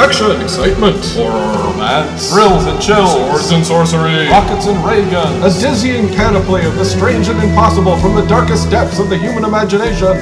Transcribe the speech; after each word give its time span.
action, 0.00 0.40
excitement, 0.40 1.04
Horror, 1.12 1.72
romance, 1.72 2.30
thrills 2.32 2.64
and 2.64 2.80
chills, 2.80 3.12
swords 3.12 3.50
and 3.50 3.64
sorcery, 3.64 4.28
rockets 4.28 4.66
and 4.66 4.82
ray 4.84 5.08
guns, 5.10 5.44
a 5.44 5.60
dizzying 5.60 6.08
panoply 6.08 6.64
of 6.64 6.74
the 6.76 6.84
strange 6.84 7.28
and 7.28 7.38
impossible 7.42 7.98
from 7.98 8.14
the 8.14 8.26
darkest 8.26 8.70
depths 8.70 8.98
of 8.98 9.10
the 9.10 9.18
human 9.18 9.44
imagination. 9.44 10.16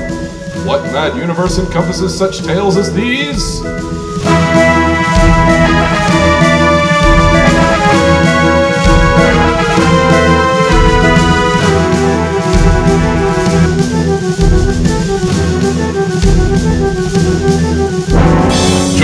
What 0.66 0.82
mad 0.92 1.16
universe 1.16 1.58
encompasses 1.58 2.16
such 2.16 2.40
tales 2.40 2.76
as 2.76 2.92
these? 2.92 3.62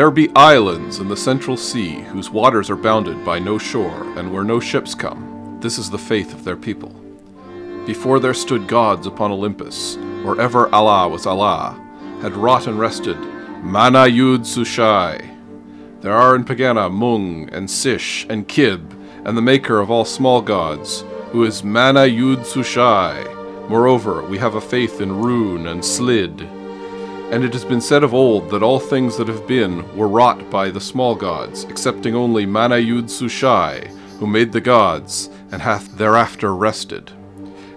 There 0.00 0.10
be 0.10 0.34
islands 0.34 0.98
in 0.98 1.08
the 1.08 1.14
central 1.14 1.58
sea 1.58 2.00
whose 2.00 2.30
waters 2.30 2.70
are 2.70 2.74
bounded 2.74 3.22
by 3.22 3.38
no 3.38 3.58
shore, 3.58 4.02
and 4.16 4.32
where 4.32 4.44
no 4.44 4.58
ships 4.58 4.94
come. 4.94 5.58
This 5.60 5.76
is 5.76 5.90
the 5.90 5.98
faith 5.98 6.32
of 6.32 6.42
their 6.42 6.56
people. 6.56 6.88
Before 7.84 8.18
there 8.18 8.32
stood 8.32 8.66
gods 8.66 9.06
upon 9.06 9.30
Olympus, 9.30 9.98
or 10.24 10.40
ever 10.40 10.74
Allah 10.74 11.06
was 11.06 11.26
Allah, 11.26 11.78
had 12.22 12.32
wrought 12.32 12.66
and 12.66 12.78
rested 12.78 13.18
Mana-Yood-Sushai. 13.62 15.20
There 16.00 16.14
are 16.14 16.34
in 16.34 16.46
Pegana 16.46 16.90
Mung 16.90 17.50
and 17.52 17.70
Sish 17.70 18.26
and 18.30 18.48
Kib, 18.48 18.94
and 19.26 19.36
the 19.36 19.42
maker 19.42 19.80
of 19.80 19.90
all 19.90 20.06
small 20.06 20.40
gods, 20.40 21.04
who 21.32 21.44
is 21.44 21.62
Mana-Yood-Sushai. 21.62 23.66
Moreover, 23.68 24.22
we 24.22 24.38
have 24.38 24.54
a 24.54 24.62
faith 24.62 25.02
in 25.02 25.20
Roon 25.20 25.66
and 25.66 25.84
Slid, 25.84 26.48
and 27.30 27.44
it 27.44 27.52
has 27.52 27.64
been 27.64 27.80
said 27.80 28.02
of 28.02 28.12
old 28.12 28.50
that 28.50 28.62
all 28.62 28.80
things 28.80 29.16
that 29.16 29.28
have 29.28 29.46
been 29.46 29.96
were 29.96 30.08
wrought 30.08 30.50
by 30.50 30.70
the 30.70 30.80
small 30.80 31.14
gods, 31.14 31.64
excepting 31.64 32.14
only 32.14 32.44
Mana-Yood-Sushai, 32.44 33.86
who 34.18 34.26
made 34.26 34.52
the 34.52 34.60
gods, 34.60 35.30
and 35.52 35.62
hath 35.62 35.96
thereafter 35.96 36.54
rested. 36.54 37.12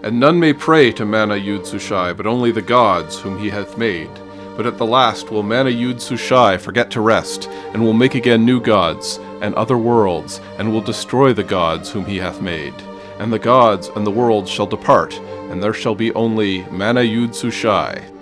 And 0.03 0.19
none 0.19 0.39
may 0.39 0.53
pray 0.53 0.91
to 0.93 1.05
Mana-Yood-Sushai, 1.05 2.13
but 2.13 2.27
only 2.27 2.51
the 2.51 2.61
gods 2.61 3.19
whom 3.19 3.37
he 3.37 3.49
hath 3.49 3.77
made. 3.77 4.09
But 4.57 4.65
at 4.65 4.77
the 4.77 4.85
last 4.85 5.31
will 5.31 5.43
Mana-Yood-Sushai 5.43 6.57
forget 6.57 6.91
to 6.91 7.01
rest, 7.01 7.47
and 7.73 7.81
will 7.81 7.93
make 7.93 8.15
again 8.15 8.45
new 8.45 8.59
gods, 8.59 9.19
and 9.41 9.55
other 9.55 9.77
worlds, 9.77 10.41
and 10.57 10.71
will 10.71 10.81
destroy 10.81 11.31
the 11.31 11.43
gods 11.43 11.89
whom 11.89 12.05
he 12.05 12.17
hath 12.17 12.41
made. 12.41 12.73
And 13.19 13.31
the 13.31 13.39
gods 13.39 13.89
and 13.95 14.05
the 14.05 14.11
worlds 14.11 14.49
shall 14.49 14.67
depart, 14.67 15.17
and 15.49 15.61
there 15.61 15.73
shall 15.73 15.95
be 15.95 16.13
only 16.13 16.63
Mana-Yood-Sushai. 16.71 18.12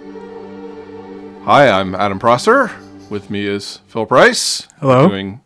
Hi, 1.45 1.67
I'm 1.67 1.95
Adam 1.95 2.19
Prosser. 2.19 2.69
With 3.09 3.31
me 3.31 3.47
is 3.47 3.79
Phil 3.87 4.05
Price. 4.05 4.67
Hello. 4.79 5.09
Doing, 5.09 5.41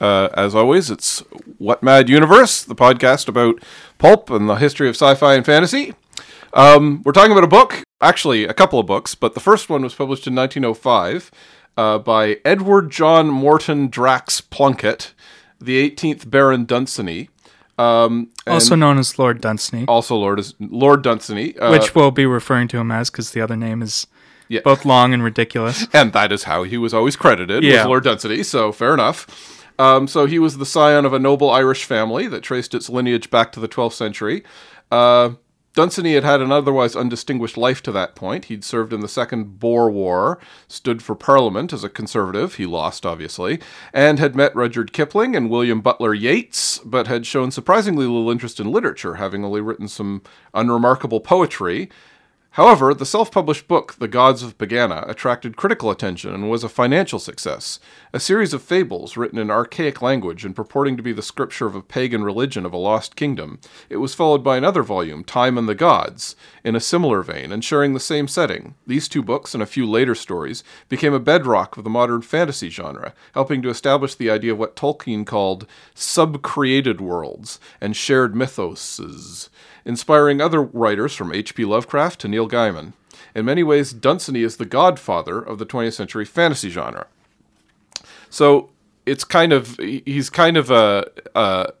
uh, 0.00 0.28
as 0.34 0.54
always, 0.54 0.92
it's 0.92 1.24
What 1.58 1.82
Mad 1.82 2.08
Universe, 2.08 2.62
the 2.62 2.76
podcast 2.76 3.26
about 3.26 3.60
pulp 3.98 4.30
and 4.30 4.48
the 4.48 4.54
history 4.54 4.88
of 4.88 4.94
sci-fi 4.94 5.34
and 5.34 5.44
fantasy. 5.44 5.94
Um, 6.54 7.02
we're 7.04 7.10
talking 7.10 7.32
about 7.32 7.42
a 7.42 7.48
book, 7.48 7.82
actually 8.00 8.44
a 8.44 8.54
couple 8.54 8.78
of 8.78 8.86
books, 8.86 9.16
but 9.16 9.34
the 9.34 9.40
first 9.40 9.68
one 9.68 9.82
was 9.82 9.92
published 9.92 10.28
in 10.28 10.36
1905 10.36 11.32
uh, 11.76 11.98
by 11.98 12.38
Edward 12.44 12.92
John 12.92 13.28
Morton 13.28 13.88
Drax 13.88 14.40
Plunkett, 14.40 15.14
the 15.60 15.90
18th 15.90 16.30
Baron 16.30 16.64
Dunsany. 16.64 17.28
Um, 17.76 18.30
also 18.46 18.76
known 18.76 18.98
as 18.98 19.18
Lord 19.18 19.40
Dunsany, 19.40 19.84
also 19.88 20.14
Lord 20.14 20.38
is 20.38 20.54
Lord 20.60 21.02
Dunsany, 21.02 21.58
uh, 21.58 21.72
which 21.72 21.94
we'll 21.94 22.12
be 22.12 22.26
referring 22.26 22.68
to 22.68 22.78
him 22.78 22.92
as 22.92 23.10
because 23.10 23.32
the 23.32 23.40
other 23.40 23.56
name 23.56 23.82
is 23.82 24.06
Yeah. 24.50 24.60
both 24.64 24.84
long 24.84 25.14
and 25.14 25.22
ridiculous. 25.22 25.86
and 25.94 26.12
that 26.12 26.32
is 26.32 26.42
how 26.42 26.64
he 26.64 26.76
was 26.76 26.92
always 26.92 27.16
credited 27.16 27.62
Yeah. 27.62 27.84
Lord 27.84 28.04
Dunsany. 28.04 28.42
So 28.42 28.72
fair 28.72 28.92
enough. 28.92 29.64
Um, 29.78 30.06
so 30.08 30.26
he 30.26 30.38
was 30.38 30.58
the 30.58 30.66
scion 30.66 31.06
of 31.06 31.14
a 31.14 31.18
noble 31.18 31.48
Irish 31.50 31.84
family 31.84 32.26
that 32.26 32.42
traced 32.42 32.74
its 32.74 32.90
lineage 32.90 33.30
back 33.30 33.52
to 33.52 33.60
the 33.60 33.68
12th 33.68 33.94
century. 33.94 34.42
Uh, 34.90 35.30
Dunsany 35.72 36.14
had 36.14 36.24
had 36.24 36.40
an 36.42 36.50
otherwise 36.50 36.96
undistinguished 36.96 37.56
life 37.56 37.80
to 37.84 37.92
that 37.92 38.16
point. 38.16 38.46
He'd 38.46 38.64
served 38.64 38.92
in 38.92 39.00
the 39.00 39.08
Second 39.08 39.60
Boer 39.60 39.88
War, 39.88 40.40
stood 40.66 41.00
for 41.00 41.14
Parliament 41.14 41.72
as 41.72 41.84
a 41.84 41.88
conservative, 41.88 42.56
he 42.56 42.66
lost 42.66 43.06
obviously, 43.06 43.60
and 43.94 44.18
had 44.18 44.34
met 44.34 44.54
Rudyard 44.56 44.92
Kipling 44.92 45.36
and 45.36 45.48
William 45.48 45.80
Butler 45.80 46.12
Yeats, 46.12 46.78
but 46.84 47.06
had 47.06 47.24
shown 47.24 47.52
surprisingly 47.52 48.04
little 48.04 48.30
interest 48.30 48.58
in 48.58 48.70
literature, 48.72 49.14
having 49.14 49.44
only 49.44 49.60
written 49.60 49.86
some 49.86 50.22
unremarkable 50.52 51.20
poetry. 51.20 51.88
However, 52.54 52.92
the 52.94 53.06
self 53.06 53.30
published 53.30 53.68
book, 53.68 53.94
The 54.00 54.08
Gods 54.08 54.42
of 54.42 54.58
Pegana, 54.58 55.08
attracted 55.08 55.56
critical 55.56 55.88
attention 55.88 56.34
and 56.34 56.50
was 56.50 56.64
a 56.64 56.68
financial 56.68 57.20
success. 57.20 57.78
A 58.12 58.18
series 58.18 58.52
of 58.52 58.60
fables 58.60 59.16
written 59.16 59.38
in 59.38 59.52
archaic 59.52 60.02
language 60.02 60.44
and 60.44 60.54
purporting 60.54 60.96
to 60.96 61.02
be 61.02 61.12
the 61.12 61.22
scripture 61.22 61.66
of 61.66 61.76
a 61.76 61.80
pagan 61.80 62.24
religion 62.24 62.66
of 62.66 62.72
a 62.72 62.76
lost 62.76 63.14
kingdom. 63.14 63.60
It 63.88 63.98
was 63.98 64.16
followed 64.16 64.42
by 64.42 64.56
another 64.56 64.82
volume, 64.82 65.22
Time 65.22 65.56
and 65.56 65.68
the 65.68 65.76
Gods, 65.76 66.34
in 66.64 66.74
a 66.74 66.80
similar 66.80 67.22
vein 67.22 67.52
and 67.52 67.64
sharing 67.64 67.94
the 67.94 68.00
same 68.00 68.26
setting. 68.26 68.74
These 68.84 69.06
two 69.06 69.22
books 69.22 69.54
and 69.54 69.62
a 69.62 69.66
few 69.66 69.88
later 69.88 70.16
stories 70.16 70.64
became 70.88 71.14
a 71.14 71.20
bedrock 71.20 71.76
of 71.76 71.84
the 71.84 71.90
modern 71.90 72.20
fantasy 72.20 72.68
genre, 72.68 73.14
helping 73.32 73.62
to 73.62 73.70
establish 73.70 74.16
the 74.16 74.28
idea 74.28 74.50
of 74.50 74.58
what 74.58 74.74
Tolkien 74.74 75.24
called 75.24 75.68
sub-created 75.94 77.00
worlds 77.00 77.60
and 77.80 77.94
shared 77.94 78.34
mythoses 78.34 79.50
inspiring 79.84 80.40
other 80.40 80.62
writers 80.62 81.14
from 81.14 81.32
H.P. 81.34 81.64
Lovecraft 81.64 82.20
to 82.20 82.28
Neil 82.28 82.48
Gaiman. 82.48 82.92
In 83.34 83.44
many 83.44 83.62
ways, 83.62 83.92
Dunsany 83.92 84.42
is 84.42 84.56
the 84.56 84.64
godfather 84.66 85.40
of 85.40 85.58
the 85.58 85.66
20th 85.66 85.94
century 85.94 86.24
fantasy 86.24 86.68
genre. 86.70 87.06
So 88.28 88.70
it's 89.06 89.24
kind 89.24 89.52
of 89.52 89.76
he's 89.78 90.30
kind 90.30 90.56
of 90.56 90.70
a, 90.70 91.06
a 91.34 91.72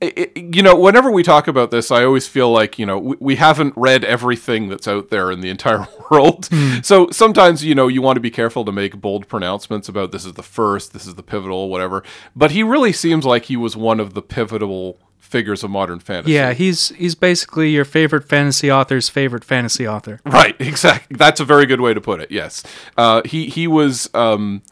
it- 0.00 0.36
you 0.36 0.62
know, 0.62 0.76
whenever 0.76 1.10
we 1.10 1.22
talk 1.22 1.48
about 1.48 1.70
this, 1.70 1.90
I 1.90 2.04
always 2.04 2.28
feel 2.28 2.50
like, 2.50 2.78
you 2.78 2.86
know, 2.86 2.98
we, 2.98 3.16
we 3.18 3.36
haven't 3.36 3.74
read 3.76 4.04
everything 4.04 4.68
that's 4.68 4.86
out 4.86 5.08
there 5.10 5.30
in 5.30 5.40
the 5.40 5.48
entire 5.50 5.86
world. 6.10 6.46
Hmm. 6.50 6.80
So 6.82 7.08
sometimes, 7.10 7.64
you 7.64 7.74
know, 7.74 7.88
you 7.88 8.02
want 8.02 8.16
to 8.16 8.20
be 8.20 8.30
careful 8.30 8.64
to 8.64 8.72
make 8.72 9.00
bold 9.00 9.26
pronouncements 9.28 9.88
about 9.88 10.12
this 10.12 10.24
is 10.24 10.34
the 10.34 10.42
first, 10.42 10.92
this 10.92 11.06
is 11.06 11.14
the 11.14 11.22
pivotal, 11.22 11.68
whatever. 11.70 12.02
But 12.34 12.50
he 12.52 12.62
really 12.62 12.92
seems 12.92 13.24
like 13.24 13.46
he 13.46 13.56
was 13.56 13.76
one 13.76 13.98
of 14.00 14.14
the 14.14 14.22
pivotal 14.22 14.98
figures 15.26 15.62
of 15.62 15.70
modern 15.70 15.98
fantasy. 15.98 16.32
Yeah, 16.32 16.52
he's 16.52 16.88
he's 16.90 17.14
basically 17.14 17.70
your 17.70 17.84
favorite 17.84 18.28
fantasy 18.28 18.70
author's 18.70 19.08
favorite 19.08 19.44
fantasy 19.44 19.86
author. 19.86 20.20
Right, 20.24 20.56
exactly. 20.60 21.16
That's 21.16 21.40
a 21.40 21.44
very 21.44 21.66
good 21.66 21.80
way 21.80 21.94
to 21.94 22.00
put 22.00 22.20
it. 22.20 22.30
Yes, 22.30 22.62
uh, 22.96 23.22
he 23.24 23.46
he 23.46 23.66
was, 23.66 24.08
um, 24.14 24.62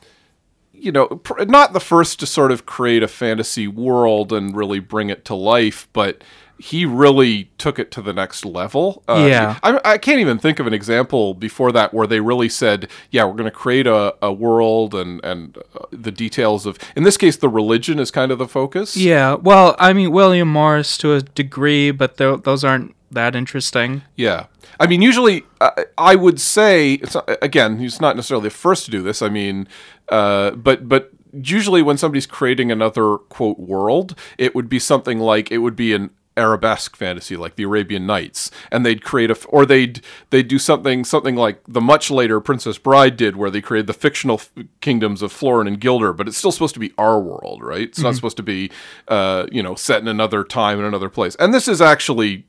you 0.73 0.93
know, 0.93 1.07
pr- 1.07 1.45
not 1.45 1.73
the 1.73 1.81
first 1.81 2.21
to 2.21 2.27
sort 2.27 2.53
of 2.53 2.67
create 2.67 3.03
a 3.03 3.09
fantasy 3.09 3.69
world 3.69 4.33
and 4.33 4.57
really 4.57 4.79
bring 4.79 5.11
it 5.11 5.25
to 5.27 5.35
life, 5.35 5.89
but 5.93 6.23
he 6.59 6.87
really 6.87 7.51
took 7.59 7.79
it 7.79 7.91
to 7.93 8.03
the 8.03 8.13
next 8.13 8.45
level. 8.45 9.03
Uh, 9.09 9.27
Yeah. 9.29 9.59
I, 9.63 9.81
I 9.85 9.99
can't 9.99 10.21
even 10.21 10.39
think 10.39 10.59
of 10.61 10.67
an 10.67 10.75
example 10.75 11.35
before 11.35 11.73
that 11.73 11.93
where 11.93 12.07
they 12.07 12.21
really 12.21 12.49
said, 12.49 12.89
"Yeah, 13.11 13.25
we're 13.25 13.33
going 13.35 13.45
to 13.45 13.51
create 13.51 13.87
a, 13.87 14.15
a 14.23 14.33
world 14.33 14.95
and 14.95 15.25
and 15.25 15.59
uh, 15.59 15.87
the 15.91 16.13
details 16.13 16.67
of." 16.67 16.79
In 16.97 17.03
this 17.03 17.17
case, 17.17 17.37
the 17.37 17.49
religion 17.49 17.99
is 17.99 18.11
kind 18.11 18.31
of 18.31 18.39
the 18.39 18.49
focus. 18.49 18.97
Yeah, 18.97 19.35
well, 19.35 19.75
I 19.79 19.93
mean 19.93 20.13
William 20.13 20.49
Morris 20.49 20.97
to 20.99 21.15
a 21.15 21.23
degree, 21.23 21.91
but 21.91 22.17
those 22.17 22.65
aren't 22.65 22.95
that 23.11 23.35
interesting. 23.37 24.03
Yeah. 24.17 24.47
I 24.81 24.87
mean, 24.87 25.03
usually 25.03 25.45
uh, 25.61 25.71
I 25.97 26.17
would 26.17 26.41
say, 26.41 26.95
it's 26.95 27.15
not, 27.15 27.29
again, 27.41 27.79
he's 27.79 28.01
not 28.01 28.17
necessarily 28.17 28.45
the 28.45 28.51
first 28.55 28.85
to 28.87 28.91
do 28.91 29.03
this. 29.03 29.23
I 29.23 29.29
mean, 29.29 29.69
uh, 30.09 30.51
but 30.53 30.89
but 30.89 31.13
usually 31.33 31.83
when 31.83 31.97
somebody's 31.99 32.27
creating 32.27 32.71
another 32.71 33.19
quote 33.19 33.59
world, 33.59 34.19
it 34.39 34.55
would 34.55 34.69
be 34.69 34.79
something 34.79 35.19
like 35.19 35.51
it 35.51 35.59
would 35.59 35.77
be 35.77 35.93
an 35.95 36.11
arabesque 36.37 36.97
fantasy 36.97 37.37
like 37.37 37.57
the 37.57 37.63
Arabian 37.63 38.07
Nights 38.07 38.51
and 38.73 38.85
they'd 38.85 39.05
create 39.05 39.31
a 39.31 39.39
or 39.49 39.65
they'd 39.65 40.01
they'd 40.31 40.49
do 40.49 40.59
something 40.59 41.05
something 41.05 41.37
like 41.37 41.61
the 41.69 41.81
much 41.81 42.11
later 42.11 42.41
Princess 42.41 42.77
Bride 42.77 43.17
did 43.17 43.37
where 43.37 43.51
they 43.51 43.61
created 43.61 43.87
the 43.87 43.93
fictional 43.93 44.37
f- 44.37 44.51
kingdoms 44.81 45.23
of 45.23 45.31
Florin 45.31 45.69
and 45.69 45.81
Gilder 45.81 46.13
but 46.13 46.27
it's 46.27 46.37
still 46.37 46.53
supposed 46.53 46.75
to 46.75 46.81
be 46.81 46.93
our 46.99 47.21
world 47.21 47.63
right? 47.63 47.89
It's 47.89 48.01
not 48.01 48.15
supposed 48.17 48.37
to 48.39 48.43
be 48.43 48.71
uh 49.09 49.47
you 49.53 49.63
know 49.63 49.75
set 49.75 50.01
in 50.03 50.09
another 50.09 50.43
time 50.43 50.79
in 50.79 50.85
another 50.85 51.09
place. 51.09 51.37
And 51.37 51.55
this 51.55 51.69
is 51.69 51.81
actually 51.81 52.47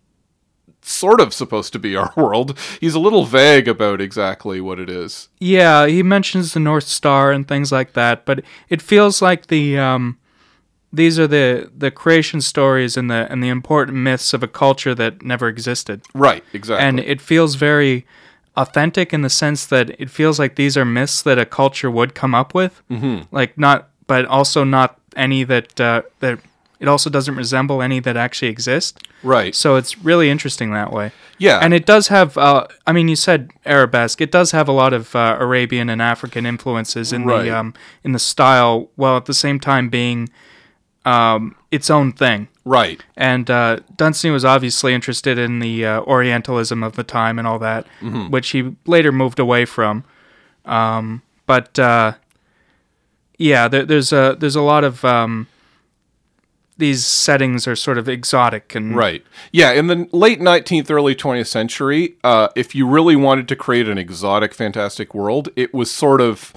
sort 0.82 1.20
of 1.20 1.34
supposed 1.34 1.74
to 1.74 1.80
be 1.80 1.96
our 1.96 2.12
world. 2.18 2.58
He's 2.80 2.96
a 2.96 3.00
little 3.00 3.26
vague 3.26 3.68
about 3.68 4.02
exactly 4.02 4.62
what 4.62 4.80
it 4.80 4.90
is. 4.90 5.30
Yeah, 5.40 5.88
he 5.88 6.04
mentions 6.04 6.54
the 6.54 6.60
North 6.60 6.86
Star 6.86 7.32
and 7.32 7.48
things 7.48 7.72
like 7.72 7.94
that, 7.94 8.26
but 8.26 8.44
it 8.70 8.82
feels 8.82 9.22
like 9.22 9.48
the 9.48 9.78
um, 9.78 10.18
these 10.96 11.20
are 11.20 11.28
the 11.28 11.70
the 11.78 11.92
creation 11.92 12.42
stories 12.42 12.98
and 12.98 13.10
the 13.10 13.28
and 13.32 13.44
the 13.44 13.50
important 13.50 13.98
myths 13.98 14.34
of 14.34 14.42
a 14.44 14.48
culture 14.48 14.96
that 14.96 15.22
never 15.22 15.48
existed, 15.48 16.02
right 16.14 16.44
exactly 16.54 16.86
and 16.88 17.00
it 17.00 17.22
feels 17.22 17.56
very 17.56 18.06
authentic 18.58 19.14
in 19.14 19.22
the 19.22 19.30
sense 19.30 19.66
that 19.66 19.90
it 20.00 20.10
feels 20.10 20.40
like 20.40 20.56
these 20.56 20.78
are 20.78 20.86
myths 20.86 21.22
that 21.22 21.38
a 21.38 21.46
culture 21.46 21.92
would 21.92 22.16
come 22.16 22.34
up 22.34 22.54
with, 22.54 22.82
mm-hmm. 22.90 23.24
like 23.36 23.58
not, 23.58 23.90
but 24.08 24.26
also 24.26 24.64
not 24.64 24.98
any 25.16 25.44
that 25.44 25.80
uh, 25.80 26.02
that 26.20 26.40
it 26.80 26.88
also 26.88 27.10
doesn't 27.10 27.36
resemble 27.36 27.82
any 27.82 28.00
that 28.02 28.18
actually 28.18 28.50
exist. 28.50 29.00
right 29.24 29.56
So 29.56 29.76
it's 29.76 29.98
really 30.04 30.30
interesting 30.30 30.72
that 30.72 30.92
way. 30.92 31.12
Yeah. 31.38 31.60
and 31.62 31.74
it 31.74 31.86
does 31.86 32.08
have. 32.10 32.38
Uh, 32.38 32.68
I 32.88 32.92
mean, 32.94 33.08
you 33.10 33.16
said 33.18 33.52
arabesque. 33.66 34.22
It 34.22 34.32
does 34.32 34.52
have 34.52 34.70
a 34.70 34.72
lot 34.72 34.94
of 34.94 35.16
uh, 35.16 35.38
Arabian 35.40 35.90
and 35.90 36.02
African 36.02 36.46
influences 36.46 37.12
in 37.12 37.26
Right. 37.26 37.44
the 37.44 37.58
um, 37.58 37.74
in 38.04 38.12
the 38.14 38.20
style, 38.20 38.90
while 38.96 39.18
at 39.18 39.26
the 39.26 39.34
same 39.34 39.60
time 39.60 39.90
being 39.90 40.30
um, 41.06 41.56
its 41.72 41.90
own 41.90 42.12
thing. 42.12 42.48
right 42.66 43.04
And 43.16 43.50
uh, 43.50 43.80
Dunsany 43.96 44.32
was 44.32 44.44
obviously 44.44 44.94
interested 44.94 45.38
in 45.38 45.60
the 45.60 45.86
uh, 45.86 46.02
Orientalism 46.02 46.84
of 46.84 46.96
the 46.96 47.04
time 47.04 47.38
and 47.40 47.48
all 47.48 47.60
that, 47.60 47.86
Mm-hmm. 48.02 48.32
which 48.32 48.50
he 48.50 48.76
later 48.86 49.12
moved 49.12 49.40
away 49.40 49.66
from. 49.66 50.04
Um, 50.66 51.22
but 51.46 51.78
uh, 51.78 52.14
yeah, 53.38 53.68
there, 53.68 53.86
there's 53.86 54.12
a 54.12 54.36
there's 54.40 54.56
a 54.56 54.62
lot 54.62 54.84
of 54.84 55.04
um, 55.06 55.48
these 56.78 57.06
settings 57.06 57.68
are 57.68 57.76
sort 57.76 57.98
of 57.98 58.10
exotic 58.10 58.76
and 58.76 58.96
Right. 58.96 59.24
Yeah. 59.52 59.72
In 59.72 59.88
the 59.88 60.08
late 60.12 60.40
19th, 60.42 60.90
early 60.92 61.16
20th 61.16 61.48
century, 61.48 62.16
uh, 62.24 62.50
if 62.56 62.76
you 62.76 62.88
really 62.88 63.16
wanted 63.16 63.48
to 63.50 63.56
create 63.56 63.88
an 63.88 63.98
exotic, 63.98 64.54
fantastic 64.54 65.14
world, 65.14 65.50
it 65.56 65.74
was 65.74 65.90
sort 65.92 66.20
of 66.20 66.52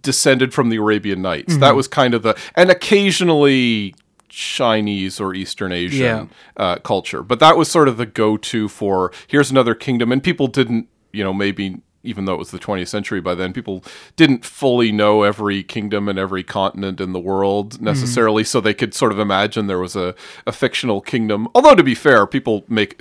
descended 0.00 0.54
from 0.54 0.68
the 0.68 0.76
Arabian 0.76 1.22
Nights. 1.22 1.56
That 1.58 1.74
was 1.74 1.88
kind 1.88 2.14
of 2.14 2.22
the, 2.22 2.36
and 2.54 2.70
occasionally 2.70 3.94
Chinese 4.28 5.20
or 5.20 5.34
Eastern 5.34 5.72
Asian 5.72 6.00
Yeah. 6.00 6.26
uh, 6.56 6.76
culture. 6.76 7.22
But 7.22 7.38
that 7.40 7.56
was 7.56 7.70
sort 7.70 7.88
of 7.88 7.96
the 7.98 8.06
go 8.06 8.36
to 8.36 8.68
for 8.68 9.12
here's 9.26 9.50
another 9.50 9.74
kingdom. 9.74 10.10
And 10.12 10.22
people 10.22 10.46
didn't, 10.46 10.88
you 11.12 11.22
know, 11.22 11.32
maybe. 11.34 11.80
Even 12.04 12.24
though 12.24 12.34
it 12.34 12.38
was 12.38 12.50
the 12.50 12.58
20th 12.58 12.88
century 12.88 13.20
by 13.20 13.34
then, 13.34 13.52
people 13.52 13.84
didn't 14.16 14.44
fully 14.44 14.90
know 14.92 15.22
every 15.22 15.62
kingdom 15.62 16.08
and 16.08 16.18
every 16.18 16.42
continent 16.42 17.00
in 17.00 17.12
the 17.12 17.20
world 17.20 17.80
necessarily, 17.80 18.42
so 18.44 18.60
they 18.60 18.74
could 18.74 18.92
sort 18.94 19.12
of 19.12 19.18
imagine 19.18 19.66
there 19.68 19.78
was 19.78 19.94
a, 19.94 20.14
a 20.46 20.52
fictional 20.52 21.00
kingdom. 21.00 21.46
Although, 21.54 21.74
to 21.76 21.82
be 21.84 21.94
fair, 21.94 22.26
people 22.26 22.64
make 22.68 23.00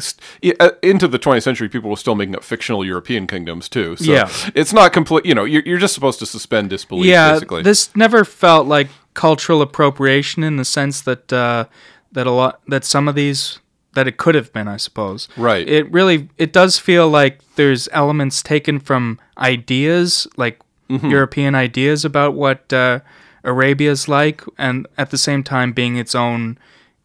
uh, 0.60 0.72
into 0.84 1.08
the 1.08 1.18
20th 1.20 1.44
century, 1.44 1.68
people 1.70 1.90
were 1.90 1.96
still 1.96 2.16
making 2.16 2.36
up 2.36 2.44
fictional 2.44 2.86
European 2.86 3.26
kingdoms 3.28 3.68
too. 3.70 3.96
So 3.96 4.12
Yeah. 4.12 4.30
it's 4.54 4.74
not 4.74 4.94
complete. 4.94 5.26
You 5.26 5.34
know, 5.36 5.46
you're, 5.46 5.64
you're 5.66 5.80
just 5.80 5.94
supposed 5.94 6.20
to 6.20 6.26
suspend 6.26 6.70
disbelief, 6.70 7.06
yeah, 7.08 7.34
basically. 7.34 7.64
this 7.64 7.96
never 7.96 8.24
felt 8.24 8.68
like 8.68 8.88
cultural 9.14 9.62
appropriation 9.62 10.44
in 10.44 10.58
the 10.58 10.66
sense 10.66 11.02
that 11.02 11.34
uh, 11.34 11.66
that 12.12 12.28
a 12.28 12.32
lot 12.32 12.62
that 12.68 12.86
some 12.86 13.08
of 13.08 13.16
these 13.16 13.60
that 13.94 14.08
it 14.08 14.18
could 14.18 14.36
have 14.36 14.54
been, 14.54 14.68
I 14.68 14.78
suppose. 14.78 15.28
Right. 15.38 15.68
It 15.68 15.92
really 15.92 16.30
it 16.38 16.54
does 16.54 16.78
feel 16.80 17.10
like 17.10 17.40
there's 17.56 17.90
elements 17.92 18.42
taken 18.42 18.80
from 18.80 19.20
ideas, 19.38 20.28
like 20.38 20.60
Mm-hmm. 20.92 21.10
European 21.10 21.56
ideas 21.56 22.04
about 22.04 22.34
what 22.34 22.74
uh, 22.74 23.00
Arabia's 23.46 24.10
like, 24.10 24.44
and 24.58 24.86
at 24.98 25.10
the 25.10 25.18
same 25.18 25.42
time 25.42 25.72
being 25.72 25.96
its 25.96 26.14
own 26.14 26.58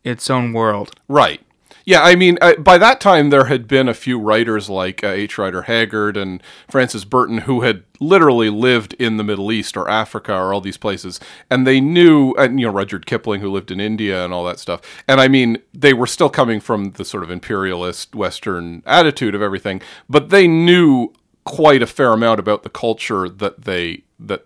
its 0.03 0.29
own 0.29 0.53
world. 0.53 0.91
Right. 1.07 1.41
Yeah, 1.87 2.03
I 2.03 2.17
mean, 2.17 2.37
uh, 2.41 2.57
by 2.57 2.79
that 2.79 3.01
time 3.01 3.31
there 3.31 3.45
had 3.45 3.69
been 3.69 3.89
a 3.89 3.95
few 3.95 4.19
writers 4.19 4.69
like 4.69 5.05
uh, 5.05 5.07
H. 5.07 5.39
Rider 5.39 5.63
Haggard 5.63 6.17
and 6.17 6.43
Francis 6.69 7.05
Burton 7.05 7.39
who 7.39 7.61
had 7.61 7.85
literally 8.01 8.51
lived 8.51 8.95
in 8.95 9.19
the 9.19 9.25
Middle 9.25 9.53
East 9.53 9.77
or 9.77 9.89
Africa 9.89 10.35
or 10.35 10.53
all 10.53 10.61
these 10.61 10.77
places, 10.77 11.21
and 11.49 11.65
they 11.65 11.81
knew, 11.81 12.35
and 12.35 12.59
you 12.59 12.67
know, 12.67 12.73
Rudyard 12.73 13.07
Kipling 13.07 13.41
who 13.41 13.53
lived 13.53 13.71
in 13.71 13.79
India 13.79 14.25
and 14.25 14.35
all 14.35 14.45
that 14.47 14.59
stuff. 14.59 14.81
And 15.07 15.21
I 15.21 15.29
mean, 15.29 15.59
they 15.73 15.93
were 15.93 16.09
still 16.09 16.29
coming 16.29 16.59
from 16.59 16.91
the 16.91 17.05
sort 17.05 17.23
of 17.23 17.31
imperialist 17.31 18.17
Western 18.17 18.83
attitude 18.85 19.37
of 19.37 19.41
everything, 19.41 19.81
but 20.09 20.31
they 20.31 20.49
knew 20.49 21.13
quite 21.45 21.83
a 21.83 21.87
fair 21.87 22.13
amount 22.13 22.41
about 22.41 22.65
the 22.65 22.69
culture 22.69 23.29
that 23.29 23.63
they 23.63 24.03
that 24.19 24.45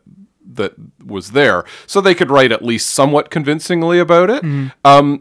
that 0.52 0.74
was 1.02 1.30
there, 1.30 1.64
so 1.86 2.02
they 2.02 2.14
could 2.14 2.28
write 2.30 2.52
at 2.52 2.62
least 2.62 2.90
somewhat 2.90 3.30
convincingly 3.30 3.98
about 3.98 4.28
it. 4.28 4.44
Um, 4.84 5.20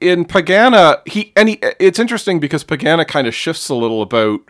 in 0.00 0.24
Pegana, 0.24 1.06
he 1.08 1.32
and 1.36 1.48
he, 1.48 1.58
it's 1.80 1.98
interesting 1.98 2.40
because 2.40 2.64
Pegana 2.64 3.06
kind 3.06 3.26
of 3.26 3.34
shifts 3.34 3.68
a 3.68 3.74
little 3.74 4.02
about 4.02 4.40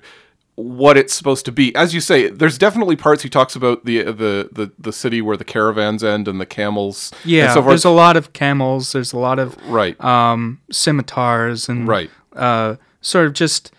what 0.54 0.96
it's 0.96 1.14
supposed 1.14 1.44
to 1.44 1.52
be. 1.52 1.72
As 1.76 1.94
you 1.94 2.00
say, 2.00 2.28
there's 2.30 2.58
definitely 2.58 2.96
parts 2.96 3.22
he 3.22 3.28
talks 3.28 3.54
about 3.54 3.84
the 3.84 4.02
the 4.04 4.48
the, 4.52 4.72
the 4.78 4.92
city 4.92 5.20
where 5.22 5.36
the 5.36 5.44
caravans 5.44 6.02
end 6.02 6.26
and 6.28 6.40
the 6.40 6.46
camels. 6.46 7.12
Yeah, 7.24 7.44
and 7.44 7.52
so 7.52 7.60
forth. 7.62 7.68
there's 7.70 7.84
a 7.84 7.90
lot 7.90 8.16
of 8.16 8.32
camels. 8.32 8.92
There's 8.92 9.12
a 9.12 9.18
lot 9.18 9.38
of 9.38 9.56
right, 9.68 9.98
um, 10.04 10.60
scimitars 10.70 11.68
and 11.68 11.86
right, 11.86 12.10
uh, 12.34 12.76
sort 13.00 13.26
of 13.26 13.32
just 13.34 13.72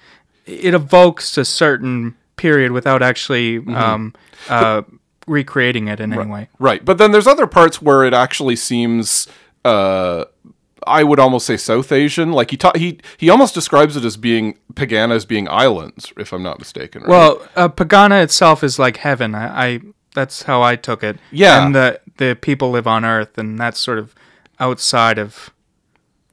it 0.46 0.74
evokes 0.74 1.38
a 1.38 1.46
certain 1.46 2.16
period 2.38 2.72
without 2.72 3.02
actually 3.02 3.60
Mm-hmm. 3.60 3.76
um, 3.76 4.14
uh, 4.48 4.82
recreating 5.28 5.88
it 5.90 6.00
in 6.00 6.12
any 6.14 6.26
way. 6.32 6.48
right. 6.58 6.84
But 6.84 6.98
then 6.98 7.12
there's 7.12 7.28
other 7.28 7.46
parts 7.46 7.82
where 7.82 8.04
it 8.04 8.14
actually 8.14 8.56
seems. 8.56 9.28
Uh, 9.66 10.26
I 10.88 11.04
would 11.04 11.20
almost 11.20 11.46
say 11.46 11.58
South 11.58 11.92
Asian. 11.92 12.32
Like 12.32 12.52
he 12.52 12.58
ta- 12.58 12.72
he 12.76 13.00
he 13.18 13.30
almost 13.30 13.54
describes 13.54 13.96
it 13.96 14.06
as 14.06 14.18
being 14.18 14.58
Pegana 14.74 15.14
as 15.14 15.26
being 15.26 15.48
islands, 15.50 16.12
if 16.18 16.32
I'm 16.34 16.44
not 16.44 16.60
mistaken. 16.60 17.02
Right? 17.04 17.10
Well, 17.10 17.48
uh, 17.56 17.70
Pegana 17.70 18.24
itself 18.24 18.64
is 18.64 18.80
like 18.80 18.98
heaven. 18.98 19.36
I, 19.36 19.66
I 19.68 19.80
that's 20.16 20.44
how 20.44 20.62
I 20.62 20.76
took 20.76 21.04
it. 21.04 21.18
Yeah. 21.32 21.66
and 21.66 21.76
the 21.76 22.00
the 22.18 22.38
people 22.40 22.72
live 22.72 22.88
on 22.88 23.06
Earth, 23.06 23.38
and 23.38 23.58
that's 23.60 23.80
sort 23.80 24.00
of 24.00 24.14
outside 24.60 25.18
of. 25.20 25.52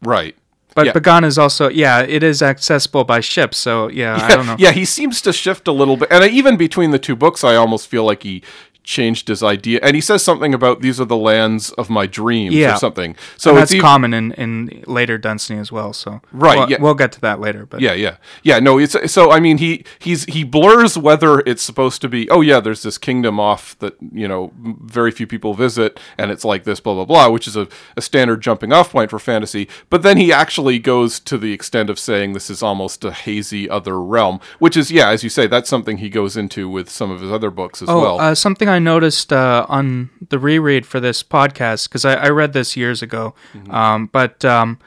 right. 0.03 0.37
But 0.75 0.85
Yeah. 0.87 0.93
Pegana 0.93 1.25
is 1.25 1.39
also 1.39 1.71
yeah, 1.71 2.01
it 2.03 2.23
is 2.23 2.43
accessible 2.43 3.05
by 3.05 3.21
ship. 3.21 3.55
So 3.55 3.89
yeah, 3.89 4.17
I 4.23 4.37
don't 4.37 4.45
know. 4.47 4.57
Yeah, 4.59 4.73
he 4.73 4.85
seems 4.85 5.23
to 5.23 5.33
shift 5.33 5.67
a 5.69 5.73
little 5.73 5.97
bit. 5.97 6.09
And 6.13 6.23
even 6.31 6.59
between 6.59 6.91
the 6.91 6.99
two 6.99 7.17
books, 7.17 7.43
I 7.45 7.55
almost 7.57 7.89
feel 7.89 8.05
like 8.05 8.23
he 8.25 8.43
changed 8.87 9.29
his 9.29 9.43
idea. 9.43 9.81
And 9.83 9.95
he 9.97 10.01
says 10.01 10.23
something 10.23 10.55
about 10.55 10.81
these 10.81 11.01
are 11.01 11.05
the 11.05 11.17
lands 11.17 11.73
of 11.73 11.91
my 11.91 12.07
dreams 12.07 12.55
Yeah. 12.55 12.75
or 12.75 12.79
something. 12.79 13.17
So 13.37 13.51
And 13.51 13.59
it's 13.59 13.73
that's 13.73 13.73
even, 13.75 13.83
common 13.85 14.15
in, 14.15 14.33
in 14.33 14.85
later 14.87 15.19
Dunsany 15.19 15.59
as 15.59 15.71
well. 15.73 15.93
So 15.93 16.23
Right, 16.33 16.59
we'll, 16.59 16.71
yeah. 16.71 16.77
we'll 16.81 16.95
get 16.95 17.11
to 17.13 17.21
that 17.23 17.41
later. 17.41 17.67
But 17.67 17.81
Yeah, 17.81 17.93
yeah, 17.93 18.17
yeah. 18.45 18.61
No, 18.61 18.79
it's 18.79 18.97
so. 19.13 19.31
I 19.33 19.41
mean, 19.41 19.59
he 19.59 19.85
he's 19.99 20.25
he 20.27 20.45
blurs 20.45 20.97
whether 20.97 21.41
it's 21.41 21.63
supposed 21.63 22.01
to 22.03 22.09
be. 22.09 22.31
Oh 22.31 22.41
yeah, 22.41 22.61
there's 22.61 22.83
this 22.85 22.97
kingdom 22.97 23.39
off 23.41 23.77
that 23.81 23.97
you 24.13 24.29
know 24.29 24.53
very 24.57 25.11
few 25.11 25.27
people 25.27 25.53
visit, 25.55 25.99
and 26.17 26.31
it's 26.31 26.45
like 26.45 26.63
this, 26.65 26.79
blah 26.79 26.95
blah 26.95 27.05
blah, 27.05 27.29
which 27.29 27.49
is 27.49 27.57
a, 27.57 27.67
a 27.97 28.01
standard 28.01 28.41
jumping 28.41 28.73
off 28.73 28.93
point 28.93 29.11
for 29.11 29.19
fantasy. 29.19 29.69
But 29.91 30.03
then 30.03 30.17
he 30.17 30.33
actually 30.33 30.79
goes 30.79 31.19
to 31.21 31.37
the 31.37 31.53
extent 31.53 31.91
of 31.91 31.99
saying 31.99 32.33
this 32.35 32.49
is 32.51 32.63
almost 32.63 33.05
a 33.05 33.11
hazy 33.11 33.69
other 33.69 34.01
realm, 34.01 34.39
which 34.61 34.77
is 34.77 34.93
yeah, 34.93 35.11
as 35.11 35.25
you 35.25 35.29
say, 35.31 35.49
that's 35.49 35.69
something 35.69 35.99
he 35.99 36.09
goes 36.09 36.37
into 36.37 36.69
with 36.69 36.89
some 36.89 37.11
of 37.11 37.21
his 37.21 37.33
other 37.33 37.51
books 37.51 37.83
as 37.83 37.89
Oh, 37.89 38.01
well. 38.01 38.21
uh, 38.21 38.35
something 38.35 38.69
I 38.69 38.76
noticed 38.79 39.33
uh, 39.33 39.67
on 39.69 40.11
the 40.29 40.39
reread 40.39 40.87
for 40.87 41.01
this 41.01 41.23
podcast 41.23 41.89
because 41.89 42.05
I, 42.05 42.15
I 42.15 42.29
read 42.29 42.53
this 42.53 42.77
years 42.77 43.03
ago, 43.03 43.35
Mm-hmm. 43.55 43.71
um, 43.75 44.07
but 44.13 44.45
um, 44.45 44.79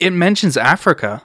it 0.00 0.10
mentions 0.12 0.56
Africa 0.56 1.22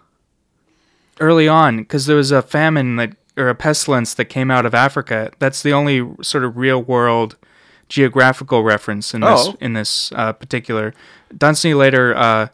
early 1.19 1.48
on 1.48 1.77
because 1.77 2.05
there 2.05 2.15
was 2.15 2.31
a 2.31 2.41
famine 2.41 2.95
that 2.98 3.15
or 3.38 3.48
a 3.50 3.55
pestilence 3.55 4.13
that 4.15 4.25
came 4.25 4.51
out 4.51 4.65
of 4.65 4.74
Africa. 4.75 5.31
That's 5.39 5.62
the 5.63 5.71
only 5.74 6.05
sort 6.21 6.43
of 6.43 6.57
real 6.57 6.81
world 6.81 7.38
geographical 7.88 8.63
reference 8.63 9.13
in 9.13 9.21
this 9.21 9.48
Oh. 9.48 9.55
in 9.62 9.74
this 9.74 10.12
uh, 10.13 10.33
particular. 10.33 10.93
Dunsany 11.36 11.74
later 11.74 12.15
uh, 12.15 12.48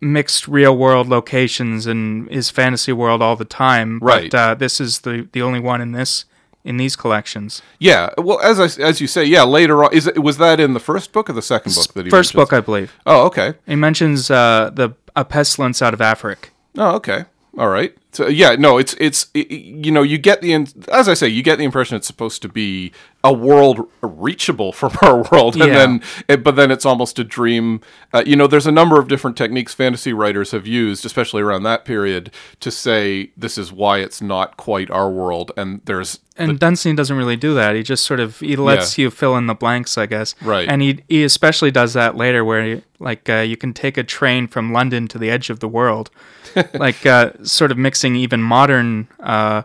mixed 0.00 0.48
real 0.48 0.76
world 0.76 1.08
locations 1.08 1.86
in 1.86 2.26
his 2.30 2.50
fantasy 2.50 2.92
world 2.92 3.20
all 3.22 3.36
the 3.36 3.44
time, 3.44 3.98
Right. 4.00 4.30
But 4.30 4.38
uh, 4.38 4.54
this 4.54 4.80
is 4.80 5.00
the 5.00 5.28
the 5.32 5.42
only 5.42 5.60
one 5.60 5.80
in 5.80 5.92
this 5.92 6.24
in 6.68 6.76
these 6.76 6.94
collections. 6.96 7.62
Yeah, 7.78 8.10
well, 8.18 8.40
as 8.40 8.60
I, 8.60 8.82
as 8.82 9.00
you 9.00 9.06
say, 9.06 9.24
yeah. 9.24 9.42
Later 9.42 9.82
on, 9.84 9.92
is 9.92 10.06
it 10.06 10.22
was 10.22 10.36
that 10.38 10.60
in 10.60 10.74
the 10.74 10.80
first 10.80 11.12
book 11.12 11.28
or 11.30 11.32
the 11.32 11.42
second 11.42 11.74
book 11.74 11.92
that 11.94 12.04
he 12.06 12.10
First 12.10 12.34
mentions? 12.34 12.50
book, 12.50 12.52
I 12.52 12.60
believe. 12.60 12.92
Oh, 13.06 13.26
okay. 13.26 13.54
He 13.66 13.74
mentions 13.76 14.30
uh, 14.30 14.70
the 14.72 14.90
a 15.16 15.24
pestilence 15.24 15.80
out 15.82 15.94
of 15.94 16.00
Africa. 16.00 16.50
Oh, 16.76 16.94
okay. 16.96 17.24
All 17.56 17.68
right. 17.68 17.96
So 18.12 18.28
yeah, 18.28 18.54
no, 18.56 18.78
it's 18.78 18.94
it's 19.00 19.26
it, 19.34 19.50
you 19.50 19.90
know 19.90 20.02
you 20.02 20.16
get 20.16 20.40
the 20.42 20.52
as 20.92 21.08
I 21.08 21.14
say 21.14 21.28
you 21.28 21.42
get 21.42 21.58
the 21.58 21.64
impression 21.64 21.96
it's 21.96 22.06
supposed 22.06 22.40
to 22.42 22.48
be 22.48 22.92
a 23.24 23.32
world 23.32 23.88
reachable 24.00 24.72
from 24.72 24.92
our 25.02 25.22
world, 25.30 25.54
and 25.56 25.64
Yeah. 25.72 25.74
then 25.78 26.02
it, 26.28 26.44
but 26.44 26.54
then 26.56 26.70
it's 26.70 26.86
almost 26.86 27.18
a 27.18 27.24
dream. 27.24 27.80
Uh, 28.12 28.22
you 28.24 28.36
know, 28.36 28.46
there's 28.46 28.66
a 28.66 28.72
number 28.72 28.98
of 29.00 29.08
different 29.08 29.36
techniques 29.36 29.74
fantasy 29.74 30.12
writers 30.12 30.52
have 30.52 30.66
used, 30.66 31.04
especially 31.04 31.42
around 31.42 31.64
that 31.64 31.84
period, 31.84 32.30
to 32.60 32.70
say 32.70 33.30
this 33.36 33.58
is 33.58 33.72
why 33.72 33.98
it's 33.98 34.22
not 34.22 34.56
quite 34.56 34.90
our 34.90 35.10
world, 35.10 35.50
and 35.56 35.80
there's 35.84 36.20
And 36.38 36.58
Dunsany 36.58 36.94
doesn't 36.94 37.16
really 37.16 37.36
do 37.36 37.54
that. 37.54 37.74
He 37.74 37.82
just 37.82 38.04
sort 38.04 38.20
of 38.20 38.38
he 38.40 38.56
lets 38.56 38.96
you 38.96 39.10
fill 39.10 39.36
in 39.36 39.46
the 39.46 39.54
blanks, 39.54 39.98
I 39.98 40.06
guess. 40.06 40.34
Right. 40.40 40.68
And 40.68 40.80
he 40.80 41.02
he 41.08 41.24
especially 41.24 41.70
does 41.70 41.94
that 41.94 42.16
later, 42.16 42.44
where 42.44 42.64
he, 42.64 42.82
like 42.98 43.28
uh, 43.28 43.40
you 43.40 43.56
can 43.56 43.72
take 43.74 43.96
a 43.98 44.04
train 44.04 44.46
from 44.46 44.72
London 44.72 45.08
to 45.08 45.18
the 45.18 45.30
edge 45.30 45.50
of 45.50 45.60
the 45.60 45.68
world, 45.68 46.10
like 46.74 47.04
uh, 47.04 47.32
sort 47.42 47.70
of 47.70 47.78
mixing 47.78 48.16
even 48.16 48.42
modern, 48.42 49.08
uh, 49.20 49.62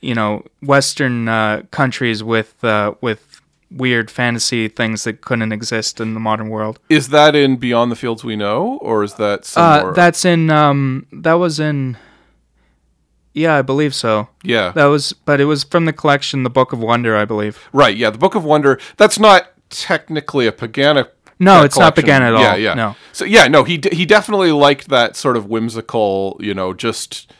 you 0.00 0.14
know, 0.14 0.44
Western 0.62 1.28
uh, 1.28 1.62
countries 1.70 2.22
with 2.22 2.62
uh, 2.64 2.94
with 3.00 3.40
weird 3.70 4.08
fantasy 4.10 4.68
things 4.68 5.02
that 5.02 5.20
couldn't 5.20 5.50
exist 5.50 6.00
in 6.00 6.14
the 6.14 6.20
modern 6.20 6.48
world. 6.48 6.78
is 6.88 7.08
that 7.08 7.34
in 7.34 7.56
Beyond 7.56 7.90
the 7.90 7.96
Fields 7.96 8.22
We 8.22 8.36
Know, 8.36 8.78
or 8.80 9.02
is 9.02 9.14
that 9.14 9.44
somewhere? 9.44 9.90
Uh, 9.90 9.94
that's 9.94 10.24
in 10.24 10.50
um 10.50 11.06
that 11.12 11.34
was 11.34 11.58
in. 11.58 11.96
Yeah, 13.34 13.54
I 13.56 13.62
believe 13.62 13.94
so. 13.94 14.28
yeah, 14.44 14.70
That 14.72 14.84
was, 14.86 15.12
but 15.12 15.40
it 15.40 15.44
was 15.46 15.64
from 15.64 15.84
the 15.86 15.92
collection, 15.92 16.44
The 16.44 16.50
Book 16.50 16.72
of 16.72 16.78
Wonder, 16.78 17.16
I 17.16 17.24
believe. 17.24 17.58
right. 17.72 17.96
Yeah, 17.96 18.10
the 18.10 18.18
Book 18.18 18.34
of 18.36 18.44
Wonder. 18.44 18.78
That's 18.96 19.18
not 19.18 19.48
technically 19.70 20.46
a 20.46 20.52
Pegana. 20.52 21.08
No, 21.40 21.64
it's 21.64 21.76
not 21.76 21.96
Pagan 21.96 22.22
at 22.22 22.32
all. 22.34 22.40
yeah. 22.40 22.54
yeah. 22.54 22.74
No. 22.74 22.96
So 23.12 23.24
yeah, 23.24 23.48
no, 23.48 23.64
he 23.64 23.76
d- 23.76 23.94
he 23.94 24.06
definitely 24.06 24.52
liked 24.52 24.88
that 24.88 25.16
sort 25.16 25.36
of 25.36 25.46
whimsical, 25.46 26.36
you 26.40 26.54
know, 26.54 26.72
just 26.72 27.32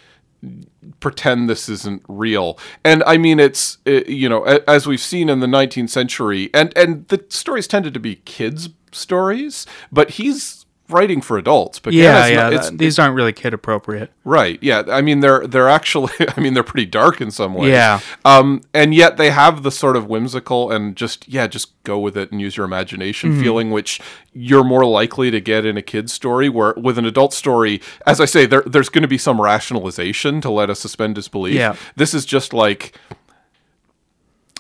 pretend 1.01 1.49
this 1.49 1.69
isn't 1.69 2.03
real. 2.09 2.59
And 2.85 3.03
I 3.07 3.17
mean, 3.17 3.39
it's 3.39 3.79
uh, 3.87 4.01
you 4.09 4.29
know, 4.29 4.45
a- 4.47 4.69
as 4.69 4.87
we've 4.87 5.01
seen 5.01 5.29
in 5.29 5.39
the 5.41 5.47
19th 5.47 5.91
century, 5.91 6.51
and 6.53 6.77
and 6.77 7.07
the 7.09 7.25
stories 7.29 7.69
tended 7.69 7.95
to 7.95 8.01
be 8.01 8.17
kids' 8.17 8.69
stories, 8.93 9.65
but 9.93 10.11
he's 10.11 10.64
writing 10.91 11.21
for 11.23 11.39
adults. 11.39 11.81
Pegana's 11.81 11.95
Yeah, 11.95 12.13
not- 12.13 12.31
yeah. 12.33 12.49
it's- 12.49 12.69
that- 12.71 12.79
these 12.79 12.99
aren't 12.99 13.15
really 13.15 13.33
kid 13.33 13.55
appropriate. 13.55 14.11
Right. 14.25 14.59
Yeah. 14.63 14.83
I 14.91 15.01
mean, 15.01 15.21
they're 15.21 15.47
they're 15.47 15.69
actually. 15.69 16.13
I 16.37 16.41
mean, 16.41 16.55
they're 16.55 16.63
pretty 16.63 16.87
dark 16.87 17.21
in 17.21 17.31
some 17.31 17.55
ways. 17.55 17.71
Yeah. 17.73 18.01
Um, 18.25 18.61
and 18.75 18.95
yet 18.95 19.17
they 19.17 19.31
have 19.31 19.63
the 19.63 19.71
sort 19.71 19.97
of 19.97 20.07
whimsical 20.09 20.71
and 20.71 20.95
just 20.97 21.27
yeah, 21.29 21.47
just 21.47 21.73
go 21.85 21.99
with 21.99 22.17
it 22.17 22.31
and 22.33 22.41
use 22.41 22.57
your 22.57 22.65
imagination 22.67 23.33
Mm-hmm. 23.33 23.43
feeling, 23.43 23.71
which 23.71 24.01
you're 24.33 24.65
more 24.65 24.85
likely 24.85 25.31
to 25.31 25.41
get 25.41 25.65
in 25.65 25.77
a 25.77 25.83
kid's 25.83 26.13
story. 26.13 26.49
Where 26.49 26.75
with 26.77 26.99
an 26.99 27.07
adult 27.07 27.33
story, 27.33 27.81
as 28.07 28.21
I 28.21 28.25
say, 28.27 28.45
there 28.47 28.63
there's 28.67 28.89
going 28.89 29.03
to 29.03 29.09
be 29.09 29.19
some 29.19 29.41
rationalization 29.41 30.41
to 30.43 30.51
let 30.51 30.71
us 30.71 30.81
suspend 30.81 31.15
disbelief. 31.15 31.55
Yeah. 31.55 31.77
This 31.97 32.13
is 32.15 32.25
just 32.27 32.53
like. 32.53 32.99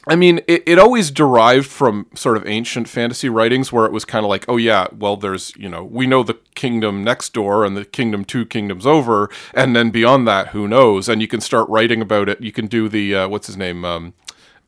I 0.06 0.16
mean, 0.16 0.40
it, 0.46 0.62
it 0.66 0.78
always 0.78 1.10
derived 1.10 1.66
from 1.66 2.06
sort 2.14 2.36
of 2.36 2.46
ancient 2.46 2.88
fantasy 2.88 3.28
writings 3.28 3.72
where 3.72 3.86
it 3.86 3.92
was 3.92 4.04
kind 4.04 4.24
of 4.24 4.28
like, 4.28 4.44
oh, 4.48 4.56
yeah, 4.56 4.88
well, 4.96 5.16
there's, 5.16 5.56
you 5.56 5.68
know, 5.68 5.82
we 5.82 6.06
know 6.06 6.22
the 6.22 6.38
kingdom 6.54 7.02
next 7.02 7.32
door 7.32 7.64
and 7.64 7.76
the 7.76 7.84
kingdom 7.84 8.24
two 8.24 8.44
kingdoms 8.44 8.86
over. 8.86 9.30
And 9.54 9.74
then 9.74 9.90
beyond 9.90 10.28
that, 10.28 10.48
who 10.48 10.68
knows? 10.68 11.08
And 11.08 11.22
you 11.22 11.28
can 11.28 11.40
start 11.40 11.68
writing 11.68 12.02
about 12.02 12.28
it. 12.28 12.40
You 12.40 12.52
can 12.52 12.66
do 12.66 12.88
the, 12.88 13.14
uh, 13.14 13.28
what's 13.28 13.46
his 13.46 13.56
name? 13.56 13.84
Um, 13.84 14.14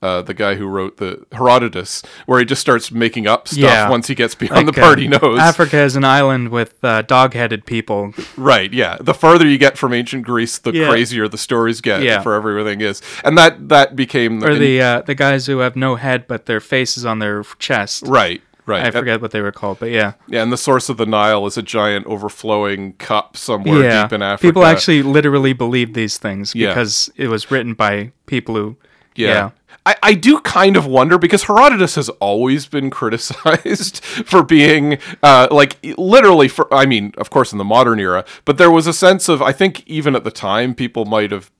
uh, 0.02 0.22
the 0.22 0.34
guy 0.34 0.54
who 0.56 0.66
wrote 0.66 0.98
the 0.98 1.24
Herodotus, 1.32 2.02
where 2.26 2.38
he 2.38 2.44
just 2.44 2.60
starts 2.60 2.92
making 2.92 3.26
up 3.26 3.48
stuff 3.48 3.58
Yeah. 3.58 3.88
once 3.88 4.06
he 4.08 4.14
gets 4.14 4.34
beyond 4.34 4.66
Like, 4.66 4.74
the 4.74 4.80
uh, 4.82 4.84
party 4.84 5.08
knows. 5.08 5.38
Africa 5.38 5.78
is 5.80 5.96
an 5.96 6.04
island 6.04 6.50
with 6.50 6.74
uh, 6.84 7.02
dog-headed 7.02 7.64
people. 7.66 8.12
Right, 8.36 8.72
yeah. 8.72 8.98
The 9.00 9.14
farther 9.14 9.46
you 9.48 9.58
get 9.58 9.78
from 9.78 9.92
ancient 9.92 10.24
Greece, 10.24 10.58
the 10.58 10.72
Yeah. 10.72 10.88
crazier 10.88 11.28
the 11.28 11.38
stories 11.38 11.80
get 11.80 12.02
Yeah. 12.02 12.20
for 12.20 12.34
everything 12.34 12.80
is. 12.82 13.00
And 13.24 13.36
that 13.38 13.68
that 13.70 13.96
became 13.96 14.44
Or 14.44 14.54
the 14.54 14.80
uh, 14.82 15.02
the 15.02 15.14
guys 15.14 15.46
who 15.46 15.58
have 15.58 15.76
no 15.76 15.96
head 15.96 16.26
but 16.28 16.46
their 16.46 16.60
face 16.60 16.96
is 16.96 17.04
on 17.06 17.18
their 17.18 17.42
chest. 17.58 18.04
right, 18.06 18.42
right. 18.66 18.84
I 18.84 18.90
forget 18.90 19.20
what 19.22 19.30
they 19.30 19.40
were 19.40 19.52
called, 19.52 19.78
but 19.80 19.90
yeah. 19.90 20.12
Yeah, 20.28 20.42
and 20.42 20.52
the 20.52 20.56
source 20.58 20.88
of 20.88 20.98
the 20.98 21.06
Nile 21.06 21.46
is 21.46 21.56
a 21.56 21.62
giant 21.62 22.06
overflowing 22.06 22.92
cup 22.94 23.36
somewhere 23.36 23.82
yeah. 23.82 24.02
deep 24.02 24.12
in 24.12 24.22
Africa. 24.22 24.46
People 24.48 24.64
actually 24.66 25.02
literally 25.02 25.52
believed 25.54 25.94
these 25.94 26.18
things 26.18 26.54
Yeah. 26.54 26.68
because 26.68 27.10
it 27.16 27.28
was 27.28 27.50
written 27.50 27.74
by 27.74 28.12
people 28.26 28.54
who. 28.56 28.76
yeah. 29.14 29.28
yeah. 29.28 29.50
I, 29.86 29.94
I 30.02 30.14
do 30.14 30.40
kind 30.40 30.76
of 30.76 30.84
wonder 30.86 31.16
because 31.16 31.44
Herodotus 31.44 31.94
has 31.94 32.08
always 32.20 32.66
been 32.66 32.90
criticized 32.98 34.04
for 34.04 34.42
being 34.42 34.98
uh, 35.22 35.48
like 35.50 35.78
literally 35.96 36.48
for 36.48 36.66
I 36.74 36.86
mean 36.86 37.12
of 37.16 37.30
course 37.30 37.52
in 37.52 37.58
the 37.58 37.64
modern 37.64 38.00
era 38.00 38.24
but 38.44 38.58
there 38.58 38.70
was 38.70 38.86
a 38.86 38.92
sense 38.92 39.28
of 39.28 39.40
I 39.40 39.52
think 39.52 39.86
even 39.86 40.16
at 40.16 40.24
the 40.24 40.30
time 40.30 40.74
people 40.74 41.04
might 41.04 41.30
have 41.30 41.50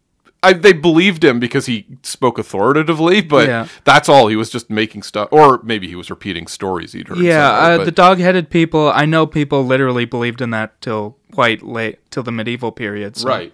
I, 0.42 0.52
they 0.52 0.73
believed 0.75 1.25
him 1.25 1.40
because 1.40 1.66
he 1.66 1.87
spoke 2.02 2.38
authoritatively 2.38 3.21
but 3.23 3.49
Yeah. 3.49 3.68
that's 3.85 4.09
all 4.09 4.28
he 4.28 4.37
was 4.37 4.50
just 4.50 4.71
making 4.71 5.02
stuff 5.02 5.28
or 5.33 5.61
maybe 5.62 5.88
he 5.88 5.95
was 5.97 6.11
repeating 6.11 6.47
stories 6.47 6.92
he'd 6.92 7.09
heard 7.09 7.18
Yeah, 7.18 7.50
uh, 7.50 7.85
the 7.85 7.90
dog-headed 7.90 8.50
people. 8.50 8.90
I 8.95 9.06
know 9.06 9.26
people 9.26 9.64
literally 9.64 10.04
believed 10.04 10.40
in 10.40 10.50
that 10.50 10.80
till 10.80 11.16
quite 11.33 11.62
late, 11.62 11.99
till 12.11 12.23
the 12.23 12.33
medieval 12.33 12.71
period. 12.73 13.16
so- 13.16 13.28
Right. 13.28 13.52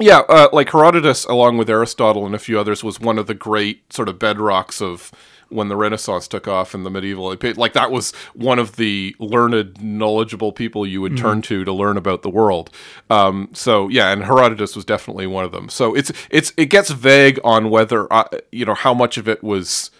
Yeah, 0.00 0.20
uh, 0.28 0.48
like 0.52 0.70
Herodotus, 0.70 1.24
along 1.24 1.58
with 1.58 1.68
Aristotle 1.68 2.24
and 2.24 2.34
a 2.34 2.38
few 2.38 2.58
others, 2.58 2.84
was 2.84 3.00
one 3.00 3.18
of 3.18 3.26
the 3.26 3.34
great 3.34 3.92
sort 3.92 4.08
of 4.08 4.18
bedrocks 4.18 4.80
of 4.80 5.10
when 5.50 5.68
the 5.68 5.76
Renaissance 5.76 6.28
took 6.28 6.46
off 6.46 6.74
in 6.74 6.84
the 6.84 6.90
medieval. 6.90 7.34
Like 7.56 7.72
that 7.72 7.90
was 7.90 8.12
one 8.34 8.58
of 8.58 8.76
the 8.76 9.16
learned, 9.18 9.82
knowledgeable 9.82 10.52
people 10.52 10.86
you 10.86 11.00
would 11.00 11.16
turn 11.16 11.42
to 11.42 11.64
to 11.64 11.72
learn 11.72 11.96
about 11.96 12.22
the 12.22 12.30
world. 12.30 12.70
Um, 13.10 13.48
so 13.52 13.88
yeah, 13.88 14.12
and 14.12 14.24
Herodotus 14.24 14.76
was 14.76 14.84
definitely 14.84 15.26
one 15.26 15.44
of 15.44 15.52
them. 15.52 15.68
So 15.68 15.94
it's 15.94 16.12
it's 16.30 16.52
it 16.56 16.66
gets 16.66 16.90
vague 16.90 17.40
on 17.42 17.70
whether 17.70 18.12
uh, 18.12 18.28
you 18.52 18.64
know 18.64 18.74
how 18.74 18.94
much 18.94 19.18
of 19.18 19.28
it 19.28 19.42
was. 19.42 19.90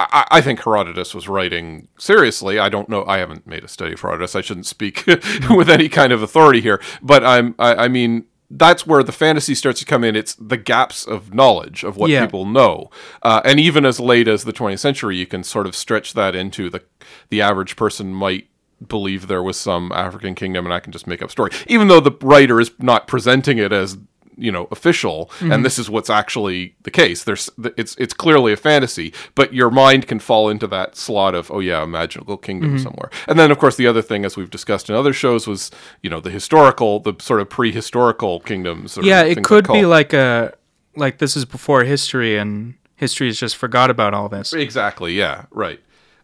I, 0.00 0.26
I 0.30 0.40
think 0.40 0.62
Herodotus 0.62 1.12
was 1.12 1.28
writing 1.28 1.88
seriously. 1.98 2.58
I 2.58 2.68
don't 2.68 2.88
know. 2.88 3.04
I 3.06 3.18
haven't 3.18 3.48
made 3.48 3.64
a 3.64 3.68
study 3.68 3.94
of 3.94 4.00
Herodotus. 4.00 4.36
I 4.36 4.42
shouldn't 4.42 4.66
speak 4.66 5.04
with 5.50 5.68
any 5.68 5.88
kind 5.88 6.12
of 6.12 6.22
authority 6.22 6.60
here. 6.60 6.80
But 7.02 7.24
I'm. 7.24 7.54
I, 7.58 7.74
I 7.84 7.88
mean, 7.88 8.24
that's 8.50 8.86
where 8.86 9.02
the 9.02 9.12
fantasy 9.12 9.54
starts 9.54 9.78
to 9.80 9.84
come 9.86 10.02
in. 10.04 10.16
It's 10.16 10.34
the 10.36 10.56
gaps 10.56 11.04
of 11.06 11.34
knowledge 11.34 11.84
of 11.84 11.96
what 11.96 12.10
Yeah. 12.10 12.24
people 12.24 12.46
know, 12.46 12.90
uh, 13.22 13.42
and 13.44 13.60
even 13.60 13.84
as 13.84 14.00
late 14.00 14.26
as 14.28 14.44
the 14.44 14.52
20th 14.52 14.78
century, 14.80 15.16
you 15.16 15.26
can 15.26 15.44
sort 15.44 15.66
of 15.66 15.76
stretch 15.76 16.14
that 16.14 16.34
into 16.34 16.70
the 16.70 16.82
the 17.30 17.40
average 17.42 17.76
person 17.76 18.12
might 18.14 18.48
believe 18.86 19.26
there 19.26 19.42
was 19.42 19.56
some 19.58 19.90
African 19.92 20.34
kingdom, 20.34 20.64
and 20.64 20.72
I 20.72 20.80
can 20.80 20.92
just 20.92 21.06
make 21.06 21.22
up 21.22 21.30
story, 21.30 21.50
even 21.66 21.88
though 21.88 22.00
the 22.00 22.12
writer 22.22 22.60
is 22.60 22.70
not 22.78 23.06
presenting 23.06 23.58
it 23.58 23.72
as 23.72 23.98
you 24.38 24.52
know 24.52 24.68
official 24.70 25.30
and 25.40 25.64
this 25.64 25.78
is 25.78 25.90
what's 25.90 26.08
actually 26.08 26.74
the 26.82 26.90
case 26.90 27.24
there's 27.24 27.50
it's 27.76 27.96
it's 27.96 28.14
clearly 28.14 28.52
a 28.52 28.56
fantasy 28.56 29.12
but 29.34 29.52
your 29.52 29.70
mind 29.70 30.06
can 30.06 30.18
fall 30.18 30.48
into 30.48 30.66
that 30.66 30.96
slot 30.96 31.34
of 31.34 31.50
oh 31.50 31.60
yeah 31.60 31.82
a 31.82 31.86
magical 31.86 32.36
kingdom 32.36 32.78
somewhere 32.78 33.10
and 33.26 33.38
then 33.38 33.50
of 33.50 33.58
course 33.58 33.76
the 33.76 33.86
other 33.86 34.02
thing 34.02 34.24
as 34.24 34.36
we've 34.36 34.50
discussed 34.50 34.88
in 34.88 34.94
other 34.94 35.12
shows 35.12 35.46
was 35.46 35.70
you 36.02 36.08
know 36.08 36.20
the 36.20 36.30
historical 36.30 37.00
the 37.00 37.14
sort 37.20 37.40
of 37.40 37.48
prehistorical 37.48 38.44
kingdoms 38.44 38.96
or 38.96 39.04
Yeah, 39.04 39.22
it 39.22 39.44
could 39.44 39.66
be 39.66 39.84
like 39.84 40.12
a 40.12 40.54
like 40.96 41.18
this 41.18 41.36
is 41.36 41.44
before 41.44 41.84
history, 41.84 42.36
and 42.36 42.74
history 42.96 43.28
has 43.28 43.38
just 43.38 43.56
forgot 43.56 43.90
about 43.90 44.14
all 44.14 44.28
this. 44.28 44.52
Exactly. 44.52 45.14
Yeah. 45.14 45.46
Right. 45.50 45.80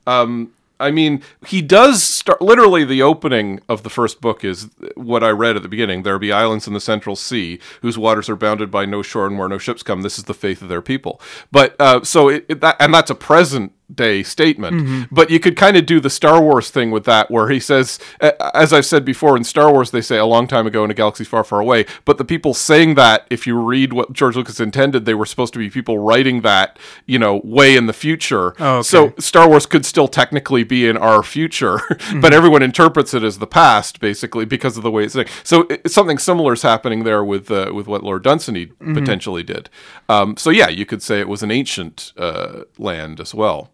Um, 0.06 0.52
I 0.80 0.90
mean, 0.90 1.22
he 1.46 1.62
does 1.62 2.02
start. 2.02 2.42
Literally, 2.42 2.84
the 2.84 3.02
opening 3.02 3.60
of 3.68 3.82
the 3.84 3.90
first 3.90 4.20
book 4.20 4.44
is 4.44 4.68
what 4.96 5.22
I 5.22 5.30
read 5.30 5.56
at 5.56 5.62
the 5.62 5.68
beginning. 5.68 6.02
There 6.02 6.18
be 6.18 6.32
islands 6.32 6.66
in 6.66 6.74
the 6.74 6.80
central 6.80 7.14
sea, 7.16 7.60
whose 7.82 7.96
waters 7.96 8.28
are 8.28 8.36
bounded 8.36 8.70
by 8.70 8.84
no 8.84 9.00
shore, 9.02 9.26
and 9.26 9.38
where 9.38 9.48
no 9.48 9.58
ships 9.58 9.82
come. 9.82 10.02
This 10.02 10.18
is 10.18 10.24
the 10.24 10.34
faith 10.34 10.62
of 10.62 10.68
their 10.68 10.82
people. 10.82 11.20
But 11.52 11.76
uh, 11.80 12.02
so 12.04 12.28
it, 12.28 12.46
it- 12.48 12.60
that, 12.60 12.76
and 12.80 12.92
that's 12.92 13.10
a 13.10 13.14
present 13.14 13.72
day 13.92 14.22
statement. 14.22 15.08
But 15.10 15.30
you 15.30 15.40
could 15.40 15.56
kind 15.56 15.76
of 15.76 15.86
do 15.86 16.00
the 16.00 16.10
Star 16.10 16.42
Wars 16.42 16.70
thing 16.70 16.90
with 16.90 17.04
that, 17.04 17.30
where 17.30 17.48
he 17.48 17.60
says, 17.60 17.98
as 18.20 18.72
I've 18.72 18.86
said 18.86 19.04
before, 19.04 19.36
in 19.36 19.44
Star 19.44 19.72
Wars 19.72 19.90
they 19.90 20.00
say 20.00 20.16
a 20.16 20.24
long 20.24 20.46
time 20.46 20.66
ago 20.66 20.84
in 20.84 20.90
a 20.90 20.94
galaxy 20.94 21.24
far, 21.24 21.44
far 21.44 21.60
away. 21.60 21.86
But 22.04 22.18
the 22.18 22.24
people 22.24 22.54
saying 22.54 22.94
that, 22.94 23.26
if 23.30 23.46
you 23.46 23.58
read 23.58 23.92
what 23.92 24.12
George 24.12 24.36
Lucas 24.36 24.60
intended, 24.60 25.04
they 25.04 25.14
were 25.14 25.26
supposed 25.26 25.52
to 25.54 25.58
be 25.58 25.70
people 25.70 25.98
writing 25.98 26.40
that, 26.42 26.78
you 27.06 27.18
know, 27.18 27.40
way 27.44 27.76
in 27.76 27.86
the 27.86 27.92
future. 27.92 28.54
Oh, 28.58 28.76
okay. 28.76 28.82
So 28.82 29.14
Star 29.18 29.48
Wars 29.48 29.66
could 29.66 29.84
still 29.84 30.08
technically 30.08 30.64
be 30.64 30.88
in 30.88 30.96
our 30.96 31.22
future, 31.22 31.80
but 32.20 32.32
everyone 32.32 32.62
interprets 32.62 33.14
it 33.14 33.22
as 33.22 33.38
the 33.38 33.46
past, 33.46 34.00
basically, 34.00 34.44
because 34.44 34.76
of 34.76 34.82
the 34.82 34.90
way 34.90 35.04
it's. 35.04 35.14
Saying. 35.14 35.28
So 35.42 35.62
it, 35.70 35.90
something 35.90 36.18
similar 36.18 36.52
is 36.54 36.62
happening 36.62 37.04
there 37.04 37.24
with 37.24 37.50
uh, 37.50 37.72
with 37.74 37.86
what 37.86 38.02
Lord 38.02 38.22
Dunsany 38.22 38.66
potentially 38.66 39.42
did. 39.42 39.70
Um, 40.08 40.36
so 40.36 40.50
yeah, 40.50 40.68
you 40.68 40.86
could 40.86 41.02
say 41.02 41.20
it 41.20 41.28
was 41.28 41.42
an 41.42 41.50
ancient 41.50 42.12
uh, 42.16 42.62
land 42.78 43.20
as 43.20 43.34
well, 43.34 43.70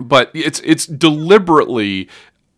but 0.00 0.30
it's 0.34 0.60
it's 0.64 0.86
deliberately 0.86 2.08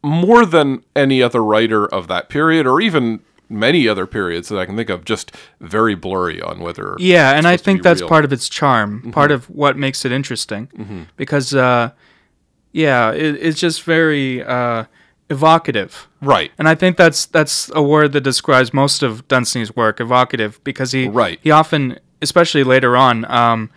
more 0.03 0.47
than 0.47 0.83
any 0.97 1.23
other 1.23 1.43
writer 1.43 1.87
of 1.87 2.09
that 2.09 2.29
period, 2.29 2.67
or 2.67 2.81
even 2.81 3.21
many 3.49 3.87
other 3.87 4.07
periods 4.07 4.49
that 4.49 4.59
I 4.59 4.65
can 4.67 4.77
think 4.77 4.89
of, 4.89 5.05
just 5.05 5.33
very 5.61 5.95
blurry 5.95 6.41
on 6.41 6.61
whether. 6.61 6.97
Yeah, 6.99 7.33
and 7.37 7.47
I 7.47 7.57
think 7.57 7.83
that's 7.83 8.01
real. 8.01 8.09
part 8.09 8.25
of 8.25 8.33
its 8.33 8.49
charm, 8.49 9.13
part 9.13 9.31
of 9.31 9.49
what 9.51 9.77
makes 9.77 10.05
it 10.05 10.13
interesting, 10.13 11.07
because 11.17 11.55
uh, 11.55 11.91
yeah, 12.73 13.11
it, 13.13 13.37
it's 13.37 13.61
just 13.61 13.83
very. 13.83 14.43
Uh, 14.43 14.85
evocative. 15.31 16.09
Right. 16.21 16.51
And 16.59 16.69
I 16.69 16.75
think 16.75 16.99
that's 16.99 17.25
that's 17.25 17.71
a 17.75 17.83
word 17.83 18.13
that 18.13 18.21
describes 18.21 18.75
most 18.75 19.03
of 19.03 19.27
Dunsany's 19.29 19.75
work, 19.75 19.99
evocative, 19.99 20.63
because 20.63 20.93
he 20.93 21.09
Right. 21.09 21.39
he 21.43 21.51
often, 21.51 21.99
especially 22.21 22.65
later 22.65 22.99
on, 22.99 23.25
um, 23.31 23.71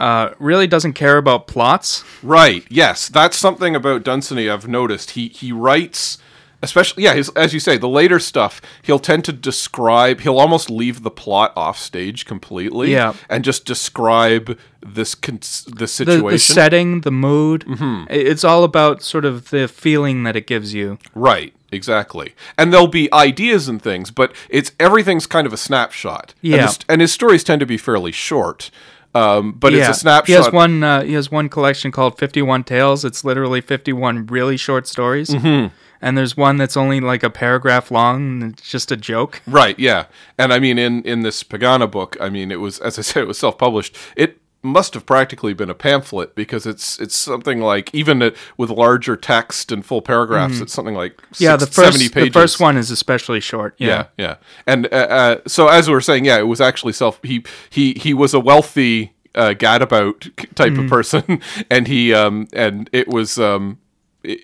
uh, 0.00 0.34
really 0.38 0.66
doesn't 0.66 0.94
care 0.94 1.16
about 1.18 1.46
plots. 1.46 2.02
Right. 2.22 2.64
Yes, 2.68 3.08
that's 3.08 3.36
something 3.36 3.76
about 3.76 4.02
Dunsany 4.02 4.48
I've 4.48 4.66
noticed. 4.66 5.10
He 5.12 5.28
he 5.28 5.52
writes, 5.52 6.18
especially 6.62 7.04
yeah, 7.04 7.14
his, 7.14 7.28
as 7.30 7.52
you 7.54 7.60
say, 7.60 7.76
the 7.78 7.88
later 7.88 8.18
stuff. 8.18 8.60
He'll 8.82 8.98
tend 8.98 9.24
to 9.26 9.32
describe. 9.32 10.20
He'll 10.20 10.38
almost 10.38 10.70
leave 10.70 11.02
the 11.02 11.10
plot 11.10 11.52
off 11.56 11.78
stage 11.78 12.26
completely. 12.26 12.92
Yeah. 12.92 13.14
and 13.28 13.44
just 13.44 13.64
describe 13.64 14.58
this 14.84 15.14
con- 15.14 15.40
The, 15.76 15.86
situation. 15.86 16.30
the 16.30 16.38
setting, 16.38 17.00
the 17.02 17.10
mood, 17.10 17.64
i- 17.68 18.06
it's 18.10 18.44
all 18.44 18.64
about 18.64 19.02
sort 19.02 19.24
of 19.26 19.50
the 19.50 19.68
feeling 19.68 20.22
that 20.24 20.36
it 20.36 20.46
gives 20.46 20.72
you. 20.72 20.98
Right, 21.14 21.52
exactly. 21.70 22.34
And 22.56 22.72
there'll 22.72 22.86
be 22.86 23.12
ideas 23.12 23.68
and 23.68 23.80
things, 23.82 24.10
but 24.10 24.32
it's 24.48 24.72
everything's 24.80 25.26
kind 25.26 25.46
of 25.46 25.52
a 25.52 25.58
snapshot. 25.58 26.32
And 26.42 26.52
Yeah. 26.52 26.66
his, 26.66 26.78
and 26.88 27.00
his 27.02 27.12
stories 27.12 27.44
tend 27.44 27.60
to 27.60 27.66
be 27.66 27.76
fairly 27.76 28.10
short. 28.12 28.70
Um, 29.14 29.52
but 29.52 29.72
yeah, 29.72 29.88
it's 29.88 29.98
a 29.98 30.00
snapshot. 30.00 30.26
He 30.26 30.32
has 30.34 30.52
one. 30.52 30.82
Uh, 30.82 31.02
he 31.02 31.14
has 31.14 31.30
one 31.30 31.48
collection 31.48 31.90
called 31.90 32.18
Fifty 32.18 32.42
One 32.42 32.62
Tales. 32.62 33.04
It's 33.04 33.24
literally 33.24 33.60
fifty 33.60 33.92
one 33.92 34.26
really 34.26 34.56
short 34.56 34.86
stories. 34.86 35.30
Mm-hmm. 35.30 35.74
And 36.02 36.16
there's 36.16 36.36
one 36.36 36.56
that's 36.56 36.76
only 36.76 37.00
like 37.00 37.22
a 37.22 37.28
paragraph 37.28 37.90
long. 37.90 38.42
And 38.42 38.52
it's 38.54 38.70
just 38.70 38.90
a 38.90 38.96
joke. 38.96 39.42
Right, 39.46 39.78
yeah. 39.78 40.06
And 40.38 40.52
I 40.52 40.58
mean 40.58 40.78
in 40.78 41.02
in 41.02 41.22
this 41.22 41.42
Pegana 41.42 41.90
book, 41.90 42.16
I 42.20 42.30
mean 42.30 42.50
it 42.50 42.60
was 42.60 42.78
as 42.78 42.98
I 42.98 43.02
said 43.02 43.22
it 43.24 43.26
was 43.26 43.38
self-published. 43.38 43.96
It 44.16 44.40
must 44.62 44.92
have 44.94 45.06
practically 45.06 45.54
been 45.54 45.70
a 45.70 45.74
pamphlet 45.74 46.34
because 46.34 46.66
it's 46.66 46.98
it's 47.00 47.14
something 47.16 47.60
like 47.60 47.94
even 47.94 48.20
it, 48.20 48.36
with 48.58 48.68
larger 48.70 49.16
text 49.16 49.72
and 49.72 49.86
full 49.86 50.02
paragraphs 50.02 50.60
it's 50.60 50.72
something 50.72 50.94
like 50.94 51.16
Mm-hmm. 51.16 51.44
Yeah, 51.44 51.56
six- 51.56 51.64
the 51.76 51.82
first 51.82 51.92
70 51.98 52.08
pages. 52.10 52.34
the 52.34 52.40
first 52.40 52.60
one 52.60 52.76
is 52.76 52.90
especially 52.90 53.40
short. 53.40 53.74
Yeah. 53.78 53.88
Yeah, 53.88 54.06
yeah. 54.18 54.36
And 54.66 54.86
uh, 54.92 54.96
uh, 54.96 55.36
so 55.46 55.68
as 55.68 55.88
we 55.88 55.94
were 55.94 56.00
saying, 56.02 56.24
yeah, 56.26 56.38
it 56.38 56.46
was 56.46 56.60
actually 56.60 56.92
self. 56.92 57.18
He 57.22 57.42
he 57.70 57.94
he 57.94 58.12
was 58.12 58.34
a 58.34 58.40
wealthy 58.40 59.14
uh, 59.34 59.54
gadabout 59.56 60.30
type 60.54 60.72
Mm-hmm. 60.72 60.84
of 60.84 60.90
person, 60.90 61.40
and 61.70 61.86
he 61.88 62.12
um 62.12 62.46
and 62.52 62.90
it 62.92 63.08
was 63.08 63.38
um 63.38 63.78
i- 64.26 64.38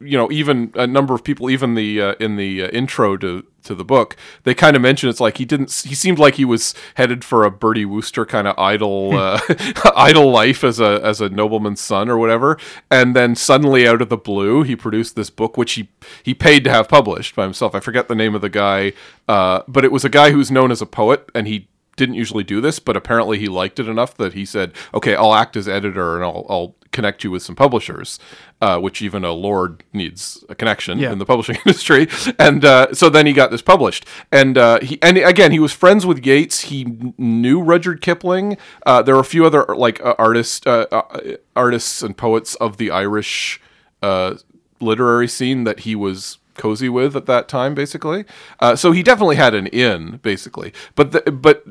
you 0.00 0.16
know 0.18 0.30
even 0.32 0.72
a 0.74 0.86
number 0.86 1.14
of 1.14 1.22
people 1.22 1.48
even 1.50 1.74
the 1.74 2.00
uh, 2.02 2.14
in 2.18 2.36
the 2.36 2.62
uh, 2.64 2.68
intro 2.68 3.16
to 3.18 3.44
to 3.64 3.74
the 3.74 3.84
book 3.84 4.16
they 4.44 4.54
kind 4.54 4.76
of 4.76 4.82
mention 4.82 5.08
it's 5.08 5.20
like 5.20 5.38
he 5.38 5.44
didn't 5.44 5.70
he 5.86 5.94
seemed 5.94 6.18
like 6.18 6.34
he 6.34 6.44
was 6.44 6.74
headed 6.94 7.24
for 7.24 7.44
a 7.44 7.50
Bertie 7.50 7.84
Wooster 7.84 8.24
kind 8.24 8.48
of 8.48 8.58
idle 8.58 9.12
uh, 9.16 9.40
idle 9.96 10.30
life 10.30 10.64
as 10.64 10.80
a 10.80 11.00
as 11.02 11.20
a 11.20 11.28
nobleman's 11.28 11.80
son 11.80 12.08
or 12.08 12.18
whatever. 12.18 12.58
And 12.90 13.14
then 13.14 13.34
suddenly 13.34 13.86
out 13.86 14.02
of 14.02 14.08
the 14.08 14.16
blue 14.16 14.62
he 14.62 14.76
produced 14.76 15.16
this 15.16 15.30
book 15.30 15.56
which 15.56 15.72
he 15.72 15.90
he 16.22 16.34
paid 16.34 16.64
to 16.64 16.70
have 16.70 16.88
published 16.88 17.34
by 17.34 17.44
himself. 17.44 17.74
I 17.74 17.80
forget 17.80 18.08
the 18.08 18.14
name 18.14 18.34
of 18.34 18.40
the 18.40 18.48
guy 18.48 18.92
uh, 19.28 19.62
but 19.68 19.84
it 19.84 19.92
was 19.92 20.04
a 20.04 20.08
guy 20.08 20.30
who's 20.30 20.50
known 20.50 20.70
as 20.70 20.82
a 20.82 20.86
poet 20.86 21.28
and 21.34 21.46
he 21.46 21.68
didn't 21.96 22.14
usually 22.14 22.44
do 22.44 22.60
this, 22.60 22.78
but 22.78 22.96
apparently 22.96 23.38
he 23.38 23.46
liked 23.48 23.78
it 23.78 23.88
enough 23.88 24.16
that 24.16 24.32
he 24.34 24.44
said, 24.44 24.72
"Okay, 24.94 25.14
I'll 25.14 25.34
act 25.34 25.56
as 25.56 25.68
editor 25.68 26.16
and 26.16 26.24
I'll, 26.24 26.46
I'll 26.48 26.76
connect 26.92 27.22
you 27.24 27.30
with 27.30 27.42
some 27.42 27.54
publishers," 27.54 28.18
uh, 28.60 28.78
which 28.78 29.02
even 29.02 29.24
a 29.24 29.32
lord 29.32 29.84
needs 29.92 30.42
a 30.48 30.54
connection 30.54 30.98
Yeah. 30.98 31.12
in 31.12 31.18
the 31.18 31.24
publishing 31.26 31.56
industry. 31.66 32.08
And 32.38 32.64
uh, 32.64 32.94
so 32.94 33.10
then 33.10 33.26
he 33.26 33.32
got 33.32 33.50
this 33.50 33.62
published, 33.62 34.06
and 34.32 34.56
uh, 34.56 34.80
he 34.80 34.98
and 35.02 35.18
again 35.18 35.52
he 35.52 35.58
was 35.58 35.72
friends 35.72 36.06
with 36.06 36.24
Yeats. 36.26 36.62
He 36.62 36.84
knew 37.18 37.60
Rudyard 37.60 38.00
Kipling. 38.00 38.56
Uh, 38.86 39.02
there 39.02 39.14
were 39.14 39.20
a 39.20 39.24
few 39.24 39.44
other 39.44 39.64
like 39.76 40.00
uh, 40.04 40.14
artists, 40.18 40.66
uh, 40.66 40.86
uh, 40.90 41.36
artists 41.54 42.02
and 42.02 42.16
poets 42.16 42.54
of 42.56 42.76
the 42.78 42.90
Irish 42.90 43.60
uh, 44.02 44.34
literary 44.80 45.28
scene 45.28 45.64
that 45.64 45.80
he 45.80 45.94
was 45.94 46.38
cozy 46.54 46.88
with 46.88 47.16
at 47.16 47.26
that 47.26 47.48
time, 47.48 47.74
basically. 47.74 48.24
Uh, 48.58 48.76
so 48.76 48.92
he 48.92 49.02
definitely 49.02 49.36
had 49.36 49.54
an 49.54 49.66
in, 49.68 50.18
basically. 50.18 50.72
But 50.94 51.12
the, 51.12 51.30
but 51.30 51.64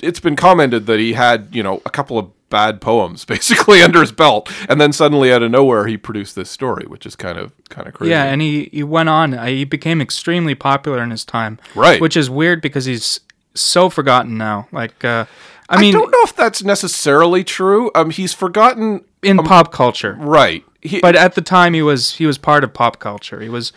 it's 0.00 0.20
been 0.20 0.36
commented 0.36 0.86
that 0.86 0.98
he 0.98 1.12
had 1.14 1.48
you 1.52 1.62
know 1.62 1.80
a 1.86 1.90
couple 1.90 2.18
of 2.18 2.30
bad 2.52 2.82
poems 2.82 3.24
basically 3.34 3.82
under 3.82 4.00
his 4.00 4.12
belt, 4.12 4.52
and 4.68 4.80
then 4.80 4.92
suddenly 4.92 5.32
out 5.32 5.42
of 5.42 5.50
nowhere 5.50 5.86
he 5.86 5.96
produced 5.96 6.36
this 6.36 6.50
story, 6.50 6.86
which 6.86 7.06
is 7.06 7.16
kind 7.16 7.38
of 7.38 7.52
kind 7.68 7.88
of 7.88 7.94
crazy. 7.94 8.10
Yeah, 8.10 8.24
and 8.24 8.40
he, 8.40 8.68
he 8.72 8.82
went 8.84 9.08
on. 9.08 9.34
Uh, 9.34 9.46
he 9.46 9.64
became 9.64 10.00
extremely 10.00 10.54
popular 10.54 11.02
in 11.02 11.10
his 11.10 11.24
time. 11.24 11.58
Right. 11.74 12.00
Which 12.00 12.16
is 12.16 12.30
weird 12.30 12.60
because 12.60 12.84
he's 12.84 13.20
so 13.54 13.90
forgotten 13.90 14.38
now. 14.38 14.68
Like, 14.70 15.04
uh, 15.04 15.24
I 15.68 15.80
mean, 15.80 15.94
I 15.94 15.98
don't 15.98 16.10
know 16.10 16.22
if 16.22 16.36
that's 16.36 16.62
necessarily 16.62 17.42
true. 17.42 17.90
Um, 17.94 18.10
he's 18.10 18.34
forgotten. 18.34 19.04
in 19.22 19.38
pop 19.38 19.72
culture. 19.72 20.16
Right. 20.18 20.64
He, 20.82 21.00
But 21.00 21.14
at 21.14 21.34
the 21.34 21.42
time, 21.42 21.74
he 21.74 21.82
was 21.82 22.16
he 22.16 22.26
was 22.26 22.38
part 22.38 22.64
of 22.64 22.74
pop 22.74 22.98
culture. 22.98 23.40
He 23.40 23.48
was 23.48 23.72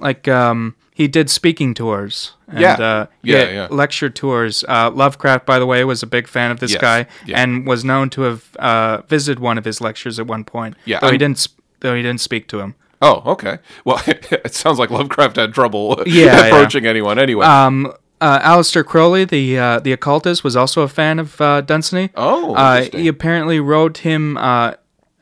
like 0.00 0.26
um, 0.28 0.74
he 0.94 1.06
did 1.08 1.30
speaking 1.30 1.74
tours. 1.74 2.32
And, 2.48 2.60
Yeah. 2.60 2.72
uh, 2.74 3.06
Yeah, 3.22 3.36
yeah, 3.44 3.50
yeah. 3.52 3.68
lecture 3.70 4.10
tours. 4.10 4.64
Uh, 4.68 4.90
Lovecraft, 4.90 5.46
by 5.46 5.58
the 5.58 5.66
way, 5.66 5.84
was 5.84 6.02
a 6.02 6.06
big 6.06 6.26
fan 6.26 6.50
of 6.50 6.58
this 6.60 6.72
Yes, 6.72 6.80
guy 6.80 7.06
yeah. 7.26 7.40
and 7.40 7.66
was 7.66 7.84
known 7.84 8.10
to 8.10 8.22
have 8.22 8.56
uh, 8.58 9.02
visited 9.08 9.38
one 9.38 9.56
of 9.58 9.64
his 9.64 9.80
lectures 9.80 10.18
at 10.18 10.26
one 10.26 10.44
point. 10.44 10.74
Yeah, 10.84 10.98
though 11.00 11.12
he 11.12 11.18
didn't 11.18 11.46
though 11.80 11.94
he 11.94 12.02
didn't 12.02 12.20
speak 12.20 12.48
to 12.48 12.60
him. 12.60 12.74
oh, 13.00 13.22
okay. 13.32 13.58
Well, 13.84 14.02
it 14.06 14.54
sounds 14.54 14.78
like 14.78 14.90
Lovecraft 14.90 15.36
had 15.36 15.54
trouble 15.54 16.02
Yeah, 16.06 16.46
approaching 16.46 16.84
anyone 16.86 17.18
anyway. 17.18 17.46
Um, 17.46 17.92
uh, 18.20 18.38
Aleister 18.40 18.84
Crowley, 18.84 19.24
the 19.24 19.58
uh, 19.58 19.80
the 19.80 19.92
occultist, 19.92 20.44
was 20.44 20.54
also 20.56 20.82
a 20.82 20.88
fan 20.88 21.18
of 21.18 21.40
uh, 21.40 21.62
Dunsany. 21.62 22.10
Oh, 22.16 22.54
uh, 22.54 22.82
he 22.92 23.08
apparently 23.08 23.60
wrote 23.60 23.98
him 23.98 24.36
uh, 24.36 24.74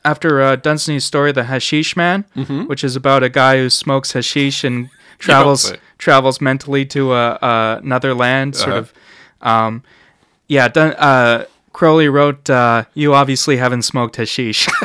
after 0.05 0.41
uh, 0.41 0.55
Dunsany's 0.55 1.05
story, 1.05 1.31
"The 1.31 1.43
Hashish 1.45 1.95
Man," 1.95 2.23
which 2.67 2.83
is 2.83 2.95
about 2.95 3.23
a 3.23 3.29
guy 3.29 3.57
who 3.57 3.69
smokes 3.69 4.13
hashish 4.13 4.63
and 4.63 4.89
travels 5.19 5.73
travels 5.97 6.39
mentally 6.41 6.85
to 6.85 7.11
uh, 7.11 7.37
uh, 7.41 7.79
another 7.83 8.13
land. 8.13 8.55
Sort 8.55 8.69
Uh-huh. 8.69 8.77
of, 8.79 8.93
um, 9.41 9.83
yeah. 10.47 10.67
Dun- 10.67 10.93
uh, 10.97 11.45
Crowley 11.73 12.09
wrote, 12.09 12.49
uh, 12.49 12.85
"You 12.93 13.13
obviously 13.13 13.57
haven't 13.57 13.83
smoked 13.83 14.15
hashish." 14.17 14.67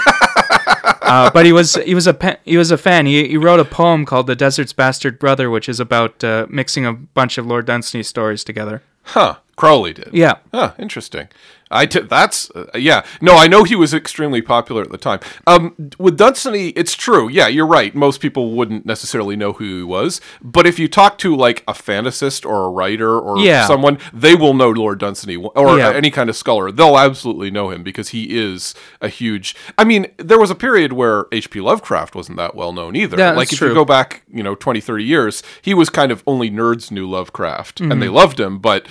Uh, 1.06 1.30
but 1.30 1.44
he 1.44 1.52
was 1.52 1.74
he 1.84 1.94
was 1.94 2.06
a 2.06 2.14
pa- 2.14 2.36
he 2.46 2.56
was 2.56 2.70
a 2.70 2.78
fan. 2.78 3.04
He, 3.04 3.28
he 3.28 3.36
wrote 3.36 3.60
a 3.60 3.64
poem 3.64 4.06
called 4.06 4.26
"The 4.26 4.34
Desert's 4.34 4.72
Bastard 4.72 5.18
Brother," 5.18 5.50
which 5.50 5.68
is 5.68 5.78
about 5.78 6.24
uh, 6.24 6.46
mixing 6.48 6.86
a 6.86 6.94
bunch 6.94 7.36
of 7.36 7.46
Lord 7.46 7.66
Dunsany 7.66 8.02
stories 8.02 8.42
together. 8.42 8.82
huh. 9.02 9.36
Crowley 9.56 9.92
did. 9.92 10.10
Yeah, 10.12 10.34
Huh, 10.52 10.72
interesting. 10.78 11.28
I 11.70 11.86
t- 11.86 12.00
that's 12.00 12.50
uh, 12.52 12.66
yeah. 12.74 13.04
No, 13.20 13.36
I 13.36 13.48
know 13.48 13.64
he 13.64 13.74
was 13.74 13.92
extremely 13.94 14.40
popular 14.42 14.82
at 14.82 14.92
the 14.92 14.98
time. 14.98 15.18
Um, 15.46 15.74
with 15.98 16.16
Dunsany, 16.16 16.68
it's 16.68 16.94
true. 16.94 17.28
Yeah, 17.28 17.48
you're 17.48 17.66
right. 17.66 17.92
Most 17.96 18.20
people 18.20 18.52
wouldn't 18.52 18.86
necessarily 18.86 19.34
know 19.34 19.54
who 19.54 19.78
he 19.78 19.82
was, 19.82 20.20
but 20.40 20.66
if 20.66 20.78
you 20.78 20.86
talk 20.88 21.18
to 21.18 21.34
like 21.34 21.64
a 21.66 21.72
fantasist 21.72 22.46
or 22.46 22.66
a 22.66 22.68
writer 22.68 23.18
or 23.18 23.38
Yeah. 23.38 23.66
someone, 23.66 23.98
they 24.12 24.36
will 24.36 24.54
know 24.54 24.70
Lord 24.70 25.00
Dunsany 25.00 25.36
or 25.36 25.78
Yeah. 25.78 25.90
any 25.90 26.10
kind 26.12 26.30
of 26.30 26.36
scholar. 26.36 26.70
They'll 26.70 26.98
absolutely 26.98 27.50
know 27.50 27.70
him 27.70 27.82
because 27.82 28.10
he 28.10 28.38
is 28.38 28.74
a 29.00 29.08
huge. 29.08 29.56
I 29.76 29.82
mean, 29.84 30.06
there 30.18 30.38
was 30.38 30.50
a 30.50 30.54
period 30.54 30.92
where 30.92 31.26
H.P. 31.32 31.60
Lovecraft 31.60 32.14
wasn't 32.14 32.36
that 32.36 32.54
well 32.54 32.72
known 32.72 32.94
either. 32.94 33.16
Yeah, 33.16 33.30
like 33.30 33.48
that's 33.48 33.60
if 33.60 33.68
you 33.68 33.74
go 33.74 33.86
back, 33.86 34.22
you 34.32 34.42
know, 34.44 34.54
20, 34.54 34.80
30 34.80 35.02
years, 35.02 35.42
he 35.62 35.74
was 35.74 35.90
kind 35.90 36.12
of 36.12 36.22
only 36.26 36.50
nerds 36.50 36.90
knew 36.92 37.08
Lovecraft 37.08 37.80
and 37.80 37.90
Mm-hmm. 37.90 38.00
they 38.00 38.08
loved 38.08 38.38
him, 38.38 38.58
but 38.58 38.86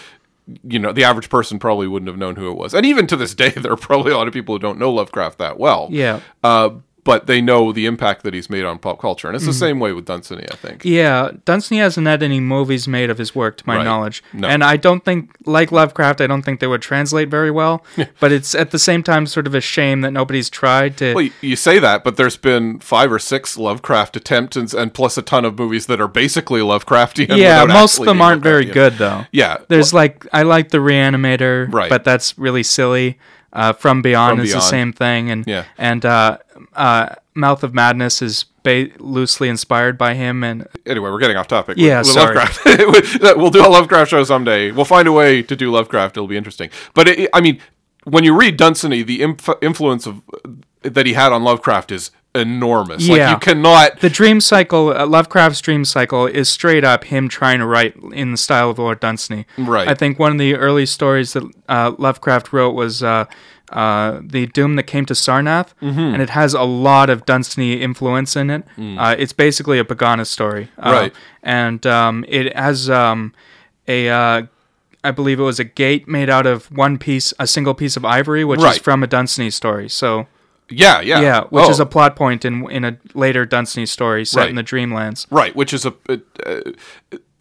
you 0.64 0.80
know, 0.80 0.92
the 0.92 1.04
average 1.04 1.30
person 1.30 1.60
probably 1.60 1.88
wouldn't 1.88 2.08
have 2.08 2.18
known 2.18 2.36
who 2.36 2.50
it 2.50 2.56
was. 2.56 2.74
And 2.74 2.86
even 2.86 3.08
to 3.08 3.16
this 3.16 3.34
day, 3.34 3.50
there 3.56 3.72
are 3.72 3.78
probably 3.78 4.12
a 4.12 4.18
lot 4.18 4.28
of 4.28 4.34
people 4.34 4.56
who 4.56 4.60
don't 4.60 4.80
know 4.80 4.92
Lovecraft 4.92 5.38
that 5.40 5.58
well. 5.60 5.88
Yeah. 5.92 6.20
Uh, 6.44 6.72
but 7.04 7.28
they 7.28 7.42
know 7.42 7.72
the 7.72 7.86
impact 7.86 8.24
that 8.24 8.34
he's 8.34 8.50
made 8.50 8.64
on 8.64 8.78
pop 8.80 9.00
culture. 9.00 9.28
And 9.28 9.36
it's 9.36 9.46
the 9.46 9.54
same 9.54 9.80
way 9.80 9.92
with 9.94 10.06
Dunsany, 10.06 10.46
I 10.52 10.56
think. 10.56 10.86
yeah. 10.86 11.32
Dunsany 11.46 11.80
hasn't 11.80 12.08
had 12.08 12.24
any 12.24 12.40
movies 12.40 12.88
made 12.88 13.10
of 13.10 13.18
his 13.18 13.36
work, 13.36 13.58
to 13.58 13.64
my 13.68 13.78
Right. 13.78 13.84
knowledge, 13.84 14.24
No. 14.34 14.48
and 14.48 14.64
I 14.64 14.78
don't 14.78 15.04
think, 15.04 15.36
like 15.46 15.72
Lovecraft, 15.72 16.22
I 16.22 16.28
don't 16.28 16.44
think 16.44 16.60
they 16.60 16.68
would 16.68 16.82
translate 16.82 17.30
very 17.30 17.52
well. 17.52 17.84
but 18.20 18.32
it's 18.32 18.56
at 18.56 18.72
the 18.72 18.80
same 18.80 19.04
time 19.04 19.26
sort 19.26 19.48
of 19.48 19.56
a 19.56 19.62
shame 19.62 20.02
that 20.02 20.12
nobody's 20.12 20.50
tried 20.50 20.96
to. 20.98 21.14
Well, 21.14 21.30
you- 21.42 21.56
say 21.56 21.80
that, 21.80 22.04
but 22.04 22.18
there's 22.18 22.36
been 22.38 22.80
five 22.80 23.12
or 23.12 23.20
six 23.20 23.58
Lovecraft 23.58 24.16
attempts 24.18 24.58
and, 24.58 24.74
and 24.74 24.94
plus 24.94 25.18
a 25.18 25.22
ton 25.22 25.46
of 25.46 25.58
movies 25.58 25.86
that 25.86 26.02
are 26.02 26.08
basically 26.08 26.62
Lovecraftian. 26.62 27.38
yeah, 27.38 27.64
most 27.66 28.00
of 28.00 28.06
them 28.06 28.22
aren't 28.22 28.42
very 28.44 28.66
good 28.66 28.98
though. 28.98 29.26
Yeah. 29.32 29.58
There's 29.68 29.94
like 29.94 30.26
I 30.34 30.44
like 30.44 30.70
the 30.70 30.80
Reanimator, 30.80 31.72
Right. 31.74 31.90
but 31.90 32.04
that's 32.04 32.38
really 32.38 32.64
silly. 32.64 33.18
Uh, 33.52 33.72
From 33.72 34.02
Beyond 34.02 34.38
From 34.40 34.46
is 34.48 34.54
the 34.54 34.62
same 34.62 34.92
thing, 34.92 35.30
and 35.30 35.46
Yeah. 35.46 35.66
and 35.78 36.04
uh, 36.04 36.40
uh, 36.74 37.16
Mouth 37.36 37.64
of 37.64 37.74
Madness 37.74 38.22
is 38.22 38.46
ba- 38.64 38.90
loosely 39.00 39.50
inspired 39.50 39.98
by 39.98 40.14
him, 40.14 40.44
and 40.44 40.68
anyway, 40.86 41.10
we're 41.10 41.20
getting 41.20 41.38
off 41.38 41.48
topic. 41.48 41.78
Yeah, 41.78 42.00
with 42.00 42.08
sorry. 42.08 42.36
Lovecraft. 42.36 42.66
we'll 43.38 43.50
do 43.52 43.66
a 43.66 43.70
Lovecraft 43.70 44.12
show 44.12 44.24
someday. 44.24 44.72
We'll 44.72 44.86
find 44.86 45.08
a 45.08 45.12
way 45.12 45.42
to 45.44 45.56
do 45.56 45.72
Lovecraft. 45.72 46.18
It'll 46.18 46.28
be 46.28 46.38
interesting. 46.38 46.70
But 46.94 47.08
it, 47.08 47.30
I 47.34 47.42
mean, 47.42 47.60
when 48.06 48.24
you 48.24 48.36
read 48.38 48.58
Dunsany, 48.58 49.04
the 49.04 49.22
inf- 49.22 49.50
influence 49.62 50.06
of 50.06 50.22
that 50.82 51.06
he 51.06 51.14
had 51.14 51.32
on 51.32 51.44
Lovecraft 51.44 51.92
is 51.92 52.12
enormous. 52.36 53.08
Like 53.08 53.18
Yeah. 53.20 53.32
you 53.32 53.38
cannot. 53.38 54.00
the 54.00 54.10
dream 54.10 54.42
cycle, 54.42 54.90
uh, 54.90 55.06
Lovecraft's 55.06 55.62
dream 55.62 55.86
cycle, 55.86 56.26
is 56.26 56.50
straight 56.50 56.84
up 56.84 57.06
him 57.06 57.30
trying 57.30 57.60
to 57.60 57.66
write 57.66 57.96
in 58.12 58.32
the 58.32 58.38
style 58.38 58.72
of 58.72 58.80
Lord 58.80 59.00
Dunsany. 59.00 59.46
Right. 59.58 59.88
I 59.88 59.94
think 59.94 60.20
one 60.20 60.32
of 60.32 60.38
the 60.40 60.56
early 60.56 60.86
stories 60.86 61.34
that 61.34 61.44
uh, 61.70 61.94
Lovecraft 61.98 62.52
wrote 62.52 62.72
was 62.74 63.04
uh, 63.04 63.26
uh, 63.72 64.20
the 64.22 64.46
Doom 64.48 64.76
that 64.76 64.84
came 64.84 65.06
to 65.06 65.14
Sarnath, 65.14 65.70
and 65.82 66.22
it 66.22 66.30
has 66.32 66.54
a 66.54 66.64
lot 66.64 67.10
of 67.10 67.26
Dunsany 67.26 67.82
influence 67.82 68.36
in 68.36 68.50
it. 68.50 68.64
Uh, 68.78 69.16
it's 69.18 69.34
basically 69.34 69.80
a 69.80 69.84
Pegana 69.84 70.26
story, 70.28 70.70
uh, 70.78 70.92
Right. 70.92 71.14
And 71.42 71.86
um, 71.88 72.24
it 72.28 72.56
has 72.56 72.90
um, 72.90 73.34
a, 73.88 74.10
uh, 74.10 74.44
I 75.04 75.12
believe 75.12 75.40
it 75.40 75.44
was 75.44 75.60
a 75.60 75.64
gate 75.66 76.08
made 76.08 76.30
out 76.30 76.46
of 76.46 76.66
one 76.72 76.98
piece, 76.98 77.34
a 77.40 77.48
single 77.48 77.74
piece 77.74 77.98
of 77.98 78.06
ivory, 78.06 78.44
which 78.46 78.60
is 78.76 78.78
from 78.78 79.04
a 79.04 79.08
Dunsany 79.08 79.50
story. 79.50 79.90
So 79.90 80.28
Yeah, 80.70 81.02
yeah, 81.02 81.20
yeah, 81.22 81.42
which 81.50 81.66
Oh, 81.66 81.70
is 81.72 81.80
a 81.80 81.86
plot 81.86 82.16
point 82.16 82.46
in 82.46 82.70
in 82.72 82.86
a 82.86 82.98
later 83.14 83.46
Dunsany 83.46 83.86
story 83.86 84.24
set 84.26 84.50
in 84.50 84.56
the 84.56 84.64
Dreamlands. 84.64 85.26
right. 85.32 85.54
Which 85.56 85.74
is 85.74 85.86
a 85.86 85.94
uh, 86.46 86.62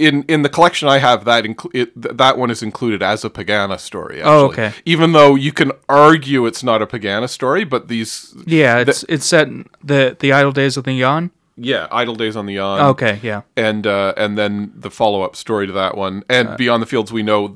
in 0.09 0.23
in 0.29 0.43
the 0.43 0.49
collection 0.49 0.89
I 0.89 0.99
have 0.99 1.25
that 1.25 1.45
inclu- 1.45 1.71
it, 1.75 1.89
th- 2.03 2.17
that 2.17 2.37
one 2.39 2.51
is 2.51 2.63
included 2.63 3.03
as 3.03 3.25
a 3.25 3.31
Pegana 3.31 3.79
story. 3.79 4.17
Actually. 4.21 4.33
Oh, 4.35 4.47
okay. 4.51 4.73
Even 4.85 5.13
though 5.13 5.35
you 5.37 5.53
can 5.53 5.71
argue 5.89 6.47
it's 6.47 6.63
not 6.63 6.83
a 6.83 6.87
Pegana 6.87 7.29
story, 7.29 7.65
but 7.65 7.89
these 7.89 8.35
Yeah, 8.47 8.79
it's 8.83 9.05
it's 9.09 9.27
set 9.27 9.49
in 9.49 9.65
the 9.85 10.17
the 10.19 10.33
idle 10.33 10.53
days 10.53 10.77
of 10.77 10.85
the 10.85 10.93
Yann. 10.93 11.31
yeah, 11.57 11.87
Idle 12.03 12.15
Days 12.17 12.35
on 12.37 12.47
the 12.47 12.55
Yann. 12.55 12.81
Okay, 12.93 13.19
yeah. 13.23 13.43
and 13.57 13.87
uh, 13.87 14.15
and 14.17 14.37
then 14.39 14.73
the 14.85 14.91
follow 14.91 15.23
up 15.23 15.37
story 15.37 15.67
to 15.67 15.73
that 15.75 15.97
one, 15.97 16.23
and 16.29 16.49
Uh, 16.49 16.57
Beyond 16.57 16.83
the 16.83 16.87
Fields 16.87 17.13
we 17.13 17.23
know. 17.23 17.55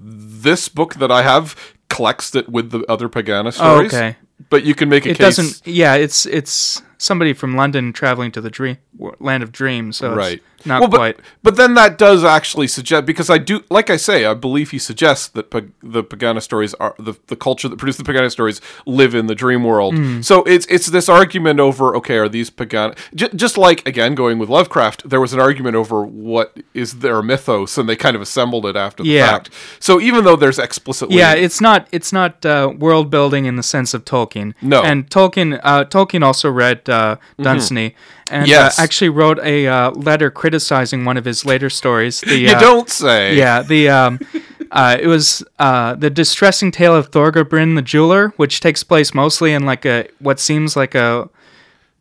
This 0.49 0.69
book 0.69 0.95
that 0.97 1.11
I 1.11 1.23
have 1.23 1.55
collects 1.89 2.35
it 2.35 2.49
with 2.49 2.71
the 2.71 2.85
other 2.89 3.09
Pegana 3.09 3.53
stories. 3.53 3.93
Oh, 3.95 3.97
okay. 3.99 4.17
But 4.51 4.65
you 4.65 4.75
can 4.75 4.89
make 4.89 5.07
a 5.07 5.09
case 5.09 5.17
It 5.17 5.19
case. 5.19 5.37
doesn't. 5.37 5.67
Yeah, 5.67 5.95
it's 6.05 6.27
it's 6.27 6.83
somebody 6.99 7.33
from 7.35 7.57
London 7.57 7.93
traveling 7.93 8.33
to 8.33 8.41
the 8.41 8.51
dream 8.51 8.77
land 9.19 9.43
of 9.43 9.51
dreams. 9.51 9.97
So 9.97 10.15
right 10.15 10.41
not 10.67 10.81
well, 10.81 10.89
but, 10.89 10.97
quite. 10.97 11.21
but 11.43 11.57
then 11.57 11.75
that 11.75 11.97
does 11.99 12.25
actually 12.25 12.67
suggest 12.67 13.07
because 13.07 13.31
i 13.31 13.39
do 13.39 13.63
like 13.71 13.89
i 13.91 13.97
say 13.97 14.25
i 14.27 14.35
believe 14.35 14.71
he 14.73 14.79
suggests 14.79 15.29
that 15.29 15.51
the 15.51 16.03
pegana 16.05 16.43
stories 16.43 16.75
are 16.75 16.95
the, 16.99 17.15
the 17.29 17.37
culture 17.37 17.69
that 17.69 17.77
produced 17.79 17.99
the 17.99 18.05
pegana 18.05 18.31
stories 18.31 18.61
live 18.87 19.15
in 19.15 19.27
the 19.27 19.35
dream 19.35 19.63
world 19.65 19.95
Hmm. 19.95 20.21
so 20.23 20.43
it's 20.45 20.67
it's 20.67 20.87
this 20.87 21.09
argument 21.09 21.61
over 21.61 21.95
okay 21.97 22.17
are 22.19 22.29
these 22.29 22.51
pegana 22.51 22.97
j- 23.15 23.29
just 23.35 23.57
like 23.57 23.87
again 23.87 24.15
going 24.15 24.39
with 24.39 24.49
lovecraft 24.49 25.09
there 25.09 25.21
was 25.21 25.33
an 25.33 25.41
argument 25.41 25.77
over 25.77 26.05
what 26.05 26.57
is 26.75 26.99
their 26.99 27.23
mythos 27.23 27.79
and 27.79 27.89
they 27.89 27.97
kind 27.97 28.17
of 28.17 28.23
assembled 28.23 28.67
it 28.67 28.77
after 28.77 29.03
the 29.03 29.09
Yeah. 29.11 29.27
fact 29.31 29.51
so 29.79 30.01
even 30.01 30.25
though 30.25 30.37
there's 30.37 30.59
explicitly 30.59 31.17
Yeah, 31.19 31.35
it's 31.35 31.61
not 31.61 31.87
it's 31.93 32.13
not 32.13 32.45
uh, 32.45 32.73
world 32.77 33.11
building 33.11 33.45
in 33.47 33.57
the 33.57 33.63
sense 33.63 33.95
of 33.95 34.05
Tolkien. 34.05 34.55
No. 34.61 34.81
Mm-hmm. 34.81 34.91
and 34.91 35.11
Tolkien 35.11 35.61
uh, 35.63 35.85
Tolkien 35.85 36.23
also 36.25 36.51
read 36.51 36.89
uh, 36.89 37.17
Dunsany 37.41 37.95
and 38.31 38.49
Yes. 38.49 38.79
uh, 38.79 38.83
actually 38.83 39.09
wrote 39.09 39.39
a 39.41 39.67
uh, 39.67 39.91
letter 39.91 40.31
criticizing 40.31 41.05
one 41.05 41.17
of 41.17 41.25
his 41.25 41.45
later 41.45 41.71
stories. 41.71 42.21
The, 42.21 42.37
you 42.37 42.51
uh, 42.51 42.61
don't 42.61 42.91
say 42.91 43.37
Yeah, 43.37 43.63
the 43.63 43.89
um, 43.89 44.21
uh, 44.71 44.97
it 45.01 45.07
was 45.07 45.45
uh, 45.59 45.95
the 45.95 46.11
distressing 46.11 46.71
tale 46.71 46.95
of 46.95 47.11
Thangobrind 47.11 47.77
the 47.77 47.83
jeweler, 47.83 48.29
which 48.37 48.61
takes 48.61 48.83
place 48.83 49.15
mostly 49.15 49.53
in 49.53 49.65
like 49.65 49.85
a 49.85 50.09
what 50.19 50.41
seems 50.41 50.77
like 50.77 50.95
a 50.95 51.29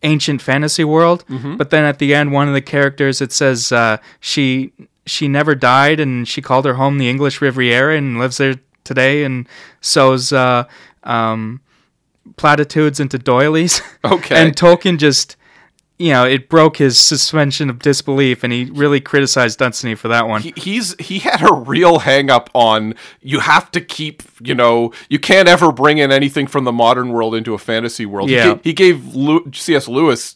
ancient 0.04 0.42
fantasy 0.42 0.84
world. 0.84 1.26
Mm-hmm. 1.28 1.58
But 1.58 1.70
then 1.70 1.84
at 1.84 2.00
the 2.00 2.14
end, 2.14 2.32
one 2.32 2.48
of 2.48 2.54
the 2.54 2.62
characters 2.62 3.22
it 3.22 3.32
says 3.32 3.72
uh, 3.72 3.98
she 4.20 4.72
she 5.06 5.28
never 5.28 5.54
died 5.56 6.00
and 6.00 6.28
she 6.28 6.42
called 6.42 6.66
her 6.66 6.76
home 6.76 6.98
the 6.98 7.10
English 7.10 7.42
Riviera 7.42 7.96
and 7.96 8.18
lives 8.20 8.38
there 8.38 8.56
today 8.84 9.24
and 9.24 9.48
sews 9.82 10.34
uh, 10.34 10.64
um, 11.04 11.62
platitudes 12.38 13.00
into 13.00 13.18
doilies. 13.18 13.82
Okay. 14.04 14.36
and 14.42 14.56
Tolkien 14.56 14.98
just. 14.98 15.36
You 15.98 16.12
know, 16.12 16.26
it 16.26 16.50
broke 16.50 16.76
his 16.78 17.00
suspension 17.00 17.70
of 17.70 17.80
disbelief, 17.80 18.44
and 18.44 18.52
he 18.52 18.66
really 18.66 19.00
criticized 19.00 19.60
Dunsany 19.60 19.96
for 19.96 20.10
that 20.10 20.28
one. 20.28 20.42
he, 20.42 20.54
he's 20.58 20.94
he 21.00 21.20
had 21.20 21.42
a 21.42 21.54
real 21.54 22.00
hang 22.00 22.30
up 22.30 22.50
on 22.54 22.96
you 23.22 23.40
have 23.40 23.72
to 23.72 23.80
keep 23.80 24.22
you 24.42 24.54
know 24.56 24.92
you 25.10 25.20
can't 25.20 25.48
ever 25.48 25.72
bring 25.72 25.98
in 25.98 26.12
anything 26.12 26.48
from 26.48 26.66
the 26.66 26.74
modern 26.74 27.14
world 27.14 27.34
into 27.34 27.54
a 27.54 27.58
fantasy 27.58 28.06
world 28.06 28.30
he, 28.30 28.36
Yeah. 28.36 28.58
he 28.62 28.74
gave 28.74 29.16
Lew- 29.16 29.50
cs 29.54 29.88
lewis 29.88 30.36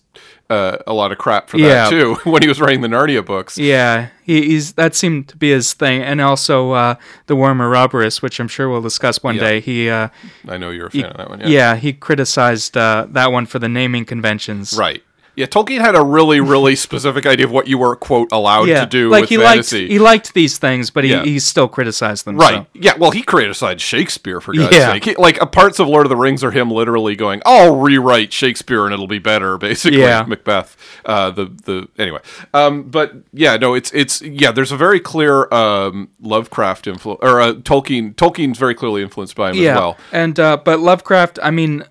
uh, 0.50 0.78
a 0.88 0.94
lot 0.94 1.12
of 1.12 1.18
crap 1.18 1.50
for 1.50 1.58
that 1.58 1.64
Yeah. 1.64 1.90
too 1.90 2.16
when 2.24 2.42
he 2.42 2.48
was 2.48 2.62
writing 2.62 2.80
the 2.82 2.88
narnia 2.88 3.24
books 3.26 3.58
Yeah, 3.58 4.08
he, 4.24 4.42
he's 4.52 4.74
that 4.74 4.96
seemed 4.96 5.28
to 5.28 5.36
be 5.38 5.50
his 5.52 5.74
thing, 5.74 6.02
and 6.02 6.22
also 6.22 6.72
uh, 6.72 6.96
the 7.28 7.36
worm 7.36 7.62
Ouroboros, 7.62 8.22
which 8.22 8.40
I'm 8.40 8.48
sure 8.48 8.70
we'll 8.70 8.82
discuss 8.82 9.22
one 9.22 9.36
Yeah. 9.36 9.42
day. 9.42 9.60
He, 9.60 9.90
uh, 9.90 10.08
i 10.48 10.58
know 10.58 10.70
you're 10.70 10.88
a 10.88 10.92
fan 10.92 11.04
of 11.06 11.18
that 11.18 11.30
one 11.30 11.42
yeah. 11.42 11.48
yeah. 11.48 11.76
he 11.76 11.92
criticized 11.92 12.78
uh, 12.78 13.08
that 13.10 13.34
one 13.34 13.46
for 13.46 13.60
the 13.60 13.68
naming 13.70 14.06
conventions. 14.06 14.78
right 14.78 15.04
yeah 15.40 15.46
tolkien 15.48 15.80
had 15.82 15.96
a 15.96 16.04
really 16.04 16.40
really 16.40 16.76
specific 16.88 17.26
idea 17.26 17.46
of 17.46 17.52
what 17.52 17.68
you 17.68 17.78
were 17.78 17.96
quote 17.96 18.32
allowed 18.32 18.68
Yeah, 18.68 18.82
to 18.82 18.86
do 18.86 19.10
like 19.10 19.22
with 19.22 19.30
he 19.30 19.38
fantasy 19.38 19.80
liked 19.82 19.92
he 19.92 20.00
liked 20.00 20.34
these 20.34 20.58
things, 20.58 20.90
but 20.92 21.04
he, 21.04 21.10
Yeah. 21.12 21.24
he 21.24 21.40
still 21.40 21.68
criticized 21.68 22.26
them. 22.26 22.38
Right. 22.38 22.56
so. 22.56 22.68
Yeah. 22.74 22.96
Well, 22.98 23.12
he 23.12 23.22
criticized 23.24 23.82
Shakespeare 23.82 24.42
for 24.42 24.54
God's 24.54 24.76
Yeah. 24.76 24.94
sake. 24.94 25.06
He, 25.06 25.16
like 25.16 25.38
parts 25.52 25.80
of 25.80 25.88
Lord 25.88 26.06
of 26.06 26.10
the 26.10 26.16
Rings 26.18 26.44
are 26.44 26.52
him 26.52 26.70
literally 26.72 27.16
going, 27.16 27.42
"I'll 27.46 27.76
rewrite 27.78 28.34
Shakespeare 28.34 28.86
and 28.86 28.94
it'll 28.94 29.08
be 29.08 29.20
better." 29.20 29.58
Basically, 29.58 30.00
Yeah. 30.02 30.24
Macbeth. 30.28 30.76
Uh, 31.06 31.32
the 31.32 31.46
the 31.66 31.88
anyway. 31.98 32.20
Um, 32.54 32.84
but 32.84 33.14
yeah, 33.34 33.56
no, 33.58 33.74
it's 33.74 33.92
it's 33.94 34.22
yeah. 34.22 34.52
There's 34.52 34.72
a 34.72 34.78
very 34.78 35.00
clear 35.00 35.48
um, 35.54 36.10
Lovecraft 36.22 36.88
influence 36.88 37.20
or 37.24 37.40
uh, 37.42 37.54
Tolkien. 37.54 38.14
Tolkien's 38.16 38.58
very 38.60 38.76
clearly 38.76 39.02
influenced 39.02 39.36
by 39.36 39.52
him 39.52 39.58
as 39.66 39.76
well. 39.76 39.98
and 40.12 40.40
uh, 40.40 40.58
but 40.58 40.80
Lovecraft, 40.80 41.40
I 41.42 41.52
mean, 41.52 41.84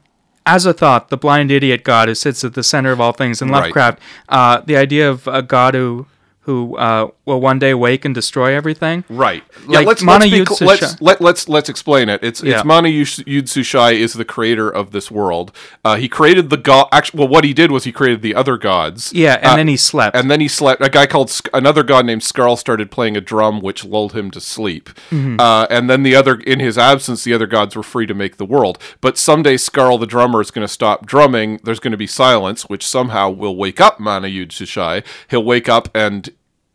as 0.48 0.64
a 0.64 0.72
thought, 0.72 1.10
the 1.10 1.16
blind 1.16 1.50
idiot 1.50 1.84
god 1.84 2.08
who 2.08 2.14
sits 2.14 2.42
at 2.42 2.54
the 2.54 2.62
center 2.62 2.90
of 2.90 3.00
all 3.00 3.12
things 3.12 3.42
in 3.42 3.48
Right. 3.50 3.62
Lovecraft, 3.64 4.00
uh, 4.28 4.60
the 4.64 4.76
idea 4.76 5.08
of 5.08 5.26
a 5.28 5.42
god 5.42 5.74
who 5.74 6.06
who 6.48 6.78
uh, 6.78 7.08
will 7.26 7.42
one 7.42 7.58
day 7.58 7.74
wake 7.74 8.06
and 8.06 8.14
destroy 8.14 8.54
everything. 8.54 9.04
Right. 9.10 9.42
Like, 9.66 9.80
yeah, 9.82 9.86
let's 9.86 10.02
Mana 10.02 10.24
let's, 10.24 10.48
be 10.48 10.54
Yud 10.56 10.66
let's 10.66 11.00
let, 11.02 11.20
let's 11.20 11.46
let's 11.46 11.68
explain 11.68 12.08
it. 12.08 12.24
It's 12.24 12.42
Yeah. 12.42 12.54
it's 12.56 12.64
Mana 12.64 12.88
Yud 12.88 13.44
Sushai 13.54 13.92
is 13.92 14.14
the 14.14 14.24
creator 14.24 14.70
of 14.70 14.92
this 14.92 15.10
world. 15.10 15.52
Uh, 15.84 15.96
he 15.96 16.08
created 16.08 16.48
the 16.48 16.56
god. 16.56 16.88
Actually, 16.90 17.18
well, 17.18 17.28
what 17.28 17.44
he 17.44 17.52
did 17.52 17.70
was 17.70 17.84
he 17.84 17.92
created 17.92 18.22
the 18.22 18.34
other 18.34 18.56
gods. 18.56 19.12
Yeah, 19.12 19.34
and 19.42 19.52
Uh, 19.52 19.56
then 19.56 19.68
he 19.68 19.76
slept. 19.76 20.16
And 20.16 20.30
then 20.30 20.40
he 20.40 20.48
slept. 20.48 20.82
A 20.82 20.88
guy 20.88 21.04
called 21.06 21.28
Sk- 21.28 21.50
another 21.52 21.82
god 21.82 22.06
named 22.06 22.22
Skarl 22.22 22.56
started 22.56 22.90
playing 22.90 23.14
a 23.14 23.20
drum, 23.20 23.60
which 23.60 23.84
lulled 23.84 24.14
him 24.14 24.30
to 24.30 24.40
sleep. 24.40 24.88
Mm-hmm. 25.10 25.38
Uh, 25.38 25.66
and 25.68 25.90
then 25.90 26.02
the 26.02 26.16
other, 26.16 26.36
in 26.36 26.60
his 26.60 26.78
absence, 26.78 27.24
the 27.24 27.34
other 27.34 27.46
gods 27.46 27.76
were 27.76 27.82
free 27.82 28.06
to 28.06 28.14
make 28.14 28.38
the 28.38 28.46
world. 28.46 28.78
But 29.02 29.18
someday 29.18 29.56
Skarl 29.56 30.00
the 30.00 30.06
drummer 30.06 30.40
is 30.40 30.50
going 30.50 30.66
to 30.66 30.72
stop 30.72 31.04
drumming. 31.04 31.60
There's 31.62 31.78
going 31.80 31.92
to 31.92 31.98
be 31.98 32.06
silence, 32.06 32.62
which 32.70 32.86
somehow 32.86 33.28
will 33.28 33.54
wake 33.54 33.82
up 33.82 34.00
Mana-Yood-Sushai. 34.00 35.02
He'll 35.28 35.44
wake 35.44 35.68
up 35.68 35.94
and. 35.94 36.30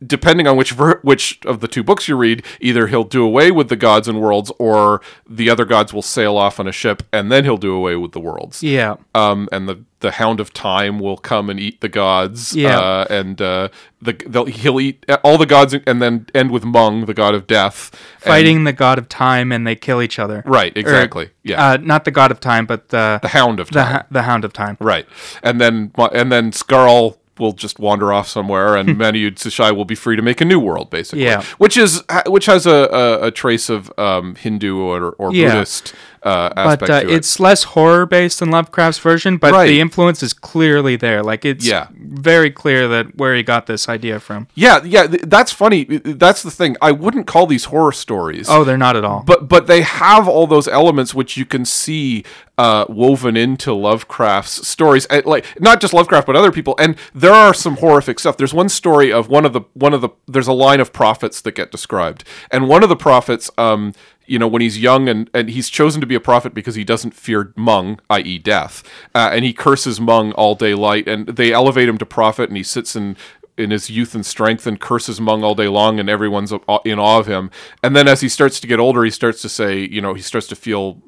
Depending 0.05 0.47
on 0.47 0.57
which 0.57 0.71
ver- 0.71 0.99
which 1.03 1.39
of 1.45 1.59
the 1.59 1.67
two 1.67 1.83
books 1.83 2.07
you 2.07 2.15
read, 2.15 2.43
either 2.59 2.87
he'll 2.87 3.03
do 3.03 3.23
away 3.23 3.51
with 3.51 3.69
the 3.69 3.75
gods 3.75 4.07
and 4.07 4.19
worlds, 4.21 4.51
or 4.59 5.01
the 5.29 5.49
other 5.49 5.65
gods 5.65 5.93
will 5.93 6.01
sail 6.01 6.35
off 6.37 6.59
on 6.59 6.67
a 6.67 6.71
ship, 6.71 7.03
and 7.13 7.31
then 7.31 7.43
he'll 7.43 7.57
do 7.57 7.73
away 7.75 7.95
with 7.95 8.11
the 8.11 8.19
worlds 8.19 8.61
yeah, 8.63 8.95
um, 9.15 9.47
and 9.51 9.69
the 9.69 9.83
the 9.99 10.11
Hound 10.11 10.41
of 10.41 10.51
Time 10.51 10.99
will 10.99 11.15
come 11.15 11.49
and 11.49 11.57
eat 11.59 11.79
the 11.79 11.87
gods. 11.87 12.53
Yeah. 12.53 12.77
uh, 12.77 13.05
and 13.09 13.41
uh, 13.41 13.69
the 14.01 14.13
they'll, 14.27 14.45
he'll 14.45 14.81
eat 14.81 15.05
all 15.23 15.37
the 15.37 15.45
gods, 15.45 15.73
and 15.73 16.01
then 16.01 16.25
end 16.35 16.51
with 16.51 16.65
Mung, 16.65 17.05
the 17.05 17.13
god 17.13 17.33
of 17.35 17.47
death, 17.47 17.89
and- 18.15 18.23
fighting 18.23 18.63
the 18.65 18.73
god 18.73 18.97
of 18.97 19.07
time, 19.07 19.51
and 19.53 19.65
they 19.65 19.75
kill 19.75 20.01
each 20.01 20.19
other. 20.19 20.43
right, 20.45 20.75
Or, 20.75 20.79
exactly. 20.79 21.29
yeah, 21.43 21.65
Uh, 21.69 21.77
not 21.77 22.03
the 22.03 22.11
god 22.11 22.31
of 22.31 22.39
time, 22.41 22.65
but 22.65 22.89
the 22.89 23.19
the 23.21 23.29
Hound 23.29 23.59
of 23.61 23.69
Time. 23.71 23.91
ha- 23.93 24.05
the 24.11 24.23
hound 24.23 24.43
of 24.43 24.51
time. 24.51 24.75
Right, 24.81 25.05
and 25.41 25.61
then 25.61 25.91
and 26.13 26.29
then 26.31 26.51
Skarl 26.51 27.17
will 27.39 27.53
just 27.53 27.79
wander 27.79 28.13
off 28.13 28.27
somewhere, 28.27 28.75
and 28.75 28.97
Mana-Yood-Sushai 28.97 29.71
will 29.75 29.85
be 29.85 29.95
free 29.95 30.15
to 30.15 30.21
make 30.21 30.39
a 30.41 30.45
new 30.45 30.59
world, 30.59 30.89
basically. 30.89 31.23
Yeah. 31.23 31.43
which 31.57 31.77
is 31.77 32.03
which 32.27 32.45
has 32.45 32.65
a, 32.65 32.71
a, 32.91 33.27
a 33.27 33.31
trace 33.31 33.69
of 33.69 33.91
um, 33.97 34.35
Hindu 34.35 34.77
or, 34.79 35.11
or 35.13 35.33
Yeah. 35.33 35.53
Buddhist 35.53 35.93
uh, 36.25 36.75
But 36.77 36.89
uh, 36.89 36.93
it. 37.03 37.09
it's 37.11 37.39
less 37.39 37.63
horror 37.63 38.05
based 38.05 38.39
than 38.39 38.49
Lovecraft's 38.51 38.99
version, 38.99 39.37
but 39.37 39.51
Right. 39.53 39.67
the 39.67 39.79
influence 39.81 40.23
is 40.23 40.33
clearly 40.33 40.95
there. 40.95 41.21
Like 41.23 41.45
it's 41.45 41.65
Yeah. 41.65 41.87
very 41.97 42.49
clear 42.51 42.87
that 42.87 43.17
where 43.17 43.35
he 43.35 43.43
got 43.43 43.65
this 43.67 43.89
idea 43.89 44.19
from. 44.19 44.47
yeah, 44.55 44.79
yeah. 44.83 45.07
th- 45.07 45.23
That's 45.25 45.51
funny. 45.51 45.83
That's 45.85 46.43
the 46.43 46.51
thing. 46.51 46.75
I 46.81 46.91
wouldn't 46.91 47.27
call 47.27 47.45
these 47.47 47.65
horror 47.65 47.91
stories. 47.91 48.47
Oh, 48.49 48.63
they're 48.63 48.77
not 48.77 48.95
at 48.95 49.03
all. 49.05 49.23
but 49.25 49.47
but 49.49 49.67
they 49.67 49.81
have 49.81 50.27
all 50.27 50.47
those 50.47 50.67
elements 50.67 51.13
which 51.13 51.37
you 51.37 51.45
can 51.45 51.65
see 51.65 52.23
uh, 52.57 52.85
woven 52.87 53.35
into 53.35 53.73
Lovecraft's 53.73 54.67
stories, 54.67 55.05
and, 55.07 55.25
like 55.25 55.43
not 55.59 55.81
just 55.81 55.91
Lovecraft 55.93 56.27
but 56.27 56.35
other 56.35 56.51
people. 56.51 56.75
And 56.77 56.95
there 57.13 57.33
are 57.33 57.51
some 57.53 57.77
horrific 57.77 58.19
stuff. 58.19 58.37
There's 58.37 58.53
one 58.53 58.69
story 58.69 59.11
of 59.11 59.27
one 59.27 59.43
of 59.45 59.53
the 59.53 59.61
one 59.73 59.93
of 59.93 60.01
the 60.01 60.09
there's 60.27 60.47
a 60.47 60.53
line 60.53 60.79
of 60.79 60.93
prophets 60.93 61.41
that 61.41 61.53
get 61.55 61.71
described, 61.71 62.23
and 62.51 62.67
one 62.69 62.83
of 62.83 62.89
the 62.89 62.95
prophets, 62.95 63.49
um, 63.57 63.93
you 64.25 64.39
know, 64.39 64.47
when 64.47 64.61
he's 64.61 64.79
young 64.79 65.09
and 65.09 65.29
and 65.33 65.49
he's 65.49 65.69
chosen 65.69 66.01
to 66.01 66.07
be 66.07 66.15
a 66.15 66.19
prophet 66.19 66.53
because 66.53 66.75
he 66.75 66.83
doesn't 66.83 67.13
fear 67.13 67.53
Mung, 67.55 67.99
i.e., 68.09 68.37
death, 68.37 68.83
uh, 69.13 69.29
and 69.31 69.45
he 69.45 69.53
curses 69.53 69.99
Mung 69.99 70.31
all 70.33 70.55
day 70.55 70.73
light, 70.73 71.07
and 71.07 71.27
they 71.27 71.51
elevate 71.51 71.89
him 71.89 71.97
to 71.97 72.05
prophet, 72.05 72.49
and 72.49 72.57
he 72.57 72.63
sits 72.63 72.95
in 72.95 73.17
in 73.57 73.71
his 73.71 73.89
youth 73.89 74.15
and 74.15 74.25
strength 74.25 74.65
and 74.65 74.79
curses 74.79 75.21
Mung 75.21 75.43
all 75.43 75.55
day 75.55 75.67
long, 75.67 75.99
and 75.99 76.09
everyone's 76.09 76.51
in 76.85 76.99
awe 76.99 77.19
of 77.19 77.27
him. 77.27 77.51
And 77.83 77.95
then 77.95 78.07
as 78.07 78.21
he 78.21 78.29
starts 78.29 78.59
to 78.59 78.67
get 78.67 78.79
older, 78.79 79.03
he 79.03 79.11
starts 79.11 79.41
to 79.43 79.49
say, 79.49 79.79
you 79.79 80.01
know, 80.01 80.13
he 80.13 80.21
starts 80.21 80.47
to 80.47 80.55
feel 80.55 81.01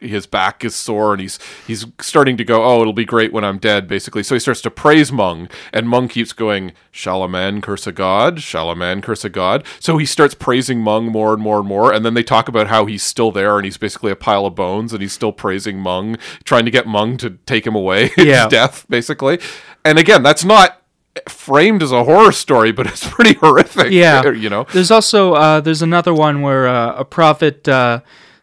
his 0.00 0.26
back 0.26 0.64
is 0.64 0.74
sore 0.74 1.12
and 1.12 1.20
he's 1.20 1.38
he's 1.66 1.86
starting 2.00 2.36
to 2.36 2.44
go 2.44 2.64
oh 2.64 2.80
it'll 2.80 2.92
be 2.92 3.04
great 3.04 3.32
when 3.32 3.44
i'm 3.44 3.58
dead 3.58 3.86
basically 3.86 4.22
so 4.22 4.34
he 4.34 4.38
starts 4.38 4.60
to 4.60 4.70
praise 4.70 5.12
mung 5.12 5.48
and 5.72 5.88
mung 5.88 6.08
keeps 6.08 6.32
going 6.32 6.72
shall 6.90 7.22
a 7.22 7.28
man 7.28 7.60
curse 7.60 7.86
a 7.86 7.92
god 7.92 8.40
shall 8.40 8.70
a 8.70 8.76
man 8.76 9.00
curse 9.02 9.24
a 9.24 9.28
god 9.30 9.64
so 9.78 9.98
he 9.98 10.06
starts 10.06 10.34
praising 10.34 10.80
mung 10.80 11.06
more 11.06 11.32
and 11.34 11.42
more 11.42 11.58
and 11.58 11.68
more 11.68 11.92
and 11.92 12.04
then 12.04 12.14
they 12.14 12.22
talk 12.22 12.48
about 12.48 12.66
how 12.68 12.86
he's 12.86 13.02
still 13.02 13.30
there 13.30 13.56
and 13.58 13.64
he's 13.64 13.76
basically 13.76 14.10
a 14.10 14.16
pile 14.16 14.46
of 14.46 14.54
bones 14.54 14.92
and 14.92 15.02
he's 15.02 15.12
still 15.12 15.32
praising 15.32 15.78
mung 15.78 16.16
trying 16.44 16.64
to 16.64 16.70
get 16.70 16.86
mung 16.86 17.16
to 17.16 17.30
take 17.46 17.66
him 17.66 17.74
away 17.74 18.10
Yeah. 18.16 18.48
death 18.48 18.86
basically 18.88 19.38
and 19.84 19.98
again 19.98 20.22
that's 20.22 20.44
not 20.44 20.78
framed 21.28 21.82
as 21.82 21.90
a 21.92 22.04
horror 22.04 22.30
story 22.32 22.70
but 22.72 22.86
it's 22.86 23.06
pretty 23.06 23.34
horrific 23.34 23.90
Yeah. 23.90 24.30
you 24.30 24.48
know 24.48 24.64
There's 24.72 24.90
also 24.92 25.34
uh, 25.34 25.60
there's 25.60 25.82
another 25.82 26.14
one 26.14 26.40
where 26.40 26.68
uh, 26.68 26.94
a 26.94 27.04
prophet 27.04 27.68
uh, 27.68 28.00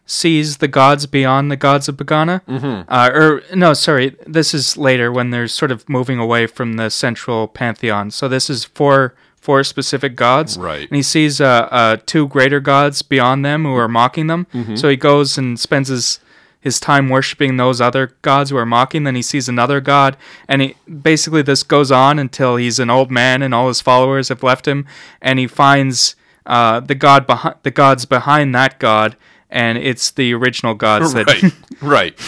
sees 0.08 0.56
the 0.56 0.66
gods 0.66 1.06
beyond 1.06 1.50
the 1.50 1.56
gods 1.56 1.86
of 1.86 1.96
Pegana. 1.96 2.40
Mm-hmm. 2.46 2.90
Uh, 2.90 3.10
or 3.12 3.42
no, 3.54 3.74
sorry, 3.74 4.16
this 4.26 4.54
is 4.54 4.76
later 4.76 5.12
when 5.12 5.30
they're 5.30 5.46
sort 5.46 5.70
of 5.70 5.86
moving 5.88 6.18
away 6.18 6.46
from 6.46 6.72
the 6.74 6.88
central 6.88 7.46
pantheon. 7.46 8.10
So 8.10 8.26
this 8.26 8.48
is 8.48 8.64
for 8.64 9.14
four 9.36 9.62
specific 9.62 10.16
gods. 10.16 10.56
Right. 10.56 10.88
And 10.88 10.96
he 10.96 11.02
sees 11.02 11.40
uh, 11.40 11.68
uh, 11.70 11.96
two 12.06 12.26
greater 12.26 12.58
gods 12.58 13.02
beyond 13.02 13.44
them 13.44 13.64
who 13.64 13.74
are 13.74 13.86
mocking 13.86 14.28
them. 14.28 14.46
Mm-hmm. 14.54 14.76
So 14.76 14.88
he 14.88 14.96
goes 14.96 15.38
and 15.38 15.60
spends 15.60 15.88
his 15.88 16.20
his 16.60 16.80
time 16.80 17.08
worshiping 17.08 17.56
those 17.56 17.80
other 17.80 18.16
gods 18.22 18.50
who 18.50 18.56
are 18.56 18.66
mocking. 18.66 19.04
Then 19.04 19.14
he 19.14 19.22
sees 19.22 19.48
another 19.48 19.80
god, 19.80 20.16
and 20.48 20.62
he 20.62 20.74
basically 20.90 21.42
this 21.42 21.62
goes 21.62 21.92
on 21.92 22.18
until 22.18 22.56
he's 22.56 22.78
an 22.78 22.90
old 22.90 23.10
man 23.10 23.42
and 23.42 23.54
all 23.54 23.68
his 23.68 23.80
followers 23.80 24.28
have 24.28 24.42
left 24.42 24.66
him, 24.66 24.86
and 25.20 25.38
he 25.38 25.46
finds 25.46 26.16
uh, 26.46 26.80
the 26.80 26.94
god 26.94 27.26
behind 27.26 27.56
the 27.62 27.70
gods 27.70 28.06
behind 28.06 28.54
that 28.54 28.78
god, 28.78 29.16
and 29.50 29.78
it's 29.78 30.10
the 30.10 30.34
original 30.34 30.74
gods 30.74 31.14
that, 31.14 31.26
right 31.26 31.52
right 31.80 32.18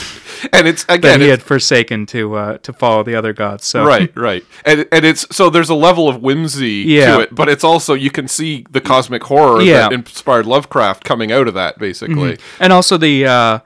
and 0.53 0.67
it's 0.67 0.85
that 0.85 0.95
again 0.99 1.21
he 1.21 1.27
it's- 1.27 1.39
had 1.41 1.43
forsaken 1.47 2.07
to 2.07 2.35
uh, 2.35 2.59
to 2.59 2.73
follow 2.73 3.03
the 3.03 3.15
other 3.15 3.33
gods. 3.33 3.65
So 3.67 3.85
right 3.85 4.11
right 4.17 4.45
and 4.65 4.87
and 4.91 5.05
it's 5.05 5.27
so 5.35 5.51
there's 5.51 5.69
a 5.71 5.75
level 5.75 6.09
of 6.09 6.23
whimsy 6.23 6.85
Yeah. 6.87 7.17
to 7.17 7.21
it 7.25 7.35
but 7.35 7.49
it's 7.49 7.65
also 7.65 7.93
you 7.95 8.11
can 8.11 8.27
see 8.29 8.65
the 8.71 8.81
cosmic 8.81 9.23
horror 9.25 9.61
Yeah. 9.61 9.81
that 9.89 9.93
inspired 9.93 10.47
lovecraft 10.47 11.05
coming 11.05 11.31
out 11.31 11.47
of 11.49 11.55
that 11.55 11.79
basically 11.79 12.39
and 12.59 12.73
also 12.73 12.97
the 12.97 13.27
uh, 13.27 13.59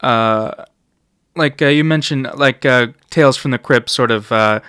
uh, 0.00 0.64
like 1.36 1.62
uh, 1.62 1.66
you 1.66 1.84
mentioned, 1.84 2.28
like 2.34 2.64
uh, 2.66 2.88
Tales 3.08 3.36
from 3.38 3.52
the 3.52 3.58
Crypt, 3.58 3.88
sort 3.88 4.10
of 4.10 4.30
uh, 4.32 4.60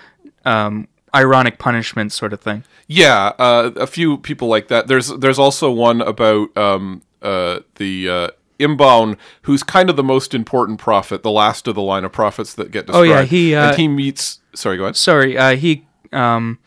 um, 0.46 0.88
ironic 1.14 1.58
punishment 1.58 2.12
sort 2.12 2.32
of 2.32 2.40
thing. 2.40 2.64
yeah 2.88 3.32
uh, 3.38 3.70
a 3.76 3.86
few 3.86 4.18
people 4.18 4.48
like 4.48 4.68
that 4.68 4.86
there's 4.88 5.08
there's 5.18 5.38
also 5.38 5.70
one 5.70 6.00
about 6.02 6.54
um 6.56 7.02
uh 7.24 7.60
the 7.76 8.08
uh 8.08 8.28
Imbaun, 8.60 9.16
who's 9.42 9.62
kind 9.64 9.90
of 9.90 9.96
the 9.96 10.04
most 10.04 10.32
important 10.32 10.78
prophet, 10.78 11.22
the 11.24 11.30
last 11.30 11.66
of 11.66 11.74
the 11.74 11.82
line 11.82 12.04
of 12.04 12.12
prophets 12.12 12.54
that 12.54 12.70
get 12.70 12.86
described. 12.86 13.08
Oh, 13.08 13.12
yeah, 13.12 13.22
he, 13.22 13.52
uh, 13.54 13.70
and 13.70 13.76
he 13.78 13.88
meets. 13.88 14.38
Sorry, 14.54 14.76
go 14.76 14.84
ahead. 14.84 14.96
Sorry, 14.96 15.36
uh, 15.36 15.56
he 15.56 15.86
um, 16.12 16.58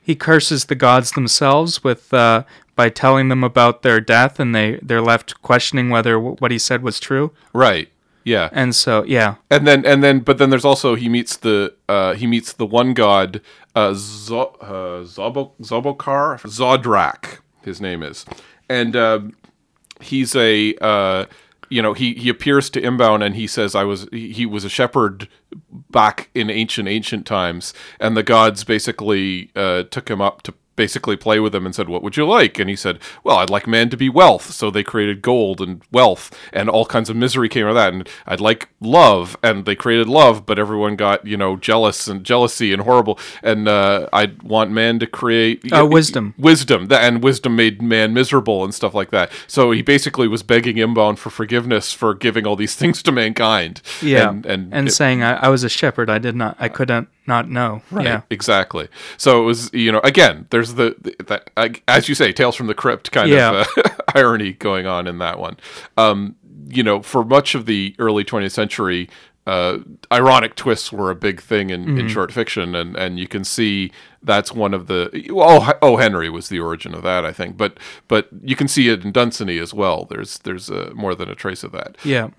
he 0.00 0.14
curses 0.14 0.64
the 0.66 0.74
gods 0.74 1.12
themselves 1.12 1.84
with 1.84 2.14
uh, 2.14 2.44
by 2.74 2.88
telling 2.88 3.28
them 3.28 3.44
about 3.44 3.82
their 3.82 4.00
death, 4.00 4.40
and 4.40 4.54
they 4.54 4.78
they're 4.82 5.02
left 5.02 5.42
questioning 5.42 5.90
whether 5.90 6.14
w- 6.14 6.36
what 6.38 6.50
he 6.50 6.58
said 6.58 6.82
was 6.82 6.98
true. 6.98 7.32
Right. 7.52 7.90
Yeah. 8.24 8.48
And 8.52 8.74
so, 8.74 9.04
yeah, 9.04 9.36
and 9.50 9.66
then 9.66 9.84
and 9.86 10.02
then 10.02 10.20
but 10.20 10.38
then 10.38 10.50
there's 10.50 10.64
also 10.64 10.94
he 10.96 11.08
meets 11.08 11.36
the 11.36 11.74
uh 11.88 12.14
he 12.14 12.26
meets 12.26 12.52
the 12.54 12.66
one 12.66 12.92
god 12.94 13.40
uh, 13.76 13.92
Zo- 13.94 14.56
uh 14.60 15.04
Zobo- 15.04 15.52
Zobokar 15.60 16.40
Zodrak 16.40 17.38
his 17.62 17.80
name 17.80 18.02
is 18.02 18.24
and 18.68 18.96
um 18.96 19.34
he's 20.00 20.34
a 20.36 20.74
uh 20.80 21.26
you 21.68 21.82
know 21.82 21.92
he 21.94 22.14
he 22.14 22.28
appears 22.28 22.70
to 22.70 22.80
Imbaun 22.80 23.24
and 23.24 23.34
he 23.34 23.46
says 23.46 23.74
I 23.74 23.84
was 23.84 24.08
he 24.12 24.46
was 24.46 24.64
a 24.64 24.68
shepherd 24.68 25.28
back 25.90 26.30
in 26.34 26.50
ancient 26.50 26.88
ancient 26.88 27.26
times. 27.26 27.74
And 28.00 28.16
the 28.16 28.22
gods 28.22 28.64
basically 28.64 29.50
uh 29.56 29.84
took 29.84 30.08
him 30.08 30.20
up 30.20 30.42
to 30.42 30.54
basically 30.76 31.16
play 31.16 31.40
with 31.40 31.54
him 31.54 31.64
and 31.66 31.74
said 31.74 31.88
what 31.88 32.02
would 32.02 32.16
you 32.16 32.26
like? 32.26 32.58
And 32.58 32.68
he 32.70 32.76
said 32.76 32.98
well 33.24 33.38
I'd 33.38 33.50
like 33.50 33.66
man 33.66 33.88
to 33.90 33.96
be 33.96 34.08
wealth. 34.08 34.52
So 34.52 34.70
they 34.70 34.82
created 34.84 35.22
gold 35.22 35.60
and 35.60 35.82
wealth 35.90 36.30
and 36.52 36.68
all 36.68 36.84
kinds 36.86 37.10
of 37.10 37.16
misery 37.16 37.48
came 37.48 37.64
out 37.64 37.70
of 37.70 37.74
that. 37.76 37.92
And 37.92 38.08
I'd 38.26 38.40
like 38.40 38.68
love 38.80 39.36
and 39.42 39.64
they 39.64 39.74
created 39.74 40.08
love 40.08 40.46
but 40.46 40.58
everyone 40.58 40.96
got 40.96 41.26
you 41.26 41.36
know 41.36 41.56
jealous 41.56 42.06
and 42.08 42.24
jealousy 42.24 42.72
and 42.72 42.82
horrible. 42.82 43.18
And 43.42 43.66
uh, 43.68 44.08
I'd 44.12 44.42
want 44.42 44.70
man 44.70 44.98
to 45.00 45.06
create 45.06 45.72
Uh, 45.72 45.86
wisdom. 45.86 46.34
wisdom. 46.38 46.88
And 46.90 47.22
wisdom 47.22 47.56
made 47.56 47.80
man 47.82 48.12
miserable 48.14 48.64
and 48.64 48.74
stuff 48.74 48.94
like 48.94 49.10
that. 49.10 49.30
So 49.46 49.70
he 49.72 49.82
basically 49.82 50.28
was 50.28 50.42
begging 50.42 50.76
Imbaun 50.76 51.16
for 51.16 51.30
forgiveness 51.30 51.92
for 51.92 52.14
giving 52.14 52.46
all 52.46 52.56
these 52.56 52.74
things 52.80 53.02
to 53.04 53.12
mankind. 53.12 53.80
Yeah, 54.02 54.28
and 54.30 54.44
and, 54.46 54.74
and 54.74 54.88
it- 54.88 54.92
saying 54.92 55.22
I, 55.22 55.34
I 55.36 55.48
was 55.48 55.64
a 55.64 55.68
shepherd, 55.68 56.10
I 56.10 56.18
did 56.18 56.36
not, 56.36 56.56
I 56.60 56.68
couldn't 56.68 57.08
not 57.26 57.48
know. 57.50 57.82
Yeah, 57.92 58.22
exactly 58.30 58.88
so 59.16 59.42
it 59.42 59.44
was 59.44 59.70
you 59.72 59.90
know 59.92 60.00
again 60.04 60.46
there's 60.50 60.74
the, 60.74 60.94
the 61.00 61.24
that 61.24 61.50
uh, 61.56 61.68
as 61.88 62.08
you 62.08 62.14
say 62.14 62.32
tales 62.32 62.54
from 62.56 62.66
the 62.66 62.74
crypt 62.74 63.10
kind 63.12 63.30
Yeah. 63.30 63.60
of 63.62 63.66
uh, 63.78 63.82
irony 64.14 64.52
going 64.52 64.86
on 64.86 65.06
in 65.06 65.18
that 65.18 65.38
one 65.38 65.56
um 65.96 66.36
you 66.68 66.82
know 66.82 67.02
for 67.02 67.24
much 67.24 67.54
of 67.54 67.66
the 67.66 67.94
early 67.98 68.24
20th 68.24 68.52
century 68.52 69.08
uh, 69.46 69.78
ironic 70.12 70.56
twists 70.56 70.90
were 70.90 71.08
a 71.08 71.14
big 71.14 71.40
thing 71.40 71.70
in, 71.70 71.84
Mm-hmm. 71.84 71.98
in 72.00 72.08
short 72.08 72.32
fiction, 72.32 72.74
and, 72.74 72.96
and 72.96 73.16
you 73.20 73.28
can 73.28 73.44
see 73.44 73.92
that's 74.20 74.50
one 74.50 74.74
of 74.74 74.88
the 74.88 75.08
oh 75.30 75.72
oh 75.80 75.96
Henry 75.98 76.28
was 76.28 76.48
the 76.48 76.58
origin 76.58 76.92
of 76.94 77.04
that 77.04 77.24
I 77.24 77.32
think, 77.32 77.56
but 77.56 77.78
but 78.08 78.28
you 78.42 78.56
can 78.56 78.66
see 78.66 78.88
it 78.88 79.04
in 79.04 79.12
Dunsany 79.12 79.58
as 79.58 79.72
well. 79.72 80.04
There's 80.04 80.38
there's 80.38 80.68
uh, 80.68 80.90
more 80.96 81.14
than 81.14 81.28
a 81.28 81.36
trace 81.36 81.62
of 81.62 81.70
that 81.70 81.96
yeah, 82.04 82.30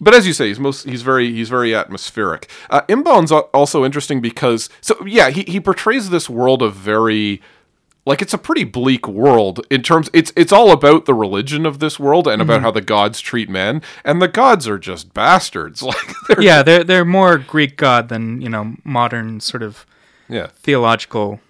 but 0.00 0.14
as 0.14 0.26
you 0.26 0.32
say, 0.32 0.48
he's 0.48 0.58
most 0.60 0.84
he's 0.88 1.02
very 1.02 1.32
he's 1.32 1.48
very 1.48 1.74
atmospheric. 1.74 2.50
Uh, 2.70 2.82
Imbaun's 2.88 3.30
also 3.32 3.84
interesting 3.84 4.20
because 4.20 4.68
so 4.80 4.96
yeah, 5.06 5.30
he 5.30 5.42
he 5.46 5.60
portrays 5.60 6.10
this 6.10 6.28
world 6.28 6.62
of 6.62 6.74
very 6.74 7.40
like 8.06 8.20
it's 8.20 8.34
a 8.34 8.38
pretty 8.38 8.64
bleak 8.64 9.08
world 9.08 9.66
in 9.70 9.82
terms 9.82 10.10
it's 10.12 10.30
it's 10.36 10.52
all 10.52 10.70
about 10.72 11.06
the 11.06 11.14
religion 11.14 11.64
of 11.64 11.78
this 11.78 11.98
world 11.98 12.26
and 12.28 12.42
Mm-hmm. 12.42 12.50
about 12.50 12.60
how 12.60 12.70
the 12.70 12.82
gods 12.82 13.18
treat 13.20 13.48
men 13.48 13.80
and 14.04 14.20
the 14.20 14.28
gods 14.28 14.68
are 14.68 14.78
just 14.78 15.14
bastards 15.14 15.82
like 15.90 16.12
they're, 16.28 16.42
yeah. 16.42 16.62
They're 16.62 16.84
they're 16.84 17.04
more 17.06 17.38
Greek 17.38 17.76
god 17.76 18.08
than 18.10 18.40
you 18.42 18.48
know 18.50 18.74
modern 18.84 19.40
sort 19.40 19.62
of 19.62 19.86
yeah 20.28 20.48
theological, 20.56 21.40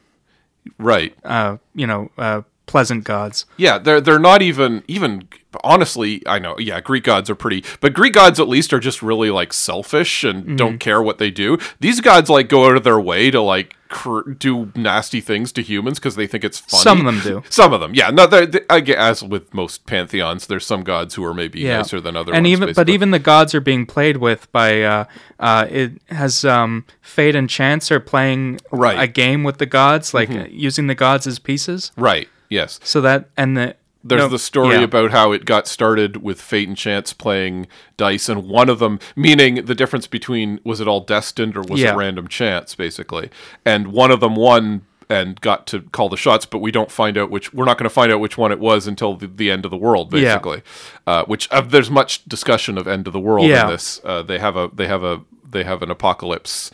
right 0.79 1.15
uh, 1.25 1.57
you 1.75 1.87
know, 1.87 2.11
uh, 2.19 2.43
pleasant 2.67 3.05
gods. 3.05 3.45
yeah 3.57 3.79
they're 3.79 4.01
they're 4.01 4.19
not 4.19 4.43
even 4.43 4.83
even 4.89 5.29
honestly 5.63 6.23
I 6.27 6.39
know 6.39 6.59
yeah 6.59 6.81
Greek 6.81 7.05
gods 7.05 7.31
are 7.31 7.35
pretty 7.37 7.63
but 7.81 7.93
Greek 7.95 8.13
gods 8.15 8.41
at 8.41 8.49
least 8.49 8.73
are 8.73 8.81
just 8.81 9.03
really 9.03 9.31
like 9.31 9.53
selfish 9.53 10.25
and 10.25 10.45
Mm-hmm. 10.45 10.57
don't 10.57 10.79
care 10.79 11.01
what 11.03 11.19
they 11.19 11.31
do 11.31 11.59
these 11.81 12.01
gods 12.01 12.29
like 12.29 12.49
go 12.49 12.67
out 12.67 12.77
of 12.77 12.83
their 12.83 12.99
way 12.99 13.31
to 13.31 13.41
like 13.41 13.77
cr- 13.89 14.29
do 14.33 14.73
nasty 14.75 15.21
things 15.21 15.53
to 15.53 15.63
humans 15.63 15.99
because 16.01 16.17
they 16.17 16.27
think 16.27 16.43
it's 16.43 16.59
funny 16.59 16.83
Some 16.83 17.07
of 17.07 17.07
them 17.07 17.21
do. 17.23 17.43
some 17.51 17.73
of 17.73 17.81
them 17.81 17.95
yeah 17.95 18.11
no 18.11 18.27
they're, 18.27 18.47
they, 18.47 18.61
as 18.97 19.23
with 19.23 19.55
most 19.55 19.87
pantheons 19.87 20.49
there's 20.49 20.67
some 20.67 20.83
gods 20.83 21.15
who 21.15 21.25
are 21.25 21.35
maybe 21.35 21.61
Yeah, 21.61 21.77
nicer 21.79 22.01
than 22.01 22.17
other 22.17 22.33
and 22.35 22.45
ones 22.45 22.53
even 22.53 22.75
but 22.75 22.89
even 22.89 23.13
the 23.13 23.19
gods 23.21 23.55
are 23.55 23.61
being 23.61 23.87
played 23.87 24.17
with 24.17 24.51
by 24.51 24.83
uh, 24.83 25.05
uh, 25.39 25.67
it 25.71 25.93
has 26.09 26.45
um, 26.45 26.85
Fate 27.01 27.37
and 27.37 27.49
Chance 27.49 27.93
are 27.93 28.01
playing 28.01 28.59
Right. 28.73 28.95
Mm-hmm. 28.95 29.03
a 29.03 29.07
game 29.09 29.45
with 29.45 29.59
the 29.59 29.67
gods, 29.67 30.13
like 30.15 30.31
uh, 30.31 30.47
using 30.51 30.89
the 30.89 30.95
gods 30.97 31.27
as 31.29 31.39
pieces. 31.39 31.93
right 31.97 32.29
yes 32.49 32.81
So 32.85 33.01
that 33.01 33.29
and 33.37 33.57
the 33.57 33.77
There's 34.03 34.21
no, 34.23 34.29
the 34.29 34.39
story 34.39 34.77
yeah. 34.77 34.83
about 34.83 35.11
how 35.13 35.33
it 35.33 35.45
got 35.47 35.67
started 35.67 36.23
with 36.23 36.41
Fate 36.41 36.69
and 36.69 36.77
Chance 36.77 37.15
playing 37.15 37.67
dice, 37.97 38.29
and 38.29 38.47
one 38.49 38.69
of 38.69 38.79
them, 38.79 38.99
meaning 39.17 39.65
the 39.65 39.75
difference 39.75 40.07
between 40.07 40.61
was 40.63 40.81
it 40.81 40.87
all 40.89 41.01
destined 41.01 41.57
or 41.57 41.63
was 41.63 41.81
Yeah. 41.81 41.95
it 41.95 41.97
random 41.97 42.29
chance, 42.29 42.75
basically. 42.75 43.31
And 43.65 43.89
one 43.89 44.11
of 44.11 44.21
them 44.21 44.37
won 44.37 44.83
and 45.09 45.41
got 45.41 45.67
to 45.69 45.81
call 45.93 46.09
the 46.09 46.17
shots, 46.17 46.45
but 46.47 46.59
we 46.59 46.71
don't 46.71 46.91
find 46.91 47.17
out 47.19 47.31
which. 47.31 47.53
We're 47.55 47.65
not 47.67 47.77
going 47.79 47.85
to 47.89 47.91
find 47.95 48.11
out 48.13 48.21
which 48.21 48.37
one 48.39 48.53
it 48.53 48.59
was 48.61 48.87
until 48.87 49.17
the, 49.17 49.27
the 49.27 49.51
end 49.51 49.65
of 49.65 49.71
the 49.71 49.77
world, 49.77 50.13
Yeah. 50.13 50.21
basically. 50.37 50.63
Uh, 51.07 51.25
which 51.25 51.51
uh, 51.51 51.61
there's 51.63 51.91
much 51.91 52.25
discussion 52.27 52.77
of 52.79 52.87
end 52.89 53.07
of 53.07 53.13
the 53.15 53.21
world 53.21 53.47
Yeah. 53.49 53.65
in 53.65 53.71
this. 53.71 54.01
Uh, 54.05 54.23
they 54.23 54.39
have 54.39 54.57
a 54.57 54.71
they 54.73 54.87
have 54.87 55.03
a 55.05 55.23
they 55.49 55.65
have 55.65 55.83
an 55.83 55.91
apocalypse. 55.91 56.71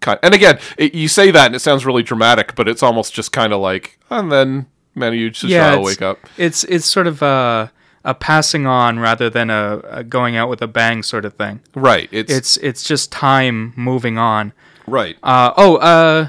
Kind, 0.00 0.18
and 0.22 0.34
again, 0.34 0.58
it, 0.76 0.94
you 0.94 1.08
say 1.08 1.30
that 1.30 1.46
and 1.46 1.54
it 1.54 1.60
sounds 1.60 1.86
really 1.86 2.02
dramatic, 2.02 2.54
but 2.56 2.68
it's 2.68 2.82
almost 2.82 3.12
just 3.14 3.32
kind 3.32 3.52
of 3.52 3.60
like, 3.60 3.98
and 4.10 4.30
then 4.30 4.66
Manu 4.94 5.16
yeah, 5.16 5.30
shall 5.32 5.78
it's, 5.78 5.86
wake 5.86 6.02
up. 6.02 6.18
It's 6.36 6.64
it's 6.64 6.86
sort 6.86 7.06
of 7.06 7.22
a 7.22 7.72
a 8.04 8.14
passing 8.14 8.66
on 8.66 8.98
rather 8.98 9.30
than 9.30 9.50
a, 9.50 9.80
a 9.84 10.04
going 10.04 10.36
out 10.36 10.48
with 10.48 10.60
a 10.60 10.66
bang 10.66 11.02
sort 11.02 11.24
of 11.24 11.34
thing. 11.34 11.60
Right. 11.74 12.08
It's, 12.12 12.32
It's 12.32 12.56
it's 12.58 12.82
just 12.82 13.10
time 13.10 13.72
moving 13.76 14.18
on. 14.18 14.52
right. 14.86 15.16
Uh, 15.22 15.52
oh, 15.56 15.76
uh, 15.76 16.28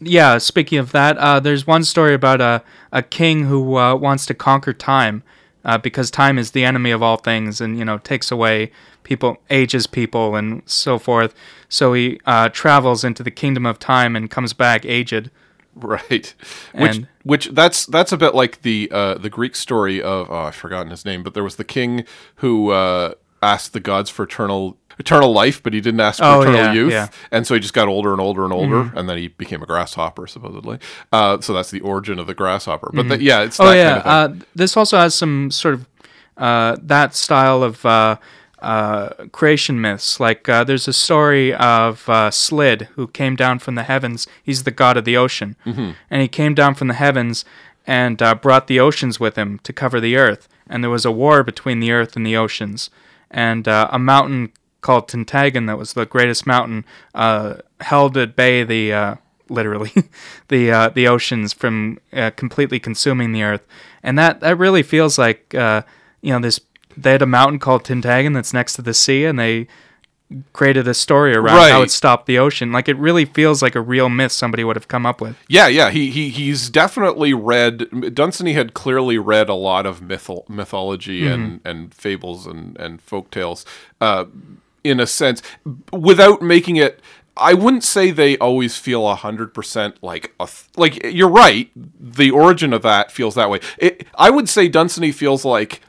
yeah. 0.00 0.38
Speaking 0.38 0.78
of 0.78 0.92
that, 0.92 1.18
uh, 1.18 1.40
there's 1.40 1.66
one 1.66 1.84
story 1.84 2.14
about 2.14 2.40
a 2.40 2.62
a 2.90 3.02
king 3.02 3.44
who 3.44 3.76
uh, 3.76 3.94
wants 3.94 4.26
to 4.26 4.34
conquer 4.34 4.72
time, 4.72 5.22
uh, 5.64 5.78
because 5.78 6.10
time 6.10 6.38
is 6.38 6.52
the 6.52 6.64
enemy 6.64 6.90
of 6.90 7.02
all 7.02 7.18
things, 7.18 7.60
and 7.60 7.78
you 7.78 7.84
know 7.84 7.98
takes 7.98 8.30
away 8.30 8.72
people, 9.02 9.36
ages 9.50 9.86
people, 9.86 10.34
and 10.34 10.62
so 10.66 10.98
forth. 10.98 11.34
So 11.68 11.92
he 11.92 12.18
uh, 12.26 12.48
travels 12.48 13.04
into 13.04 13.22
the 13.22 13.30
kingdom 13.30 13.66
of 13.66 13.78
time 13.78 14.16
and 14.16 14.30
comes 14.30 14.52
back 14.52 14.84
aged. 14.86 15.30
Right. 15.74 16.34
Which 16.74 16.96
And- 16.96 17.08
which 17.24 17.46
that's 17.48 17.86
that's 17.86 18.12
a 18.12 18.16
bit 18.16 18.34
like 18.34 18.62
the 18.62 18.88
uh, 18.92 19.14
the 19.14 19.30
Greek 19.30 19.54
story 19.56 20.02
of 20.02 20.30
oh 20.30 20.36
I've 20.46 20.54
forgotten 20.54 20.90
his 20.90 21.04
name, 21.04 21.22
but 21.22 21.34
there 21.34 21.44
was 21.44 21.56
the 21.56 21.64
king 21.64 22.04
who 22.36 22.70
uh, 22.70 23.14
asked 23.42 23.72
the 23.72 23.80
gods 23.80 24.10
for 24.10 24.24
eternal 24.24 24.76
eternal 24.98 25.32
life, 25.32 25.62
but 25.62 25.72
he 25.72 25.80
didn't 25.80 26.00
ask 26.00 26.18
for 26.18 26.24
Oh, 26.26 26.40
eternal 26.42 26.60
yeah, 26.60 26.72
youth, 26.72 26.92
yeah. 26.92 27.08
and 27.30 27.46
so 27.46 27.54
he 27.54 27.60
just 27.60 27.72
got 27.74 27.88
older 27.88 28.12
and 28.12 28.20
older 28.20 28.44
and 28.44 28.52
older, 28.52 28.92
and 28.94 29.08
then 29.08 29.16
he 29.18 29.28
became 29.28 29.62
a 29.62 29.66
grasshopper 29.66 30.26
supposedly. 30.26 30.78
Uh, 31.12 31.40
so 31.40 31.52
that's 31.54 31.70
the 31.70 31.80
origin 31.80 32.18
of 32.18 32.26
the 32.26 32.34
grasshopper. 32.34 32.90
But 32.92 33.08
the, 33.08 33.22
yeah, 33.22 33.40
it's 33.42 33.58
Oh 33.58 33.66
that 33.66 33.76
yeah, 33.76 34.00
kind 34.02 34.30
of 34.30 34.32
thing. 34.32 34.42
uh, 34.42 34.44
this 34.54 34.76
also 34.76 34.98
has 34.98 35.14
some 35.14 35.50
sort 35.50 35.74
of 35.74 35.88
uh, 36.36 36.76
that 36.82 37.14
style 37.14 37.62
of 37.62 37.84
uh, 38.62 39.26
creation 39.32 39.80
myths. 39.80 40.18
Like 40.20 40.48
uh, 40.48 40.64
there's 40.64 40.88
a 40.88 40.92
story 40.92 41.52
of 41.54 42.08
uh, 42.08 42.30
Slid 42.30 42.88
who 42.94 43.06
came 43.08 43.36
down 43.36 43.58
from 43.58 43.74
the 43.74 43.82
heavens. 43.82 44.26
He's 44.42 44.62
the 44.64 44.70
god 44.70 44.96
of 44.96 45.04
the 45.04 45.16
ocean, 45.16 45.56
Mm-hmm. 45.66 45.90
and 46.10 46.22
he 46.22 46.28
came 46.28 46.54
down 46.54 46.74
from 46.74 46.88
the 46.88 46.94
heavens 46.94 47.44
and 47.86 48.22
uh, 48.22 48.34
brought 48.34 48.66
the 48.68 48.78
oceans 48.80 49.18
with 49.18 49.36
him 49.36 49.58
to 49.64 49.72
cover 49.72 50.00
the 50.00 50.16
earth. 50.16 50.48
And 50.68 50.82
there 50.82 50.90
was 50.90 51.04
a 51.04 51.10
war 51.10 51.42
between 51.42 51.80
the 51.80 51.90
earth 51.92 52.16
and 52.16 52.24
the 52.24 52.36
oceans, 52.36 52.88
and 53.30 53.66
uh, 53.66 53.88
a 53.90 53.98
mountain 53.98 54.52
called 54.80 55.08
Tintaggon, 55.08 55.66
that 55.66 55.78
was 55.78 55.92
the 55.92 56.06
greatest 56.06 56.46
mountain, 56.46 56.84
uh, 57.14 57.54
held 57.80 58.16
at 58.16 58.34
bay 58.36 58.62
the 58.64 58.92
uh, 58.92 59.14
literally 59.48 59.92
the 60.48 60.70
uh, 60.70 60.88
the 60.90 61.06
oceans 61.08 61.52
from 61.52 61.98
uh, 62.12 62.30
completely 62.36 62.78
consuming 62.80 63.32
the 63.32 63.42
earth, 63.42 63.66
and 64.02 64.18
that 64.18 64.40
that 64.40 64.56
really 64.58 64.82
feels 64.82 65.18
like 65.18 65.54
uh, 65.54 65.82
you 66.20 66.32
know 66.32 66.38
this. 66.40 66.60
They 66.96 67.12
had 67.12 67.22
a 67.22 67.26
mountain 67.26 67.58
called 67.58 67.84
Tintaggon 67.84 68.34
that's 68.34 68.52
next 68.52 68.74
to 68.74 68.82
the 68.82 68.94
sea, 68.94 69.24
and 69.24 69.38
they 69.38 69.66
created 70.52 70.88
a 70.88 70.94
story 70.94 71.34
around 71.34 71.70
how 71.70 71.82
it 71.82 71.90
stopped 71.90 72.26
the 72.26 72.38
ocean. 72.38 72.72
Like 72.72 72.88
it 72.88 72.96
really 72.96 73.24
feels 73.24 73.62
like 73.62 73.74
a 73.74 73.80
real 73.80 74.08
myth 74.08 74.32
somebody 74.32 74.64
would 74.64 74.76
have 74.76 74.88
come 74.88 75.06
up 75.06 75.20
with. 75.20 75.36
Yeah, 75.48 75.68
yeah, 75.68 75.90
he, 75.90 76.10
he 76.10 76.30
he's 76.30 76.70
definitely 76.70 77.34
read. 77.34 78.14
Dunsany 78.14 78.54
had 78.54 78.74
clearly 78.74 79.18
read 79.18 79.48
a 79.48 79.54
lot 79.54 79.86
of 79.86 80.00
mythol, 80.00 80.48
mythology 80.48 81.26
and, 81.26 81.60
and 81.64 81.94
fables 81.94 82.46
and 82.46 82.76
and 82.78 83.00
folk 83.00 83.30
tales, 83.30 83.64
uh, 84.00 84.26
in 84.84 85.00
a 85.00 85.06
sense, 85.06 85.42
without 85.92 86.42
making 86.42 86.76
it. 86.76 87.00
I 87.34 87.54
wouldn't 87.54 87.82
say 87.82 88.10
they 88.10 88.36
always 88.38 88.76
feel 88.76 89.12
hundred 89.14 89.54
percent 89.54 89.96
like 90.02 90.34
a 90.38 90.46
th- 90.46 90.68
like 90.76 91.02
you're 91.04 91.30
right. 91.30 91.70
The 91.74 92.30
origin 92.30 92.74
of 92.74 92.82
that 92.82 93.10
feels 93.10 93.34
that 93.36 93.48
way. 93.48 93.60
It, 93.78 94.06
I 94.16 94.28
would 94.28 94.50
say 94.50 94.68
Dunsany 94.68 95.12
feels 95.12 95.42
like 95.44 95.80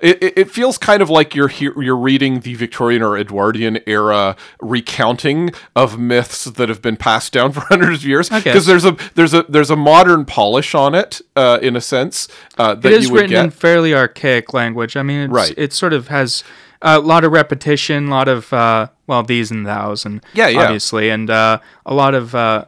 it, 0.00 0.22
it- 0.36 0.50
feels 0.50 0.78
kind 0.78 1.02
of 1.02 1.10
like 1.10 1.34
you're 1.34 1.48
he- 1.48 1.70
you're 1.76 1.96
reading 1.96 2.40
the 2.40 2.54
Victorian 2.54 3.02
or 3.02 3.16
Edwardian 3.18 3.78
era 3.86 4.36
recounting 4.60 5.50
of 5.74 5.98
myths 5.98 6.44
that 6.44 6.68
have 6.68 6.80
been 6.82 6.96
passed 6.96 7.32
down 7.32 7.52
for 7.54 7.60
hundreds 7.60 8.00
of 8.02 8.08
years. 8.08 8.28
Because 8.28 8.66
there's 8.66 8.84
a 8.84 8.96
there's 9.14 9.34
a 9.34 9.42
there's 9.48 9.70
a 9.70 9.76
modern 9.76 10.24
polish 10.24 10.74
on 10.74 10.94
it, 10.94 11.20
uh, 11.36 11.58
in 11.62 11.76
a 11.76 11.80
sense 11.80 12.28
uh, 12.58 12.74
that 12.74 12.92
It 12.92 12.98
is 12.98 13.06
you 13.06 13.12
would 13.12 13.20
written 13.22 13.30
get. 13.30 13.44
in 13.44 13.50
fairly 13.50 13.94
archaic 13.94 14.52
language. 14.54 14.96
I 14.96 15.02
mean, 15.02 15.20
it's, 15.22 15.32
Right. 15.32 15.54
it 15.56 15.72
sort 15.72 15.92
of 15.92 16.08
has 16.08 16.44
a 16.80 17.00
lot 17.00 17.24
of 17.24 17.32
repetition, 17.32 18.06
a 18.06 18.10
lot 18.10 18.28
of 18.28 18.52
uh, 18.52 18.88
well, 19.06 19.22
these 19.22 19.50
and 19.50 19.66
thous, 19.66 20.04
and 20.04 20.24
Yeah, 20.34 20.48
yeah. 20.48 20.62
obviously, 20.62 21.10
and 21.10 21.28
uh, 21.28 21.58
a 21.84 21.94
lot 21.94 22.14
of 22.14 22.34
uh, 22.34 22.66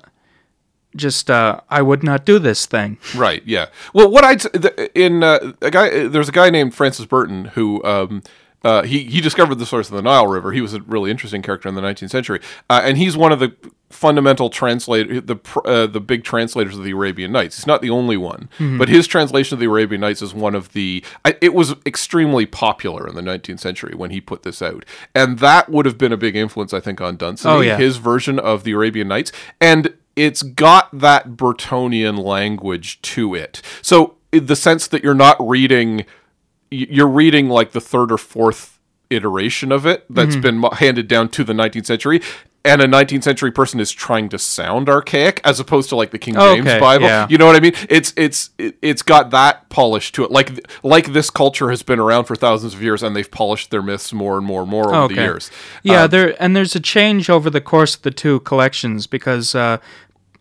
just 0.97 1.31
uh, 1.31 1.61
I 1.69 1.83
would 1.83 2.03
not 2.03 2.25
do 2.25 2.39
this 2.39 2.67
thing. 2.67 2.99
Right. 3.15 3.43
Yeah. 3.47 3.67
Well, 3.95 4.11
what 4.11 4.25
I'd 4.25 4.45
in 4.95 5.23
uh, 5.23 5.53
a 5.63 5.71
guy 5.71 6.09
there's 6.09 6.29
a 6.29 6.33
guy 6.33 6.51
named 6.51 6.75
Francis 6.75 7.07
Burton 7.07 7.47
who 7.47 7.83
um, 7.85 8.23
uh, 8.63 8.83
he 8.83 9.05
he 9.05 9.21
discovered 9.21 9.57
the 9.57 9.67
source 9.67 9.89
of 9.89 9.97
the 9.97 10.03
Nile 10.03 10.27
River. 10.27 10.53
He 10.53 10.61
was 10.61 10.75
a 10.75 10.81
really 10.83 11.11
interesting 11.11 11.43
character 11.43 11.69
in 11.69 11.75
the 11.75 11.81
19th 11.81 12.11
century, 12.11 12.41
uh, 12.69 12.81
and 12.85 12.99
he's 12.99 13.17
one 13.17 13.33
of 13.33 13.39
the 13.39 13.55
fundamental 13.89 14.51
translator 14.51 15.21
the 15.21 15.35
pr- 15.35 15.67
uh, 15.67 15.87
the 15.87 16.01
big 16.01 16.23
translators 16.23 16.77
of 16.77 16.85
the 16.85 16.93
Arabian 16.93 17.33
Nights. 17.33 17.57
He's 17.57 17.67
not 17.67 17.83
the 17.83 17.91
only 17.91 18.17
one, 18.17 18.49
but 18.59 18.89
his 18.89 19.07
translation 19.07 19.55
of 19.55 19.61
the 19.61 19.67
Arabian 19.67 20.01
Nights 20.01 20.21
is 20.23 20.35
one 20.35 20.55
of 20.55 20.73
the. 20.75 21.03
I, 21.25 21.37
it 21.41 21.55
was 21.55 21.75
extremely 21.87 22.45
popular 22.47 23.09
in 23.09 23.15
the 23.15 23.23
19th 23.23 23.61
century 23.61 23.95
when 23.95 24.11
he 24.11 24.21
put 24.21 24.43
this 24.43 24.61
out, 24.61 24.85
and 25.15 25.39
that 25.39 25.71
would 25.71 25.87
have 25.87 25.97
been 25.97 26.13
a 26.13 26.17
big 26.19 26.37
influence, 26.37 26.75
I 26.75 26.81
think, 26.81 27.01
on 27.01 27.17
Dunsany. 27.17 27.55
Oh, 27.55 27.61
yeah. 27.61 27.79
His 27.79 27.97
version 27.97 28.39
of 28.39 28.65
the 28.65 28.73
Arabian 28.73 29.09
Nights, 29.09 29.33
and 29.61 29.95
it's 30.25 30.43
got 30.43 30.87
that 30.99 31.31
Burtonian 31.31 32.19
language 32.23 33.01
to 33.03 33.35
it. 33.35 33.63
So 33.83 34.17
the 34.33 34.57
sense 34.57 34.87
that 34.89 35.03
you're 35.03 35.15
not 35.15 35.37
reading, 35.41 36.05
you're 36.71 37.09
reading 37.09 37.49
like 37.49 37.73
the 37.73 37.81
third 37.81 38.13
or 38.13 38.19
fourth 38.19 38.79
iteration 39.09 39.73
of 39.73 39.87
it 39.87 40.05
that's 40.09 40.37
Mm-hmm. 40.37 40.61
been 40.61 40.71
handed 40.73 41.09
down 41.09 41.29
to 41.31 41.43
the 41.45 41.53
19th 41.53 41.87
century. 41.87 42.21
And 42.63 42.83
a 42.83 42.87
19th 42.87 43.23
century 43.25 43.51
person 43.51 43.81
is 43.81 43.91
trying 43.91 44.29
to 44.29 44.39
sound 44.39 44.91
archaic 44.91 45.41
as 45.45 45.59
opposed 45.61 45.89
to 45.89 45.97
like 45.97 46.11
the 46.11 46.19
King 46.19 46.35
James 46.35 46.67
okay, 46.69 46.79
Bible. 46.79 47.07
yeah. 47.07 47.27
You 47.31 47.39
know 47.39 47.47
what 47.47 47.57
I 47.57 47.61
mean? 47.61 47.73
It's 47.89 48.13
it's 48.19 48.51
it, 48.59 48.77
it's 48.83 49.01
got 49.01 49.31
that 49.31 49.71
polish 49.71 50.13
to 50.13 50.25
it. 50.25 50.31
Like 50.31 50.51
like 50.83 51.15
this 51.15 51.31
culture 51.31 51.71
has 51.71 51.83
been 51.83 51.99
around 51.99 52.25
for 52.27 52.37
thousands 52.37 52.75
of 52.75 52.83
years, 52.83 53.03
and 53.03 53.17
they've 53.17 53.31
polished 53.31 53.71
their 53.71 53.81
myths 53.81 54.13
more 54.13 54.37
and 54.37 54.47
more 54.47 54.61
and 54.61 54.71
more 54.71 54.95
over 54.95 55.09
the 55.15 55.23
years. 55.23 55.51
Yeah, 55.83 56.03
Uh, 56.03 56.07
there 56.09 56.37
and 56.43 56.55
there's 56.55 56.77
a 56.77 56.81
change 56.81 57.31
over 57.31 57.49
the 57.49 57.63
course 57.63 57.97
of 57.97 58.03
the 58.03 58.11
two 58.11 58.41
collections 58.41 59.07
because 59.07 59.55
uh, 59.55 59.79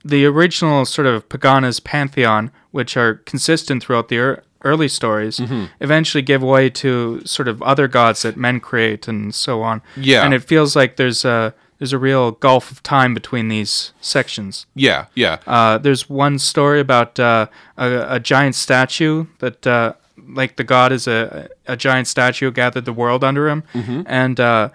the 0.04 0.26
original 0.26 0.86
sort 0.86 1.08
of 1.08 1.28
Pegana's 1.30 1.80
pantheon, 1.80 2.52
which 2.72 2.96
are 2.98 3.16
consistent 3.26 3.84
throughout 3.84 4.08
the 4.10 4.16
ear 4.16 4.44
early 4.64 4.88
stories, 4.90 5.40
Mm-hmm. 5.40 5.66
eventually 5.80 6.22
give 6.22 6.42
way 6.44 6.70
to 6.70 7.22
sort 7.26 7.48
of 7.48 7.62
other 7.62 7.88
gods 7.88 8.22
that 8.24 8.36
men 8.38 8.60
create 8.60 9.08
and 9.08 9.34
so 9.34 9.62
on. 9.62 9.82
Yeah. 9.96 10.24
and 10.26 10.34
it 10.34 10.44
feels 10.44 10.76
like 10.76 10.96
there's 10.98 11.24
a 11.26 11.54
there's 11.78 11.94
a 11.94 11.98
real 11.98 12.32
gulf 12.32 12.72
of 12.72 12.84
time 12.84 13.14
between 13.14 13.48
these 13.48 13.94
sections. 14.02 14.66
yeah, 14.76 15.06
yeah. 15.16 15.38
Uh, 15.48 15.78
there's 15.78 16.10
one 16.10 16.38
story 16.38 16.82
about 16.82 17.18
uh, 17.18 17.48
a, 17.78 18.16
a 18.16 18.20
giant 18.20 18.56
statue 18.56 19.28
that, 19.40 19.66
uh, 19.66 19.94
like 20.28 20.58
the 20.58 20.66
god 20.66 20.92
is 20.92 21.08
a, 21.08 21.48
a 21.68 21.78
giant 21.78 22.08
statue 22.08 22.52
gathered 22.52 22.84
the 22.84 22.92
world 22.92 23.24
under 23.24 23.48
him, 23.48 23.64
and 24.06 24.40
uh, 24.42 24.70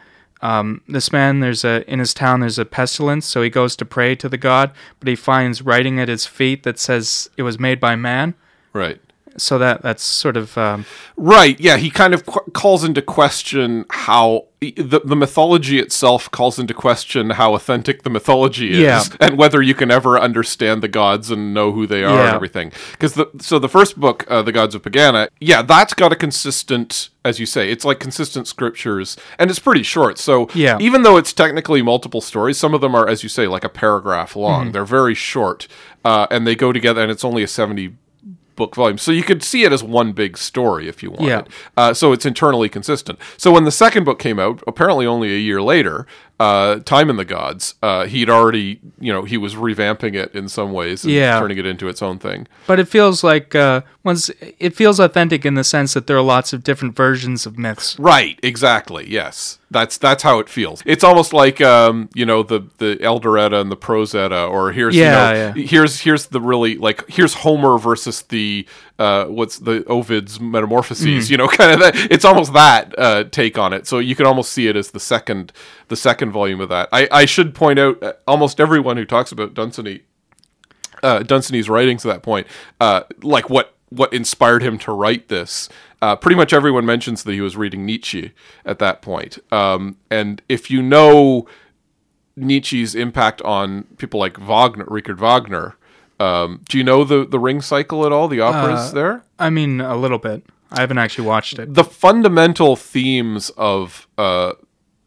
um, 0.44 0.82
this 0.86 1.10
man 1.10 1.40
there's 1.40 1.64
a 1.64 1.90
in 1.90 1.98
his 1.98 2.12
town 2.12 2.40
there's 2.40 2.58
a 2.58 2.66
pestilence, 2.66 3.24
so 3.26 3.40
he 3.40 3.48
goes 3.48 3.74
to 3.76 3.84
pray 3.86 4.14
to 4.16 4.28
the 4.28 4.36
god, 4.36 4.72
but 5.00 5.08
he 5.08 5.16
finds 5.16 5.62
writing 5.62 5.98
at 5.98 6.08
his 6.08 6.26
feet 6.26 6.62
that 6.64 6.78
says 6.78 7.30
it 7.38 7.42
was 7.42 7.58
made 7.58 7.80
by 7.80 7.96
man. 7.96 8.34
right. 8.74 9.00
So 9.36 9.58
that 9.58 9.82
that's 9.82 10.02
sort 10.02 10.36
of 10.36 10.56
um, 10.58 10.84
Right. 11.16 11.58
Yeah. 11.60 11.76
He 11.76 11.90
kind 11.90 12.14
of 12.14 12.24
qu- 12.26 12.50
calls 12.52 12.84
into 12.84 13.02
question 13.02 13.84
how 13.90 14.46
the, 14.60 15.02
the 15.04 15.14
mythology 15.16 15.78
itself 15.78 16.30
calls 16.30 16.58
into 16.58 16.72
question 16.72 17.30
how 17.30 17.54
authentic 17.54 18.02
the 18.02 18.08
mythology 18.10 18.72
is 18.72 18.78
Yeah. 18.78 19.02
and 19.20 19.36
whether 19.36 19.60
you 19.60 19.74
can 19.74 19.90
ever 19.90 20.18
understand 20.18 20.82
the 20.82 20.88
gods 20.88 21.30
and 21.30 21.52
know 21.52 21.72
who 21.72 21.86
they 21.86 22.02
are 22.02 22.18
and 22.18 22.34
everything. 22.34 22.72
Because 22.92 23.14
the 23.14 23.26
so 23.40 23.58
the 23.58 23.68
first 23.68 23.98
book, 24.00 24.24
uh, 24.30 24.42
the 24.42 24.52
Gods 24.52 24.74
of 24.74 24.82
Pegana, 24.82 25.28
yeah, 25.40 25.60
that's 25.62 25.92
got 25.94 26.12
a 26.12 26.16
consistent, 26.16 27.10
as 27.24 27.38
you 27.38 27.46
say, 27.46 27.70
it's 27.70 27.84
like 27.84 28.00
consistent 28.00 28.46
scriptures, 28.48 29.16
and 29.38 29.50
it's 29.50 29.58
pretty 29.58 29.82
short. 29.82 30.18
So 30.18 30.48
Yeah. 30.54 30.78
even 30.80 31.02
though 31.02 31.16
it's 31.18 31.32
technically 31.32 31.82
multiple 31.82 32.20
stories, 32.22 32.56
some 32.56 32.72
of 32.74 32.80
them 32.80 32.94
are, 32.94 33.06
as 33.08 33.22
you 33.22 33.28
say, 33.28 33.46
like 33.46 33.64
a 33.64 33.68
paragraph 33.68 34.34
long. 34.36 34.62
Mm-hmm. 34.64 34.72
They're 34.72 34.84
very 34.84 35.14
short, 35.14 35.68
uh, 36.04 36.26
and 36.30 36.46
they 36.46 36.54
go 36.54 36.72
together, 36.72 37.02
and 37.02 37.10
it's 37.10 37.24
only 37.24 37.42
a 37.42 37.48
seventy 37.48 37.94
book 38.56 38.74
volume. 38.74 38.98
So 38.98 39.10
you 39.12 39.22
could 39.22 39.42
see 39.42 39.64
it 39.64 39.72
as 39.72 39.82
one 39.82 40.12
big 40.12 40.36
story 40.38 40.88
if 40.88 41.02
you 41.02 41.10
wanted. 41.10 41.26
Yeah. 41.28 41.42
Uh, 41.76 41.94
so 41.94 42.12
it's 42.12 42.24
internally 42.26 42.68
consistent. 42.68 43.18
So 43.36 43.52
when 43.52 43.64
the 43.64 43.70
second 43.72 44.04
book 44.04 44.18
came 44.18 44.38
out, 44.38 44.62
apparently 44.66 45.06
only 45.06 45.34
a 45.34 45.38
year 45.38 45.60
later, 45.62 46.06
uh, 46.40 46.76
Time 46.80 47.10
in 47.10 47.16
the 47.16 47.24
Gods, 47.24 47.74
uh, 47.82 48.06
he'd 48.06 48.28
already, 48.28 48.80
you 49.00 49.12
know, 49.12 49.22
he 49.22 49.36
was 49.36 49.54
revamping 49.54 50.14
it 50.14 50.34
in 50.34 50.48
some 50.48 50.72
ways 50.72 51.04
and 51.04 51.12
Yeah. 51.12 51.38
turning 51.38 51.58
it 51.58 51.66
into 51.66 51.88
its 51.88 52.02
own 52.02 52.18
thing. 52.18 52.46
but 52.66 52.80
it 52.80 52.88
feels 52.88 53.22
like 53.22 53.54
uh, 53.54 53.82
once 54.02 54.30
it 54.58 54.74
feels 54.74 54.98
authentic 54.98 55.44
in 55.46 55.54
the 55.54 55.64
sense 55.64 55.94
that 55.94 56.06
there 56.06 56.16
are 56.16 56.22
lots 56.22 56.52
of 56.52 56.64
different 56.64 56.96
versions 56.96 57.46
of 57.46 57.56
myths. 57.58 57.96
Right, 57.98 58.38
exactly. 58.42 59.06
Yes. 59.08 59.58
That's 59.74 59.98
that's 59.98 60.22
how 60.22 60.38
it 60.38 60.48
feels. 60.48 60.82
It's 60.86 61.02
almost 61.02 61.32
like 61.32 61.60
um, 61.60 62.08
you 62.14 62.24
know, 62.24 62.44
the 62.44 62.60
the 62.78 62.96
Elder 63.02 63.36
Edda 63.36 63.60
and 63.60 63.70
the 63.72 63.76
Prose 63.76 64.14
Edda 64.14 64.44
or 64.46 64.70
here's 64.70 64.94
Yeah, 64.94 65.04
you 65.32 65.36
know, 65.36 65.52
yeah. 65.56 65.66
here's 65.66 66.00
here's 66.00 66.26
the 66.26 66.40
really 66.40 66.76
like 66.78 67.06
here's 67.08 67.34
Homer 67.34 67.76
versus 67.76 68.22
the 68.22 68.66
uh 69.00 69.24
what's 69.24 69.58
the 69.58 69.84
Ovid's 69.86 70.38
Metamorphoses, 70.38 71.26
Mm. 71.26 71.30
you 71.30 71.36
know, 71.36 71.48
kind 71.60 71.72
of 71.72 71.80
that 71.80 71.96
it's 72.10 72.24
almost 72.24 72.52
that 72.52 72.94
uh 72.96 73.24
take 73.24 73.58
on 73.58 73.72
it. 73.72 73.86
So 73.88 73.98
you 73.98 74.14
can 74.14 74.26
almost 74.26 74.52
see 74.52 74.68
it 74.68 74.76
as 74.76 74.92
the 74.92 75.00
second 75.00 75.52
the 75.88 75.96
second 75.96 76.30
volume 76.30 76.60
of 76.60 76.68
that. 76.68 76.88
I 76.92 77.08
I 77.10 77.24
should 77.24 77.52
point 77.54 77.80
out 77.80 78.00
uh, 78.00 78.12
almost 78.28 78.60
everyone 78.60 78.96
who 78.96 79.04
talks 79.04 79.32
about 79.32 79.54
Dunsany 79.54 80.02
uh, 81.02 81.22
Dunsany's 81.22 81.68
writings 81.68 82.06
at 82.06 82.12
that 82.12 82.22
point, 82.22 82.46
uh, 82.80 83.02
like 83.22 83.50
what 83.50 83.73
what 83.90 84.12
inspired 84.12 84.62
him 84.62 84.78
to 84.78 84.92
write 84.92 85.28
this. 85.28 85.68
Uh, 86.02 86.16
pretty 86.16 86.36
much 86.36 86.52
everyone 86.52 86.84
mentions 86.84 87.22
that 87.22 87.32
he 87.32 87.40
was 87.40 87.56
reading 87.56 87.86
Nietzsche 87.86 88.32
at 88.64 88.78
that 88.78 89.02
point. 89.02 89.38
Um, 89.52 89.96
and 90.10 90.42
if 90.48 90.70
you 90.70 90.82
know 90.82 91.46
Nietzsche's 92.36 92.94
impact 92.94 93.40
on 93.42 93.84
people 93.96 94.20
like 94.20 94.36
Wagner, 94.38 94.84
Richard 94.88 95.18
Wagner, 95.18 95.76
um, 96.20 96.60
do 96.68 96.78
you 96.78 96.84
know 96.84 97.04
the 97.04 97.24
the 97.24 97.38
Ring 97.38 97.60
Cycle 97.60 98.06
at 98.06 98.12
all? 98.12 98.28
The 98.28 98.40
operas 98.40 98.92
there. 98.92 99.22
I 99.38 99.50
mean, 99.50 99.80
a 99.80 99.96
little 99.96 100.18
bit. 100.18 100.44
I 100.70 100.80
haven't 100.80 100.98
actually 100.98 101.26
watched 101.26 101.58
it. 101.58 101.72
the 101.74 101.84
fundamental 101.84 102.74
themes 102.76 103.50
of 103.50 104.08
uh, 104.18 104.52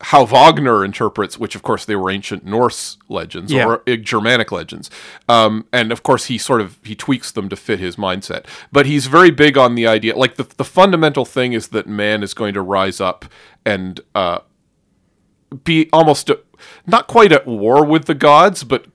how 0.02 0.26
Wagner 0.26 0.86
interprets, 0.86 1.40
which 1.40 1.56
of 1.56 1.64
course 1.64 1.84
they 1.86 1.96
were 1.96 2.12
ancient 2.12 2.46
Norse 2.46 2.98
legends 3.10 3.52
Yeah. 3.52 3.66
or 3.66 3.84
uh, 3.90 3.96
Germanic 3.96 4.52
legends, 4.52 4.92
um, 5.28 5.66
and 5.74 5.92
of 5.92 6.04
course 6.04 6.26
he 6.26 6.38
sort 6.38 6.62
of 6.62 6.78
he 6.84 6.94
tweaks 6.96 7.32
them 7.32 7.50
to 7.50 7.56
fit 7.56 7.80
his 7.80 7.96
mindset. 7.96 8.46
But 8.72 8.86
he's 8.86 9.08
very 9.08 9.32
big 9.32 9.58
on 9.58 9.76
the 9.76 9.88
idea, 9.88 10.16
like 10.16 10.36
the 10.36 10.44
the 10.58 10.64
fundamental 10.64 11.26
thing 11.26 11.54
is 11.54 11.70
that 11.70 11.88
man 11.88 12.22
is 12.24 12.34
going 12.34 12.54
to 12.54 12.62
rise 12.62 13.02
up 13.02 13.26
and 13.66 14.00
uh, 14.14 14.40
be 15.64 15.90
almost 15.92 16.30
uh 16.30 16.36
not 16.86 17.08
quite 17.08 17.32
at 17.32 17.46
war 17.48 17.86
with 17.86 18.06
the 18.06 18.16
gods, 18.16 18.64
but 18.64 18.86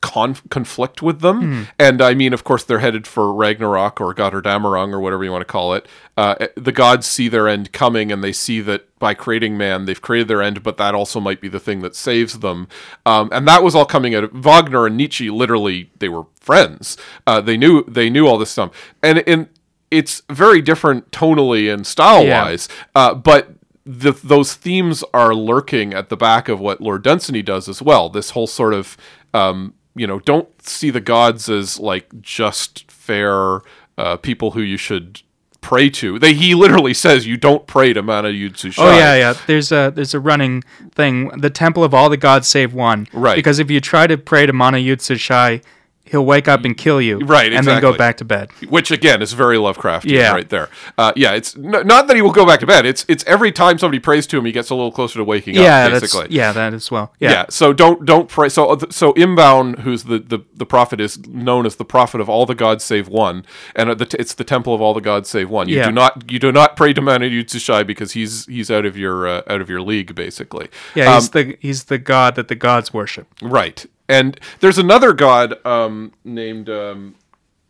con- 0.00 0.36
conflict 0.50 1.02
with 1.02 1.20
them. 1.20 1.68
And 1.78 2.00
I 2.00 2.14
mean, 2.14 2.32
of 2.32 2.44
course, 2.44 2.64
they're 2.64 2.78
headed 2.78 3.06
for 3.06 3.32
Ragnarok 3.32 4.00
or 4.00 4.14
Gotterdammerung 4.14 4.92
or 4.92 5.00
whatever 5.00 5.24
you 5.24 5.32
want 5.32 5.42
to 5.42 5.52
call 5.52 5.74
it. 5.74 5.86
Uh, 6.16 6.46
the 6.56 6.72
gods 6.72 7.06
see 7.06 7.28
their 7.28 7.46
end 7.48 7.72
coming, 7.72 8.10
and 8.10 8.24
they 8.24 8.32
see 8.32 8.60
that 8.62 8.98
by 8.98 9.12
creating 9.12 9.58
man, 9.58 9.84
they've 9.84 10.00
created 10.00 10.28
their 10.28 10.40
end, 10.40 10.62
but 10.62 10.78
that 10.78 10.94
also 10.94 11.20
might 11.20 11.40
be 11.40 11.48
the 11.48 11.60
thing 11.60 11.80
that 11.82 11.94
saves 11.94 12.38
them. 12.38 12.68
Um, 13.04 13.28
and 13.32 13.46
that 13.46 13.62
was 13.62 13.74
all 13.74 13.84
coming 13.84 14.14
out 14.14 14.24
of 14.24 14.32
Wagner 14.32 14.86
and 14.86 14.96
Nietzsche. 14.96 15.28
Literally, 15.28 15.90
they 15.98 16.08
were 16.08 16.24
friends. 16.40 16.96
Uh, 17.26 17.40
they 17.40 17.56
knew 17.56 17.84
they 17.86 18.08
knew 18.08 18.26
all 18.26 18.38
this 18.38 18.50
stuff, 18.50 18.70
and 19.02 19.18
in 19.18 19.48
it's 19.90 20.22
very 20.30 20.60
different 20.60 21.10
tonally 21.12 21.72
and 21.72 21.86
style 21.86 22.24
wise, 22.44 22.68
uh, 22.94 23.14
but 23.14 23.50
the, 23.86 24.12
those 24.12 24.54
themes 24.54 25.04
are 25.14 25.34
lurking 25.34 25.94
at 25.94 26.08
the 26.08 26.16
back 26.16 26.48
of 26.48 26.58
what 26.58 26.80
Lord 26.80 27.02
Dunsany 27.04 27.40
does 27.40 27.68
as 27.68 27.80
well. 27.80 28.08
This 28.08 28.30
whole 28.30 28.48
sort 28.48 28.74
of, 28.74 28.96
um, 29.32 29.74
you 29.94 30.06
know, 30.06 30.18
don't 30.18 30.60
see 30.60 30.90
the 30.90 31.00
gods 31.00 31.48
as 31.48 31.78
like 31.78 32.20
just 32.20 32.90
fair 32.90 33.60
uh, 33.96 34.16
people 34.16 34.50
who 34.50 34.60
you 34.60 34.76
should 34.76 35.22
pray 35.60 35.88
to. 35.90 36.18
They 36.18 36.34
he 36.34 36.54
literally 36.54 36.94
says 36.94 37.26
you 37.26 37.36
don't 37.36 37.66
pray 37.66 37.92
to 37.92 38.02
Mana-Yood-Sushai. 38.02 38.82
Oh 38.82 38.96
yeah, 38.96 39.14
yeah. 39.16 39.34
There's 39.46 39.72
a 39.72 39.92
there's 39.94 40.14
a 40.14 40.20
running 40.20 40.62
thing. 40.92 41.28
The 41.28 41.50
temple 41.50 41.82
of 41.82 41.94
all 41.94 42.08
the 42.08 42.16
gods 42.16 42.48
save 42.48 42.74
one. 42.74 43.06
Right. 43.12 43.36
Because 43.36 43.58
if 43.58 43.70
you 43.70 43.80
try 43.80 44.06
to 44.06 44.18
pray 44.18 44.46
to 44.46 44.52
Mana-Yood-Sushai, 44.52 45.62
he'll 46.10 46.24
wake 46.24 46.48
up 46.48 46.64
and 46.64 46.76
kill 46.76 47.00
you. 47.00 47.18
Right, 47.18 47.52
And 47.52 47.66
then 47.66 47.80
go 47.80 47.96
back 47.96 48.16
to 48.18 48.24
bed. 48.24 48.50
which 48.68 48.90
again 48.90 49.22
is 49.22 49.32
very 49.32 49.56
Lovecraftian 49.56 50.10
Yeah. 50.10 50.32
right 50.32 50.48
there. 50.48 50.68
Uh, 50.98 51.12
yeah, 51.16 51.32
it's 51.32 51.56
n- 51.56 51.86
not 51.86 52.06
that 52.06 52.16
he 52.16 52.22
will 52.22 52.32
go 52.32 52.46
back 52.46 52.60
to 52.60 52.66
bed. 52.66 52.86
It's 52.86 53.04
it's 53.08 53.24
every 53.26 53.52
time 53.52 53.78
somebody 53.78 53.98
prays 53.98 54.26
to 54.28 54.38
him, 54.38 54.44
he 54.44 54.52
gets 54.52 54.70
a 54.70 54.74
little 54.74 54.92
closer 54.92 55.18
to 55.18 55.24
waking 55.24 55.54
Yeah, 55.54 55.86
up. 55.86 56.00
Basically, 56.00 56.28
yeah, 56.30 56.52
that 56.52 56.74
as 56.74 56.90
well. 56.90 57.12
Yeah. 57.20 57.30
Yeah. 57.30 57.44
So 57.50 57.72
don't 57.72 58.04
don't 58.04 58.28
pray. 58.28 58.48
So 58.48 58.70
uh, 58.70 58.78
so 58.90 59.12
Imbaun, 59.14 59.80
who's 59.80 60.04
the, 60.04 60.18
the 60.18 60.40
the 60.54 60.66
prophet, 60.66 61.00
is 61.00 61.18
known 61.26 61.66
as 61.66 61.76
the 61.76 61.84
prophet 61.84 62.20
of 62.20 62.28
all 62.28 62.46
the 62.46 62.54
gods 62.54 62.84
save 62.84 63.08
one, 63.08 63.44
and 63.74 63.90
uh, 63.90 63.94
the 63.94 64.06
t- 64.06 64.16
it's 64.18 64.34
the 64.34 64.44
temple 64.44 64.74
of 64.74 64.80
all 64.80 64.94
the 64.94 65.00
gods 65.00 65.28
save 65.28 65.50
one. 65.50 65.68
You 65.68 65.76
Yeah. 65.78 65.86
do 65.86 65.92
not 65.92 66.30
you 66.30 66.38
do 66.38 66.52
not 66.52 66.76
pray 66.76 66.92
to 66.92 67.00
Mana-Yood-Sushai 67.00 67.84
because 67.86 68.12
he's 68.12 68.46
he's 68.46 68.70
out 68.70 68.86
of 68.86 68.96
your 68.96 69.26
uh, 69.26 69.42
out 69.48 69.60
of 69.60 69.68
your 69.68 69.82
league 69.82 70.14
basically. 70.14 70.68
Yeah, 70.94 71.08
Um, 71.08 71.14
he's 71.14 71.30
the 71.30 71.56
he's 71.60 71.84
the 71.84 71.98
god 71.98 72.34
that 72.36 72.48
the 72.48 72.54
gods 72.54 72.92
worship. 72.94 73.26
Right. 73.42 73.86
And 74.08 74.38
there's 74.60 74.78
another 74.78 75.12
god 75.12 75.64
um, 75.66 76.12
named. 76.24 76.68
Um, 76.68 77.16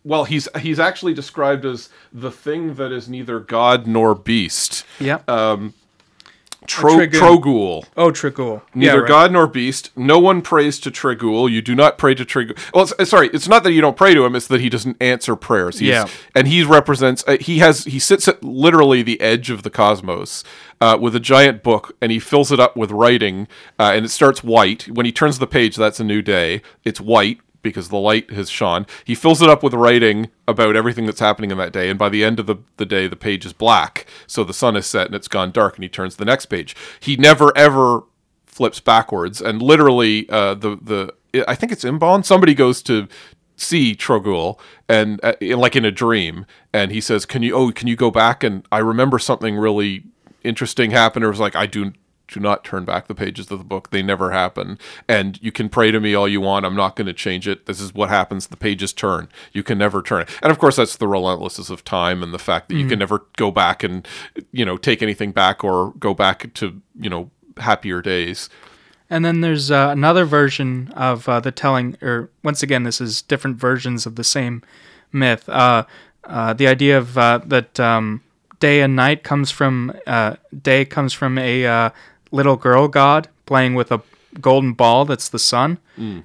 well, 0.05 0.25
he's 0.25 0.49
he's 0.61 0.79
actually 0.79 1.15
described 1.15 1.65
as 1.65 1.89
the 2.13 2.31
thing 2.31 2.75
that 2.75 2.93
is 2.93 3.09
neither 3.09 3.41
god 3.41 3.87
nor 3.87 4.15
beast. 4.15 4.85
Yeah. 5.01 5.21
Tro- 6.67 6.97
Trigun. 6.99 7.21
Trogool. 7.21 7.85
oh, 7.97 8.11
Trigul. 8.11 8.63
Neither 8.75 8.93
yeah, 8.93 8.99
right. 9.01 9.09
God 9.09 9.33
nor 9.33 9.47
beast. 9.47 9.91
No 9.97 10.19
one 10.19 10.43
prays 10.43 10.79
to 10.81 10.91
Trigul. 10.91 11.51
You 11.51 11.63
do 11.63 11.75
not 11.75 11.99
pray 11.99 12.15
to 12.15 12.25
Trigul. 12.25 12.57
Well, 12.75 12.85
it's, 12.85 12.93
uh, 12.99 13.05
sorry, 13.05 13.29
it's 13.33 13.49
not 13.49 13.63
that 13.65 13.73
you 13.73 13.81
don't 13.81 13.97
pray 13.97 14.15
to 14.15 14.25
him; 14.25 14.35
it's 14.37 14.47
that 14.49 14.61
he 14.61 14.69
doesn't 14.69 14.97
answer 15.01 15.37
prayers. 15.37 15.79
He's, 15.79 15.89
Yeah. 15.89 16.07
and 16.35 16.49
he 16.49 16.63
represents. 16.65 17.25
Uh, 17.27 17.37
he 17.41 17.59
has. 17.59 17.85
He 17.85 17.99
sits 17.99 18.29
at 18.29 18.43
literally 18.43 19.03
the 19.03 19.21
edge 19.21 19.51
of 19.51 19.63
the 19.63 19.71
cosmos 19.71 20.45
uh, 20.81 20.99
with 21.01 21.15
a 21.17 21.21
giant 21.21 21.63
book, 21.63 21.97
and 22.01 22.13
he 22.13 22.19
fills 22.19 22.53
it 22.53 22.61
up 22.61 22.77
with 22.77 22.91
writing, 22.91 23.49
uh, 23.79 23.93
and 23.95 24.05
it 24.05 24.09
starts 24.11 24.43
white. 24.45 24.89
When 24.89 25.07
he 25.07 25.13
turns 25.13 25.39
the 25.39 25.47
page, 25.47 25.77
that's 25.77 26.01
a 26.01 26.05
new 26.05 26.23
day. 26.23 26.63
It's 26.85 27.01
white 27.01 27.41
because 27.71 27.89
the 27.89 27.97
light 27.97 28.31
has 28.31 28.51
shone. 28.51 28.87
He 29.05 29.15
fills 29.15 29.43
it 29.43 29.49
up 29.49 29.63
with 29.63 29.75
writing 29.75 30.31
about 30.49 30.77
everything 30.77 31.07
that's 31.07 31.21
happening 31.21 31.51
in 31.51 31.59
that 31.59 31.73
day, 31.73 31.89
and 31.89 31.99
by 31.99 32.09
the 32.09 32.25
end 32.25 32.41
of 32.41 32.47
the, 32.47 32.57
the 32.77 32.87
day, 32.87 33.09
the 33.09 33.17
page 33.17 33.45
is 33.47 33.53
black. 33.53 34.07
So 34.27 34.45
the 34.45 34.55
sun 34.55 34.77
is 34.77 34.87
set 34.87 35.07
and 35.07 35.15
it's 35.15 35.29
gone 35.29 35.51
dark, 35.51 35.77
and 35.77 35.85
he 35.85 35.89
turns 35.89 36.15
to 36.15 36.19
the 36.19 36.25
next 36.25 36.47
page. 36.47 36.77
He 37.01 37.17
never 37.17 37.57
ever 37.57 38.05
flips 38.47 38.81
backwards, 38.81 39.41
and 39.41 39.61
literally, 39.61 40.29
uh, 40.31 40.55
the 40.55 40.79
the 40.81 41.15
I 41.49 41.55
think 41.55 41.73
it's 41.73 41.85
Imbaun. 41.85 42.25
Somebody 42.25 42.55
goes 42.55 42.83
to 42.85 43.09
see 43.57 43.95
Trogool 43.95 44.59
and 44.89 45.21
uh, 45.23 45.35
like 45.41 45.77
in 45.77 45.85
a 45.85 45.91
dream, 45.91 46.47
and 46.73 46.93
he 46.93 47.01
says, 47.01 47.27
"Can 47.27 47.43
you? 47.43 47.55
Oh, 47.55 47.73
can 47.73 47.89
you 47.89 47.97
go 47.97 48.11
back?" 48.11 48.45
And 48.45 48.67
I 48.71 48.79
remember 48.79 49.19
something 49.19 49.57
really 49.57 50.05
interesting 50.43 50.93
happened. 50.93 51.25
It 51.25 51.29
was 51.29 51.41
like 51.41 51.57
I 51.57 51.67
do 51.67 51.93
do 52.29 52.41
not 52.41 52.65
turn 52.65 52.85
back 52.85 53.07
the 53.07 53.15
pages 53.15 53.51
of 53.51 53.59
the 53.59 53.65
book. 53.65 53.91
They 53.91 54.03
never 54.03 54.33
happen. 54.33 54.79
And 55.09 55.41
you 55.43 55.53
can 55.53 55.69
pray 55.69 55.91
to 55.91 56.01
me 56.01 56.15
all 56.15 56.29
you 56.29 56.41
want. 56.41 56.67
I'm 56.67 56.77
not 56.77 56.97
going 56.97 57.07
to 57.07 57.13
change 57.13 57.47
it. 57.47 57.67
This 57.67 57.81
is 57.81 57.95
what 57.95 58.09
happens. 58.09 58.49
The 58.49 58.57
pages 58.57 58.93
turn. 58.93 59.29
You 59.53 59.63
can 59.63 59.79
never 59.79 60.03
turn 60.03 60.23
it. 60.23 60.29
And 60.43 60.51
of 60.51 60.59
course, 60.59 60.77
that's 60.77 60.97
the 60.97 61.09
relentlessness 61.09 61.71
of 61.71 61.85
time 61.85 62.23
and 62.23 62.35
the 62.35 62.39
fact 62.39 62.69
that 62.69 62.77
you 62.77 62.87
can 62.87 62.99
never 62.99 63.27
go 63.37 63.51
back 63.51 63.83
and, 63.83 64.07
you 64.53 64.65
know, 64.65 64.77
take 64.77 65.03
anything 65.03 65.33
back 65.33 65.63
or 65.63 65.93
go 65.99 66.15
back 66.15 66.53
to, 66.55 66.81
you 66.99 67.11
know, 67.11 67.31
happier 67.59 68.03
days. 68.03 68.49
And 69.09 69.25
then 69.25 69.41
there's 69.41 69.71
uh, 69.71 69.91
another 69.93 70.25
version 70.25 70.93
of 70.97 71.29
uh, 71.29 71.39
the 71.39 71.53
telling, 71.53 71.97
or 72.03 72.31
once 72.43 72.63
again, 72.63 72.83
this 72.83 73.01
is 73.01 73.23
different 73.23 73.57
versions 73.57 74.05
of 74.05 74.17
the 74.17 74.25
same 74.25 74.63
myth. 75.13 75.49
Uh, 75.49 75.85
uh, 76.25 76.53
the 76.55 76.67
idea 76.67 76.99
of 76.99 77.17
uh, 77.17 77.41
that 77.45 77.79
um, 77.79 78.21
day 78.59 78.81
and 78.81 78.97
night 78.97 79.23
comes 79.23 79.51
from 79.51 79.93
uh, 80.07 80.37
day 80.63 80.85
comes 80.85 81.13
from 81.13 81.39
a 81.39 81.67
uh, 81.67 81.91
little 82.37 82.57
girl 82.57 82.89
god 82.89 83.29
playing 83.47 83.75
with 83.75 83.91
a 83.91 84.01
golden 84.41 84.73
ball 84.75 85.05
that's 85.05 85.29
the 85.29 85.39
sun, 85.39 85.79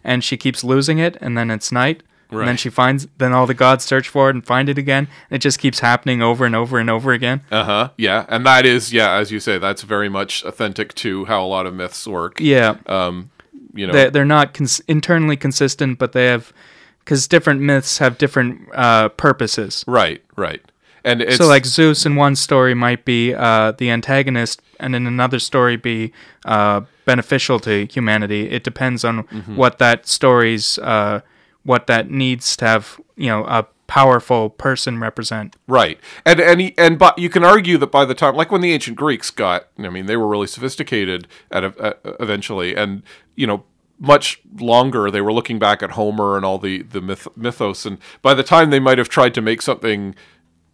and 0.03 0.23
she 0.23 0.35
keeps 0.37 0.63
losing 0.63 0.99
it, 0.99 1.17
and 1.21 1.37
then 1.37 1.49
it's 1.49 1.71
night. 1.71 2.03
And 2.29 2.47
then 2.47 2.55
she 2.55 2.69
finds, 2.69 3.07
then 3.17 3.33
all 3.33 3.45
the 3.45 3.53
gods 3.53 3.83
search 3.83 4.07
for 4.07 4.29
it 4.29 4.35
and 4.35 4.45
find 4.45 4.69
it 4.69 4.77
again. 4.77 5.09
And 5.29 5.35
it 5.35 5.39
just 5.39 5.59
keeps 5.59 5.79
happening 5.79 6.21
over 6.21 6.45
and 6.45 6.55
over 6.55 6.79
and 6.79 6.89
over 6.89 7.11
again. 7.11 7.41
Uh 7.51 7.65
huh. 7.65 7.89
Yeah. 7.97 8.25
And 8.29 8.45
that 8.45 8.65
is, 8.65 8.93
yeah, 8.93 9.15
as 9.15 9.33
you 9.33 9.41
say, 9.41 9.57
that's 9.57 9.81
very 9.81 10.07
much 10.07 10.41
authentic 10.45 10.93
to 11.03 11.25
how 11.25 11.43
a 11.43 11.49
lot 11.55 11.65
of 11.65 11.73
myths 11.73 12.07
work. 12.07 12.39
Yeah. 12.39 12.77
Um, 12.85 13.31
you 13.73 13.85
know, 13.85 13.91
they, 13.91 14.09
they're 14.09 14.23
not 14.23 14.53
cons- 14.53 14.79
internally 14.87 15.35
consistent, 15.35 15.99
but 15.99 16.13
they 16.13 16.27
have 16.27 16.53
because 16.99 17.27
different 17.27 17.59
myths 17.59 17.97
have 17.97 18.17
different 18.17 18.61
uh, 18.73 19.09
purposes. 19.09 19.83
right, 19.85 20.23
right. 20.37 20.61
And 21.03 21.21
it's 21.21 21.37
so, 21.37 21.47
like 21.47 21.65
Zeus 21.65 22.05
in 22.05 22.15
one 22.15 22.35
story 22.35 22.73
might 22.73 23.05
be 23.05 23.33
uh, 23.33 23.71
the 23.71 23.89
antagonist, 23.89 24.61
and 24.79 24.95
in 24.95 25.07
another 25.07 25.39
story 25.39 25.75
be 25.75 26.11
uh, 26.45 26.81
beneficial 27.05 27.59
to 27.61 27.85
humanity. 27.87 28.49
It 28.49 28.63
depends 28.63 29.03
on 29.03 29.23
Mm-hmm. 29.23 29.55
what 29.55 29.77
that 29.79 30.07
story's 30.07 30.77
uh, 30.79 31.21
what 31.63 31.87
that 31.87 32.09
needs 32.09 32.55
to 32.57 32.65
have. 32.67 32.99
You 33.15 33.27
know, 33.27 33.45
a 33.45 33.65
powerful 33.87 34.49
person 34.49 34.99
represent. 34.99 35.55
Right, 35.67 35.99
and 36.25 36.39
and 36.39 36.61
he, 36.61 36.73
and 36.77 36.97
but 36.99 37.17
you 37.17 37.29
can 37.29 37.43
argue 37.43 37.77
that 37.79 37.91
by 37.91 38.05
the 38.05 38.13
time, 38.15 38.35
like 38.35 38.51
when 38.51 38.61
the 38.61 38.71
ancient 38.73 38.95
Greeks 38.97 39.31
got, 39.31 39.67
I 39.79 39.89
mean, 39.89 40.05
they 40.05 40.17
were 40.17 40.27
really 40.27 40.47
sophisticated 40.47 41.27
at, 41.51 41.63
at 41.63 41.99
eventually, 42.19 42.75
and 42.75 43.03
you 43.35 43.47
know, 43.47 43.63
much 43.99 44.39
longer. 44.59 45.11
They 45.11 45.21
were 45.21 45.33
looking 45.33 45.59
back 45.59 45.81
at 45.83 45.91
Homer 45.91 46.35
and 46.37 46.45
all 46.45 46.57
the 46.59 46.83
the 46.83 47.01
myth, 47.01 47.27
mythos, 47.35 47.85
and 47.85 47.97
by 48.21 48.33
the 48.33 48.43
time 48.43 48.69
they 48.69 48.79
might 48.79 48.97
have 48.97 49.09
tried 49.09 49.33
to 49.35 49.41
make 49.41 49.61
something 49.61 50.15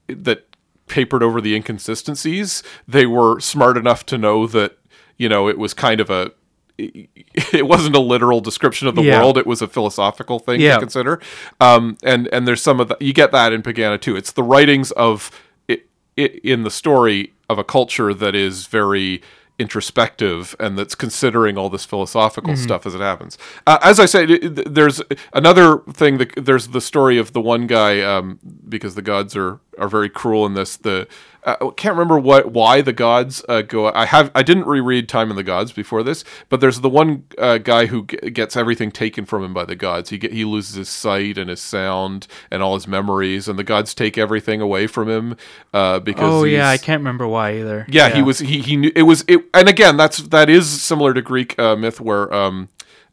that 0.08 0.44
papered 0.88 1.22
over 1.24 1.42
the 1.42 1.54
inconsistencies, 1.56 2.64
they 2.88 3.06
were 3.06 3.40
smart 3.40 3.78
enough 3.78 4.06
to 4.08 4.18
know 4.18 4.48
that 4.48 4.78
you 5.18 5.28
know 5.30 5.48
it 5.50 5.58
was 5.58 5.74
kind 5.74 6.00
of 6.00 6.10
a 6.10 6.32
it 6.80 7.66
wasn't 7.68 7.96
a 7.96 8.00
literal 8.00 8.40
description 8.40 8.88
of 8.88 8.96
the 8.96 9.02
Yeah. 9.02 9.20
world; 9.20 9.38
it 9.38 9.48
was 9.48 9.62
a 9.62 9.68
philosophical 9.68 10.38
thing 10.40 10.62
Yeah. 10.62 10.76
to 10.76 10.80
consider. 10.80 11.20
Um, 11.60 11.98
and 12.04 12.28
and 12.32 12.48
there's 12.48 12.62
some 12.62 12.80
of 12.80 12.88
the 12.90 12.98
you 13.00 13.14
get 13.14 13.32
that 13.32 13.52
in 13.52 13.64
Pegana 13.64 14.00
too. 14.00 14.16
It's 14.16 14.32
the 14.32 14.44
writings 14.44 14.92
of 14.92 15.32
it, 15.68 15.88
it 16.16 16.36
in 16.44 16.64
the 16.64 16.70
story 16.72 17.34
of 17.50 17.58
a 17.58 17.64
culture 17.64 18.14
that 18.14 18.36
is 18.36 18.68
very 18.68 19.22
introspective 19.60 20.56
and 20.60 20.78
that's 20.78 20.96
considering 20.96 21.58
all 21.58 21.70
this 21.70 21.86
philosophical 21.86 22.56
stuff 22.56 22.86
as 22.86 22.94
it 22.96 23.02
happens. 23.02 23.38
Uh, 23.66 23.78
as 23.82 24.00
I 24.00 24.06
it- 24.30 24.74
there's 24.74 25.02
another 25.34 25.80
thing 25.92 26.18
that 26.20 26.34
there's 26.46 26.70
the 26.70 26.82
story 26.82 27.18
of 27.18 27.34
the 27.34 27.42
one 27.42 27.68
guy 27.68 28.02
um, 28.02 28.40
because 28.68 28.96
the 28.96 29.02
gods 29.02 29.36
are 29.36 29.60
are 29.78 29.88
very 29.88 30.10
cruel 30.10 30.46
in 30.46 30.54
this. 30.56 30.76
The 30.78 31.08
I 31.48 31.70
can't 31.78 31.94
remember 31.96 32.20
what 32.20 32.52
why 32.52 32.82
the 32.82 32.92
gods 32.92 33.44
uh, 33.48 33.62
go. 33.62 33.90
I 33.94 34.06
have 34.06 34.30
I 34.36 34.44
didn't 34.44 34.66
reread 34.68 35.08
Time 35.08 35.30
and 35.30 35.38
the 35.38 35.44
Gods 35.44 35.72
before 35.72 36.04
this, 36.04 36.26
but 36.50 36.60
there's 36.60 36.82
the 36.82 36.90
one 36.90 37.24
uh, 37.38 37.58
guy 37.58 37.86
who 37.86 38.06
g- 38.06 38.18
gets 38.32 38.58
everything 38.58 38.92
taken 38.92 39.26
from 39.26 39.44
him 39.44 39.54
by 39.54 39.64
the 39.64 39.76
gods. 39.76 40.10
He 40.10 40.18
get, 40.18 40.34
he 40.34 40.44
loses 40.44 40.76
his 40.76 40.90
sight 40.90 41.38
and 41.38 41.50
his 41.50 41.62
sound 41.62 42.28
and 42.52 42.62
all 42.62 42.74
his 42.74 42.88
memories, 42.88 43.48
and 43.48 43.58
the 43.58 43.64
gods 43.64 43.94
take 43.94 44.18
everything 44.18 44.60
away 44.60 44.88
from 44.88 45.08
him 45.08 45.38
uh, 45.74 46.00
because 46.00 46.34
Oh 46.34 46.44
yeah, 46.44 46.70
I 46.70 46.78
can't 46.78 47.00
remember 47.00 47.28
why 47.28 47.54
either. 47.58 47.86
yeah, 47.88 48.10
he 48.10 48.22
was 48.22 48.40
he 48.40 48.60
he 48.62 48.76
knew 48.76 48.92
it 48.94 49.04
was 49.04 49.24
it 49.30 49.40
and 49.54 49.70
again 49.70 49.96
that's 49.96 50.18
that 50.18 50.50
is 50.50 50.70
similar 50.82 51.14
to 51.14 51.22
Greek 51.22 51.58
uh, 51.58 51.76
myth 51.78 52.02
where 52.02 52.34
um 52.34 52.68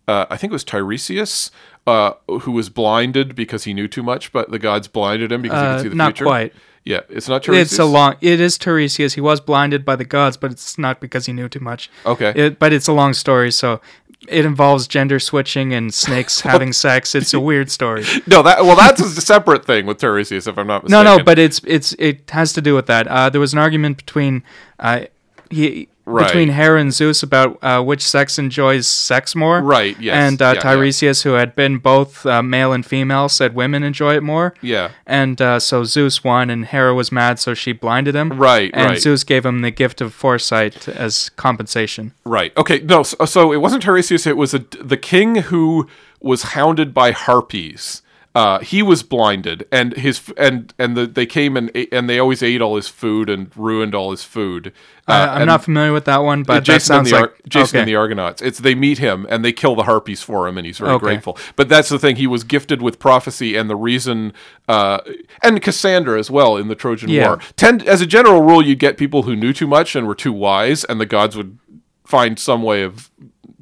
uh, 0.09 0.27
I 0.31 0.37
think 0.37 0.51
it 0.51 0.55
was 0.55 0.65
Tiresias, 0.65 1.51
uh, 1.87 2.13
who 2.29 2.53
was 2.53 2.69
blinded 2.69 3.35
because 3.35 3.65
he 3.65 3.75
knew 3.75 3.89
too 3.89 4.03
much, 4.03 4.33
but 4.33 4.51
the 4.51 4.59
gods 4.59 4.89
blinded 4.89 5.33
him 5.33 5.43
because 5.43 5.61
he 5.61 5.67
Uh, 5.67 5.73
could 5.77 5.83
see 5.83 5.89
the 5.89 5.95
not 5.95 6.13
future. 6.17 6.25
quite. 6.25 6.55
Yeah, 6.85 7.01
it's 7.09 7.29
not 7.29 7.43
Tiresias. 7.43 7.63
It's 7.63 7.79
a 7.79 7.85
long. 7.87 8.17
It 8.21 8.41
is 8.41 8.59
Tiresias. 8.59 9.15
He 9.15 9.21
was 9.23 9.41
blinded 9.41 9.85
by 9.87 9.97
the 9.97 10.05
gods, 10.05 10.37
but 10.37 10.51
it's 10.51 10.77
not 10.77 11.01
because 11.01 11.25
he 11.27 11.33
knew 11.33 11.49
too 11.49 11.61
much. 11.61 11.91
Okay. 12.05 12.33
It, 12.37 12.59
but 12.59 12.73
it's 12.75 12.89
a 12.89 12.93
long 12.93 13.15
story, 13.15 13.51
so 13.51 13.81
it 14.29 14.45
involves 14.45 14.87
gender 14.87 15.19
switching 15.19 15.73
and 15.73 15.95
snakes 15.95 16.41
having 16.53 16.75
sex. 16.75 17.15
It's 17.15 17.33
a 17.33 17.41
weird 17.41 17.71
story. 17.71 18.05
No, 18.27 18.43
that 18.43 18.65
well, 18.65 18.77
that's 18.77 19.01
a 19.01 19.21
separate 19.23 19.65
thing 19.65 19.87
with 19.87 19.97
Tiresias, 19.99 20.47
if 20.47 20.59
I'm 20.59 20.67
not 20.67 20.87
No, 20.89 21.03
no, 21.03 21.23
but 21.23 21.39
it's 21.39 21.61
it's 21.67 21.95
it 21.99 22.29
has 22.31 22.53
to 22.53 22.61
do 22.61 22.75
with 22.75 22.87
that. 22.87 23.09
Uh, 23.09 23.31
there 23.31 23.41
was 23.41 23.55
an 23.55 23.59
argument 23.61 23.97
between 23.97 24.43
uh, 24.79 25.05
he 25.51 25.89
Right. 26.07 26.27
between 26.27 26.51
Hera 26.51 26.79
and 26.81 26.93
Zeus 26.93 27.23
about 27.23 27.59
uh, 27.63 27.83
which 27.83 28.03
sex 28.03 28.39
enjoys 28.39 28.87
sex 28.87 29.35
more. 29.35 29.63
Right, 29.63 29.99
yes, 29.99 30.15
And 30.15 30.43
uh, 30.43 30.45
yeah, 30.45 30.53
yeah. 30.55 30.61
Tiresias, 30.61 31.23
who 31.23 31.31
had 31.33 31.55
been 31.57 31.79
both 31.79 32.27
uh, 32.27 32.43
male 32.43 32.73
and 32.75 32.85
female, 32.85 33.31
said 33.31 33.55
women 33.55 33.83
enjoy 33.83 34.15
it 34.17 34.23
more. 34.23 34.53
yeah, 34.61 34.91
And 35.07 35.41
uh, 35.41 35.59
so 35.61 35.83
Zeus 35.85 36.23
won, 36.23 36.51
and 36.51 36.67
Hera 36.67 36.93
was 36.95 37.11
mad, 37.11 37.39
so 37.39 37.55
she 37.55 37.73
blinded 37.73 38.15
him. 38.15 38.35
Right, 38.35 38.71
And 38.75 38.91
right. 38.91 39.01
Zeus 39.01 39.25
gave 39.25 39.47
him 39.47 39.63
the 39.63 39.71
gift 39.71 40.01
of 40.03 40.13
foresight 40.13 40.89
as 40.89 41.31
compensation. 41.31 42.13
right. 42.25 42.55
Okay, 42.57 42.81
no, 42.81 43.03
so, 43.03 43.25
so 43.25 43.53
it 43.53 43.59
wasn't 43.63 43.83
Tiresias. 43.85 44.27
It 44.27 44.37
was 44.37 44.53
a, 44.53 44.59
the 44.59 44.99
king 44.99 45.37
who 45.37 45.89
was 46.21 46.43
hounded 46.43 46.93
by 46.93 47.13
harpies. 47.13 48.03
Uh, 48.37 48.59
he 48.59 48.83
was 48.83 49.05
blinded, 49.05 49.65
and 49.71 49.97
his 49.97 50.33
and 50.37 50.75
and 50.77 50.97
the, 50.97 51.07
they 51.07 51.25
came 51.25 51.57
and 51.57 51.71
ate, 51.73 51.89
and 51.93 52.11
they 52.11 52.19
always 52.19 52.43
ate 52.43 52.61
all 52.61 52.75
his 52.75 52.89
food 52.89 53.31
and 53.31 53.49
ruined 53.57 53.95
all 53.95 54.11
his 54.11 54.25
food. 54.25 54.73
Uh, 55.07 55.13
Uh, 55.13 55.35
I'm 55.39 55.47
not 55.47 55.63
familiar 55.63 55.93
with 55.93 56.05
that 56.07 56.19
one, 56.25 56.43
but 56.43 56.55
that 56.55 56.65
Jason 56.65 56.97
and 56.97 57.07
sounds 57.07 57.11
the 57.11 57.17
like 57.21 57.31
Ar- 57.31 57.37
Jason 57.49 57.77
okay. 57.77 57.79
and 57.83 57.89
the 57.89 57.95
Argonauts. 57.95 58.43
It's 58.43 58.59
they 58.59 58.75
meet 58.75 58.99
him 58.99 59.25
and 59.31 59.45
they 59.45 59.53
kill 59.53 59.77
the 59.77 59.85
harpies 59.85 60.21
for 60.21 60.49
him, 60.49 60.59
and 60.59 60.67
he's 60.67 60.79
very 60.79 60.91
Okay. 60.95 61.05
grateful. 61.05 61.39
But 61.55 61.69
that's 61.69 61.89
the 61.89 61.99
thing; 61.99 62.17
he 62.17 62.27
was 62.27 62.43
gifted 62.43 62.83
with 62.83 62.99
prophecy, 62.99 63.55
and 63.57 63.71
the 63.71 63.77
reason, 63.77 64.33
uh, 64.67 64.99
and 65.41 65.63
Cassandra 65.63 66.19
as 66.19 66.29
well 66.29 66.57
in 66.57 66.67
the 66.67 66.75
Trojan 66.75 67.11
Yeah. 67.11 67.29
War. 67.29 67.39
Tend 67.55 67.87
as 67.87 68.01
a 68.01 68.07
general 68.07 68.43
rule, 68.43 68.61
you'd 68.61 68.81
get 68.81 68.97
people 68.97 69.23
who 69.23 69.37
knew 69.37 69.53
too 69.53 69.69
much 69.69 69.95
and 69.95 70.09
were 70.09 70.15
too 70.17 70.33
wise, 70.33 70.83
and 70.83 71.01
the 71.01 71.07
gods 71.07 71.37
would 71.37 71.57
find 72.05 72.37
some 72.37 72.65
way 72.65 72.83
of, 72.83 73.11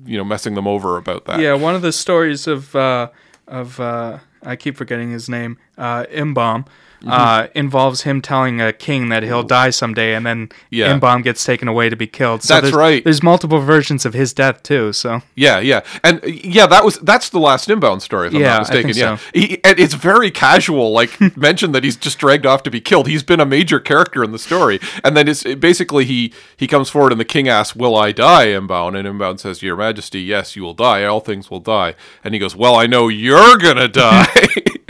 you 0.06 0.16
know, 0.16 0.24
messing 0.24 0.54
them 0.54 0.66
over 0.66 0.96
about 0.96 1.26
that. 1.26 1.40
Yeah, 1.40 1.52
one 1.52 1.74
of 1.74 1.82
the 1.82 1.92
stories 1.92 2.46
of 2.46 2.74
uh, 2.74 3.08
of 3.46 3.80
uh, 3.80 4.18
I 4.42 4.56
keep 4.56 4.76
forgetting 4.76 5.10
his 5.10 5.28
name, 5.28 5.58
uh. 5.78 6.64
Uh, 7.06 7.48
involves 7.54 8.02
him 8.02 8.20
telling 8.22 8.60
a 8.60 8.72
king 8.72 9.08
that 9.08 9.22
he'll 9.22 9.42
die 9.42 9.70
someday, 9.70 10.14
and 10.14 10.24
then 10.24 10.48
Yeah. 10.70 10.92
Imbaun 10.98 11.22
gets 11.22 11.44
taken 11.44 11.66
away 11.68 11.88
to 11.88 11.96
be 11.96 12.06
killed. 12.06 12.42
So 12.42 12.54
That's 12.54 12.62
there's, 12.64 12.74
right. 12.74 13.02
There's 13.04 13.22
multiple 13.22 13.58
versions 13.60 14.06
of 14.06 14.14
his 14.14 14.32
death 14.32 14.62
too. 14.62 14.92
So 14.92 15.22
Yeah, 15.34 15.58
yeah, 15.58 15.80
and 16.04 16.22
yeah, 16.24 16.66
that 16.66 16.84
was 16.84 16.98
that's 16.98 17.28
the 17.30 17.38
last 17.40 17.68
Imbaun 17.68 18.00
story, 18.00 18.28
if 18.28 18.34
I'm 18.34 18.40
Yeah, 18.40 18.48
not 18.48 18.56
I 18.56 18.74
mistaken. 18.74 18.90
yeah, 18.96 19.16
so. 19.16 19.22
he, 19.34 19.60
and 19.64 19.78
it's 19.80 19.94
very 19.94 20.30
casual, 20.30 20.92
like 20.92 21.18
mentioned 21.36 21.74
that 21.74 21.82
he's 21.84 21.96
just 21.96 22.18
dragged 22.18 22.46
off 22.46 22.62
to 22.64 22.70
be 22.70 22.80
killed. 22.80 23.08
He's 23.08 23.22
been 23.22 23.40
a 23.40 23.46
major 23.46 23.80
character 23.80 24.22
in 24.22 24.30
the 24.32 24.38
story, 24.38 24.78
and 25.04 25.16
then 25.16 25.26
it's 25.28 25.44
it 25.44 25.58
basically 25.60 26.04
he 26.04 26.32
he 26.56 26.66
comes 26.66 26.88
forward 26.88 27.12
and 27.12 27.20
the 27.20 27.24
king 27.24 27.48
asks, 27.48 27.74
"Will 27.76 27.96
I 27.96 28.12
die, 28.12 28.46
Imbaun?" 28.48 28.96
And 28.98 29.08
Imbaun 29.08 29.40
says, 29.40 29.62
"Your 29.62 29.76
Majesty, 29.76 30.20
yes, 30.22 30.54
you 30.56 30.62
will 30.62 30.74
die. 30.74 31.04
All 31.04 31.20
things 31.20 31.50
will 31.50 31.60
die." 31.60 31.94
And 32.22 32.32
he 32.34 32.38
goes, 32.40 32.54
"Well, 32.54 32.76
I 32.76 32.86
know 32.86 33.08
you're 33.08 33.56
gonna 33.58 33.88
die." 34.06 34.28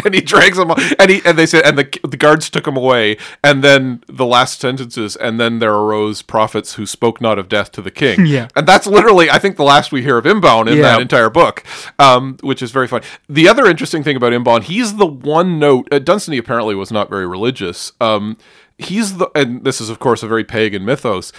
and 0.05 0.15
he 0.15 0.21
drags 0.21 0.59
him, 0.59 0.71
and 0.99 1.11
he 1.11 1.21
and 1.25 1.39
they 1.39 1.47
said, 1.47 1.65
and 1.65 1.79
the 1.79 1.89
the 2.09 2.17
guards 2.17 2.51
took 2.51 2.67
him 2.67 2.77
away, 2.77 3.17
and 3.43 3.63
then 3.63 4.03
the 4.09 4.27
last 4.27 4.61
sentences, 4.61 5.17
and 5.17 5.39
then 5.41 5.59
there 5.59 5.75
arose 5.75 6.23
prophets 6.23 6.75
who 6.75 6.87
spoke 6.87 7.21
not 7.21 7.39
of 7.39 7.49
death 7.49 7.73
to 7.73 7.83
the 7.83 7.91
king. 7.91 8.27
Yeah. 8.33 8.49
and 8.57 8.67
that's 8.67 8.87
literally, 8.87 9.29
I 9.31 9.39
think, 9.39 9.57
the 9.57 9.65
last 9.65 9.93
we 9.93 10.03
hear 10.03 10.17
of 10.17 10.25
Imbaun 10.25 10.67
in 10.71 10.77
Yeah. 10.79 10.83
that 10.83 11.01
entire 11.03 11.29
book, 11.29 11.65
um, 11.99 12.37
which 12.43 12.63
is 12.63 12.71
very 12.71 12.87
fun. 12.89 13.03
The 13.29 13.47
other 13.49 13.67
interesting 13.67 14.03
thing 14.03 14.17
about 14.17 14.33
Imbaun, 14.33 14.63
he's 14.63 14.97
the 14.97 15.07
one 15.07 15.59
note. 15.59 15.89
Uh, 15.93 15.99
Dunsany 15.99 16.39
apparently 16.39 16.75
was 16.75 16.91
not 16.91 17.11
very 17.11 17.27
religious. 17.27 17.93
Um, 18.01 18.39
he's 18.79 19.19
the, 19.19 19.31
and 19.35 19.65
this 19.65 19.81
is 19.81 19.91
of 19.91 19.99
course 19.99 20.23
a 20.23 20.27
very 20.29 20.45
pagan 20.45 20.85
mythos. 20.85 21.33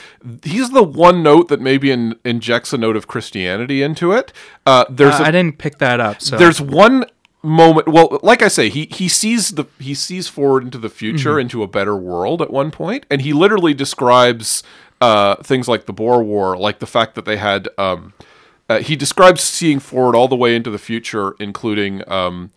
He's 0.44 0.70
the 0.72 0.84
one 0.84 1.24
note 1.24 1.48
that 1.50 1.60
maybe 1.62 1.90
in, 1.92 2.16
injects 2.24 2.74
a 2.74 2.78
note 2.78 2.96
of 2.96 3.08
Christianity 3.08 3.82
into 3.82 4.12
it. 4.12 4.32
Uh, 4.66 4.86
there's 4.90 5.16
uh, 5.16 5.24
a 5.24 5.28
I 5.28 5.32
didn't 5.32 5.58
pick 5.58 5.78
that 5.80 6.00
up. 6.00 6.22
So 6.22 6.38
there's 6.38 6.62
one 6.62 7.06
moment 7.44 7.90
well 7.90 8.20
like 8.24 8.42
i 8.42 8.48
say 8.48 8.70
he 8.70 8.86
he 8.86 9.10
sees 9.10 9.52
the 9.52 9.66
he 9.78 9.94
sees 9.94 10.30
forward 10.30 10.64
into 10.64 10.78
the 10.78 10.90
future 10.90 11.38
into 11.38 11.62
a 11.62 11.68
better 11.68 11.96
world 11.96 12.42
at 12.42 12.50
one 12.50 12.72
point 12.72 13.06
and 13.12 13.22
he 13.22 13.34
literally 13.34 13.74
describes 13.74 14.64
uh 15.02 15.36
things 15.44 15.68
like 15.68 15.86
the 15.86 15.92
boer 15.92 16.24
war 16.24 16.58
like 16.58 16.80
the 16.80 16.86
fact 16.88 17.16
that 17.16 17.26
they 17.26 17.36
had 17.36 17.68
um 17.78 18.14
uh, 18.70 18.80
he 18.80 18.96
describes 18.96 19.44
seeing 19.44 19.78
forward 19.78 20.16
all 20.16 20.30
the 20.30 20.38
way 20.38 20.56
into 20.56 20.70
the 20.70 20.78
future 20.80 21.36
including 21.38 22.02
um 22.10 22.50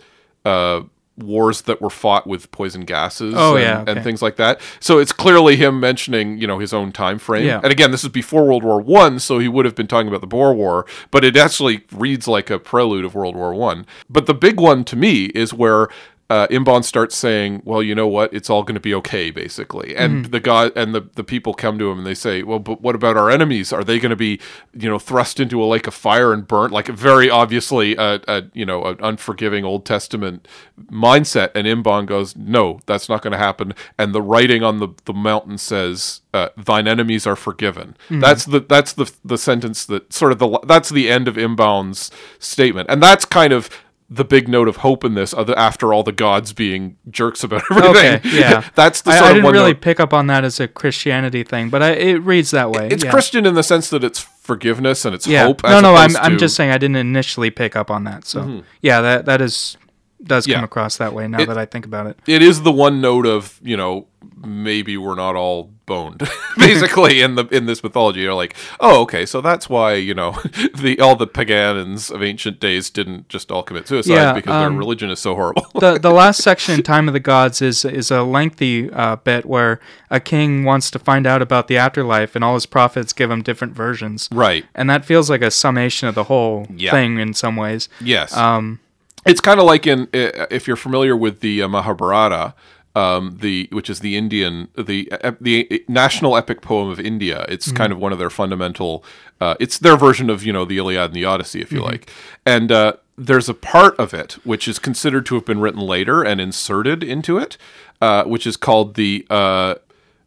uh 0.45 0.81
wars 1.19 1.63
that 1.63 1.81
were 1.81 1.91
fought 1.91 2.27
with 2.27 2.51
poison 2.51 2.83
gases 2.83 3.35
Oh, 3.37 3.57
and, 3.57 3.63
yeah, 3.65 3.85
and 3.95 4.05
things 4.05 4.21
like 4.21 4.37
that. 4.37 4.61
So 4.81 4.99
it's 4.99 5.13
clearly 5.13 5.57
him 5.57 5.81
mentioning 5.81 6.39
you 6.39 6.47
know 6.47 6.59
his 6.59 6.73
own 6.75 6.93
time 6.93 7.19
frame. 7.19 7.47
Yeah. 7.47 7.61
and 7.63 7.73
again 7.73 7.91
this 7.91 8.05
is 8.05 8.11
before 8.11 8.45
world 8.45 8.63
war 8.63 8.81
one 8.81 9.19
so 9.19 9.39
he 9.39 9.49
would 9.49 9.65
have 9.65 9.75
been 9.75 9.87
talking 9.87 10.09
about 10.09 10.21
the 10.21 10.27
boer 10.27 10.53
war 10.55 10.85
but 11.11 11.25
it 11.25 11.37
actually 11.37 11.85
reads 11.93 12.29
like 12.29 12.51
a 12.51 12.59
prelude 12.59 13.05
of 13.05 13.15
world 13.15 13.35
war 13.37 13.55
one. 13.55 13.87
But 14.11 14.27
the 14.27 14.35
big 14.35 14.61
one 14.61 14.85
to 14.85 14.97
me 14.97 15.27
is 15.27 15.55
where 15.55 15.89
uh, 16.29 16.47
Imbaun 16.49 16.83
starts 16.83 17.17
saying, 17.17 17.63
"Well, 17.65 17.83
you 17.83 17.95
know 17.95 18.09
what? 18.09 18.35
It's 18.35 18.51
all 18.51 18.63
going 18.65 18.75
to 18.75 18.81
be 18.81 18.95
okay, 18.95 19.31
basically." 19.31 19.95
And 19.97 20.25
Mm-hmm. 20.25 20.31
the 20.33 20.41
god 20.41 20.73
and 20.75 20.95
the, 20.95 21.03
the 21.15 21.23
people 21.25 21.55
come 21.55 21.79
to 21.79 21.91
him 21.91 21.99
and 21.99 22.07
they 22.07 22.15
say, 22.15 22.43
"Well, 22.43 22.59
but 22.59 22.81
what 22.81 22.95
about 22.97 23.17
our 23.17 23.31
enemies? 23.31 23.73
Are 23.73 23.85
they 23.85 23.99
going 24.01 24.11
to 24.11 24.17
be, 24.17 24.41
you 24.73 24.89
know, 24.89 24.99
thrust 24.99 25.39
into 25.41 25.63
a 25.63 25.67
lake 25.67 25.87
of 25.87 25.95
fire 25.95 26.33
and 26.33 26.47
burnt?" 26.47 26.73
Like 26.73 26.89
very 26.89 27.31
obviously, 27.31 27.95
a, 27.97 28.21
a 28.27 28.43
you 28.55 28.67
know, 28.67 28.85
an 28.85 28.97
unforgiving 29.01 29.65
Old 29.65 29.85
Testament 29.87 30.49
mindset. 30.91 31.51
And 31.55 31.67
Imbaun 31.67 32.07
goes, 32.07 32.35
"No, 32.37 32.81
that's 32.87 33.09
not 33.09 33.23
going 33.23 33.33
to 33.33 33.39
happen." 33.39 33.73
And 33.99 34.15
the 34.15 34.23
writing 34.23 34.63
on 34.63 34.79
the, 34.79 34.89
the 35.05 35.13
mountain 35.13 35.59
says, 35.59 36.23
uh, 36.35 36.49
"Thine 36.57 36.89
enemies 36.89 37.27
are 37.27 37.37
forgiven." 37.37 37.97
That's 38.11 38.45
the 38.45 38.61
that's 38.61 38.93
the 38.93 39.13
the 39.25 39.39
sentence 39.39 39.87
that 39.87 40.13
sort 40.13 40.33
of 40.33 40.39
the 40.39 40.59
that's 40.67 40.89
the 40.91 41.09
end 41.11 41.29
of 41.29 41.37
Imbaun's 41.37 42.11
statement, 42.39 42.89
and 42.91 43.03
that's 43.03 43.25
kind 43.25 43.53
of 43.53 43.71
the 44.09 44.25
big 44.25 44.49
note 44.49 44.69
of 44.69 44.79
hope 44.79 45.05
in 45.05 45.15
this, 45.15 45.35
other 45.35 45.57
after 45.59 45.93
all 45.93 46.03
the 46.03 46.13
gods 46.13 46.53
being 46.53 46.97
jerks 47.11 47.43
about 47.43 47.63
everything. 47.71 47.91
okay, 47.91 48.21
yeah. 48.25 48.69
that's 48.75 49.03
the 49.03 49.11
I, 49.11 49.19
I 49.19 49.33
didn't 49.33 49.51
really 49.51 49.73
note. 49.73 49.81
pick 49.81 49.99
up 50.01 50.13
on 50.13 50.29
that 50.29 50.45
as 50.45 50.61
a 50.61 50.69
Christianity 50.69 51.43
thing, 51.43 51.71
but 51.71 51.83
I, 51.83 51.91
it 51.91 52.15
reads 52.23 52.53
that 52.53 52.71
way. 52.71 52.89
It's 52.89 53.05
yeah. 53.05 53.11
Christian 53.11 53.47
in 53.47 53.55
the 53.55 53.63
sense 53.63 53.91
that 53.91 54.05
it's 54.05 54.21
forgiveness 54.21 55.05
and 55.05 55.15
it's 55.15 55.27
Yeah. 55.27 55.47
hope. 55.47 55.65
no, 55.65 55.81
no, 55.81 55.95
I'm 55.95 56.11
opposed 56.11 56.19
I'm 56.19 56.39
just 56.39 56.55
saying 56.55 56.71
I 56.71 56.79
didn't 56.79 56.97
initially 56.97 57.51
pick 57.51 57.75
up 57.75 57.91
on 57.91 58.05
that. 58.05 58.25
So 58.27 58.43
mm-hmm. 58.43 58.61
yeah, 58.81 59.01
that 59.01 59.27
that 59.27 59.41
is 59.41 59.77
does 60.23 60.47
Yeah. 60.47 60.57
come 60.57 60.65
across 60.65 60.97
that 60.97 61.13
way 61.13 61.29
now 61.29 61.41
It- 61.41 61.47
that 61.49 61.59
I 61.59 61.67
think 61.67 61.85
about 61.87 62.07
it. 62.07 62.19
it 62.27 62.43
is 62.43 62.63
the 62.63 62.73
one 62.73 63.01
note 63.01 63.27
of 63.27 63.61
you 63.63 63.77
know 63.77 64.07
maybe 64.45 64.97
we're 64.97 65.15
not 65.15 65.37
all 65.37 65.71
boned 65.87 66.29
basically 66.59 67.21
in 67.23 67.37
the 67.37 67.47
in 67.49 67.67
this 67.67 67.83
mythology 67.83 68.21
you're 68.21 68.35
like 68.35 68.57
oh 68.81 69.03
okay 69.03 69.25
so 69.25 69.41
that's 69.41 69.69
why 69.69 69.95
you 69.95 70.15
know 70.15 70.33
the 70.77 70.99
all 71.01 71.15
the 71.15 71.27
pagans 71.29 72.11
of 72.11 72.23
ancient 72.23 72.59
days 72.59 72.91
didn't 72.91 73.29
just 73.29 73.53
all 73.53 73.63
commit 73.63 73.87
suicide 73.87 74.13
Yeah, 74.13 74.33
because 74.33 74.53
um, 74.53 74.61
their 74.73 74.79
religion 74.79 75.11
is 75.11 75.21
so 75.21 75.35
horrible 75.37 75.67
the 75.79 75.99
the 75.99 76.11
last 76.11 76.43
section 76.43 76.75
in 76.75 76.83
Time 76.83 77.07
of 77.09 77.15
the 77.15 77.21
Gods 77.21 77.63
is 77.63 77.85
is 77.85 78.11
a 78.11 78.23
lengthy 78.23 78.91
uh, 78.91 79.17
bit 79.17 79.47
where 79.47 79.79
a 80.11 80.19
king 80.19 80.65
wants 80.65 80.91
to 80.91 80.99
find 80.99 81.27
out 81.27 81.41
about 81.43 81.69
the 81.69 81.77
afterlife, 81.77 82.35
and 82.35 82.45
all 82.45 82.55
his 82.55 82.67
prophets 82.67 83.13
give 83.13 83.31
him 83.31 83.43
different 83.43 83.75
versions. 83.75 84.29
right 84.33 84.65
And 84.75 84.89
that 84.91 85.05
feels 85.05 85.31
like 85.31 85.43
a 85.43 85.51
summation 85.51 86.09
of 86.09 86.15
the 86.15 86.25
whole 86.25 86.67
Yeah. 86.75 86.91
thing 86.91 87.19
in 87.19 87.33
some 87.35 87.55
ways. 87.57 87.89
yes 88.01 88.37
Um, 88.37 88.81
It's 89.27 89.41
kind 89.41 89.61
of 89.61 89.67
like 89.67 89.87
in 89.87 90.09
if 90.13 90.67
you're 90.67 90.77
familiar 90.77 91.17
with 91.17 91.41
the 91.41 91.63
uh, 91.63 91.69
Mahabharata, 91.69 92.55
um, 92.95 93.37
the 93.41 93.69
which 93.73 93.91
is 93.91 94.01
the 94.01 94.17
Indian 94.17 94.69
the 94.77 95.11
the 95.41 95.85
national 95.89 96.37
epic 96.37 96.63
poem 96.63 96.89
of 96.89 96.99
India. 96.99 97.45
It's 97.49 97.71
kind 97.71 97.93
of 97.93 97.99
one 97.99 98.13
of 98.13 98.19
their 98.19 98.31
fundamental. 98.31 99.05
Uh, 99.41 99.55
it's 99.61 99.79
their 99.79 99.97
version 99.97 100.31
of 100.31 100.45
you 100.45 100.53
know 100.53 100.65
the 100.65 100.79
Iliad 100.79 101.07
and 101.07 101.15
the 101.15 101.25
Odyssey, 101.25 101.61
if 101.61 101.71
you 101.71 101.83
like. 101.83 102.11
And 102.47 102.73
uh, 102.73 102.95
there's 103.19 103.49
a 103.49 103.55
part 103.55 103.99
of 103.99 104.15
it 104.15 104.35
which 104.45 104.67
is 104.67 104.79
considered 104.79 105.27
to 105.27 105.35
have 105.35 105.45
been 105.45 105.61
written 105.61 105.81
later 105.81 106.23
and 106.23 106.41
inserted 106.41 107.03
into 107.03 107.37
it, 107.37 107.59
uh, 108.01 108.25
which 108.25 108.47
is 108.47 108.57
called 108.57 108.95
the 108.95 109.27
uh, 109.29 109.75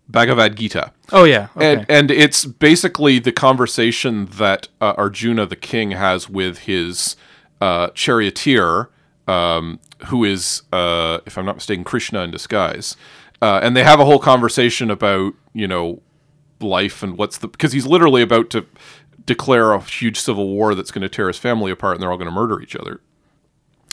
Bhagavad 0.07 0.55
Gita. 0.55 0.91
oh 1.11 1.23
yeah, 1.23 1.47
okay. 1.55 1.73
And 1.73 1.85
and 1.89 2.11
it's 2.11 2.45
basically 2.45 3.19
the 3.19 3.31
conversation 3.31 4.25
that 4.25 4.67
uh, 4.79 4.93
Arjuna 4.97 5.45
the 5.45 5.55
king 5.55 5.91
has 5.91 6.29
with 6.29 6.59
his 6.59 7.15
uh, 7.61 7.89
charioteer, 7.89 8.89
um, 9.27 9.79
who 10.07 10.23
is, 10.23 10.63
uh, 10.71 11.19
if 11.25 11.37
I'm 11.37 11.45
not 11.45 11.55
mistaken, 11.55 11.83
Krishna 11.83 12.21
in 12.21 12.31
disguise. 12.31 12.95
Uh, 13.41 13.59
and 13.63 13.75
they 13.75 13.83
have 13.83 13.99
a 13.99 14.05
whole 14.05 14.19
conversation 14.19 14.91
about 14.91 15.33
you 15.53 15.67
know 15.67 16.01
life 16.59 17.01
and 17.03 17.17
what's 17.17 17.37
the 17.37 17.47
because 17.47 17.71
he's 17.71 17.85
literally 17.85 18.21
about 18.21 18.49
to 18.49 18.65
declare 19.25 19.73
a 19.73 19.81
huge 19.81 20.19
civil 20.19 20.49
war 20.49 20.75
that's 20.75 20.91
going 20.91 21.01
to 21.01 21.09
tear 21.09 21.27
his 21.27 21.37
family 21.37 21.71
apart 21.71 21.95
and 21.95 22.01
they're 22.01 22.11
all 22.11 22.17
going 22.17 22.29
to 22.29 22.35
murder 22.35 22.61
each 22.61 22.75
other. 22.75 22.99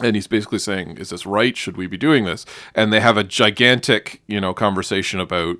And 0.02 0.14
he's 0.14 0.26
basically 0.26 0.58
saying 0.58 0.98
is 0.98 1.10
this 1.10 1.26
right? 1.26 1.56
Should 1.56 1.76
we 1.76 1.86
be 1.86 1.96
doing 1.96 2.24
this? 2.24 2.44
And 2.74 2.92
they 2.92 3.00
have 3.00 3.16
a 3.16 3.24
gigantic 3.24 4.22
you 4.26 4.40
know 4.40 4.52
conversation 4.52 5.20
about 5.20 5.58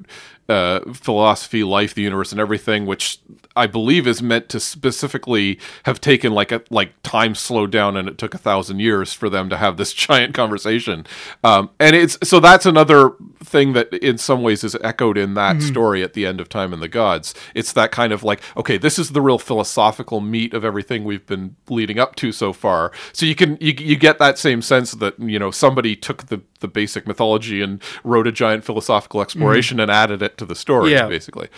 uh, 0.49 0.81
philosophy, 0.93 1.65
life, 1.65 1.95
the 1.95 2.03
universe, 2.03 2.33
and 2.33 2.41
everything, 2.41 2.87
which 2.87 3.19
I 3.55 3.67
believe 3.67 4.07
is 4.07 4.23
meant 4.23 4.49
to 4.51 4.61
specifically 4.61 5.59
have 5.85 6.01
taken 6.01 6.33
like 6.33 6.53
a 6.53 6.63
like 6.71 6.93
time 7.03 7.35
slowed 7.35 7.73
down, 7.73 7.97
and 7.97 8.09
it 8.09 8.19
took 8.19 8.35
a 8.35 8.39
thousand 8.39 8.81
years 8.81 9.13
for 9.13 9.29
them 9.29 9.49
to 9.51 9.57
have 9.57 9.77
this 9.77 9.93
giant 10.07 10.35
conversation. 10.35 11.07
Um, 11.43 11.71
and 11.81 11.97
it's 11.97 12.19
so 12.23 12.41
that's 12.41 12.67
another 12.67 13.13
thing 13.43 13.73
that 13.73 13.93
in 13.95 14.19
some 14.19 14.43
ways 14.43 14.65
is 14.65 14.77
echoed 14.83 15.17
in 15.17 15.35
that 15.35 15.63
story 15.63 16.03
at 16.03 16.13
the 16.15 16.27
end 16.27 16.41
of 16.41 16.49
Time 16.49 16.73
and 16.73 16.83
the 16.83 16.89
Gods. 16.89 17.35
It's 17.55 17.73
that 17.73 17.93
kind 17.93 18.13
of 18.13 18.23
like, 18.23 18.43
okay, 18.57 18.77
this 18.77 18.99
is 18.99 19.11
the 19.11 19.21
real 19.21 19.39
philosophical 19.39 20.21
meat 20.21 20.53
of 20.55 20.65
everything 20.65 21.05
we've 21.05 21.27
been 21.27 21.57
leading 21.69 21.99
up 21.99 22.17
to 22.17 22.33
so 22.33 22.53
far. 22.53 22.93
So 23.13 23.27
you 23.27 23.35
can 23.35 23.57
you, 23.61 23.75
you 23.79 23.97
get 23.97 24.19
that 24.19 24.39
same 24.39 24.63
sense 24.63 24.93
that 24.93 25.19
you 25.19 25.39
know 25.39 25.51
somebody 25.51 25.97
took 25.97 26.27
the 26.27 26.41
the 26.61 26.69
basic 26.69 27.07
mythology 27.07 27.63
and 27.63 27.83
wrote 28.05 28.27
a 28.27 28.33
giant 28.33 28.65
philosophical 28.65 29.21
exploration 29.21 29.79
and 29.81 29.91
added 29.91 30.23
it 30.23 30.37
to 30.39 30.45
the 30.47 30.55
story, 30.55 30.93
Yeah. 30.93 31.07
basically. 31.09 31.49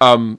Um, 0.00 0.38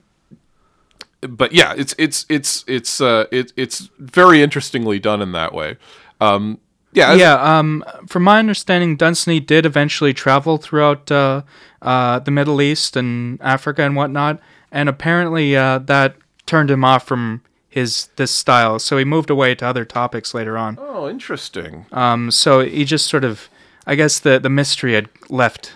but 1.22 1.51
yeah, 1.51 1.74
it's 1.78 1.93
it's 1.97 2.26
it's 2.30 2.63
it's 2.67 3.01
uh, 3.01 3.26
it, 3.32 3.51
it's 3.57 3.89
very 3.99 4.41
interestingly 4.41 4.99
done 4.99 5.22
in 5.22 5.32
that 5.34 5.53
way. 5.53 5.76
Um, 6.22 6.59
yeah, 6.93 7.13
yeah, 7.13 7.34
um, 7.59 7.84
from 8.07 8.24
my 8.24 8.39
understanding, 8.39 8.95
Dunsany 8.95 9.39
did 9.39 9.65
eventually 9.65 10.13
travel 10.13 10.57
throughout 10.57 11.11
uh, 11.11 11.43
uh, 11.82 12.20
the 12.20 12.32
Middle 12.32 12.61
East 12.61 12.95
and 12.95 13.39
Africa 13.41 13.84
and 13.84 13.95
whatnot, 13.95 14.39
and 14.72 14.89
apparently 14.89 15.55
uh, 15.55 15.80
that 15.80 16.15
turned 16.45 16.72
him 16.72 16.84
off 16.84 17.05
from 17.05 17.41
his 17.70 18.07
this 18.15 18.32
style. 18.32 18.80
So 18.80 18.97
he 18.97 19.05
moved 19.05 19.30
away 19.30 19.53
to 19.55 19.65
other 19.67 19.86
topics 19.86 20.34
later 20.34 20.57
on. 20.57 20.78
Oh, 20.82 21.07
interesting. 21.09 21.86
Um, 21.91 22.32
so 22.32 22.61
he 22.61 22.86
just 22.86 23.05
sort 23.07 23.24
of, 23.24 23.49
I 23.92 23.96
guess 23.96 24.20
the 24.20 24.40
the 24.40 24.50
mystery 24.50 24.94
had 24.94 25.08
left, 25.30 25.74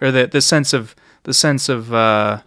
or 0.00 0.10
the 0.10 0.26
the 0.26 0.40
sense 0.40 0.72
of 0.78 0.94
the 1.22 1.34
sense 1.34 1.68
of 1.68 1.92
uh, 1.94 2.40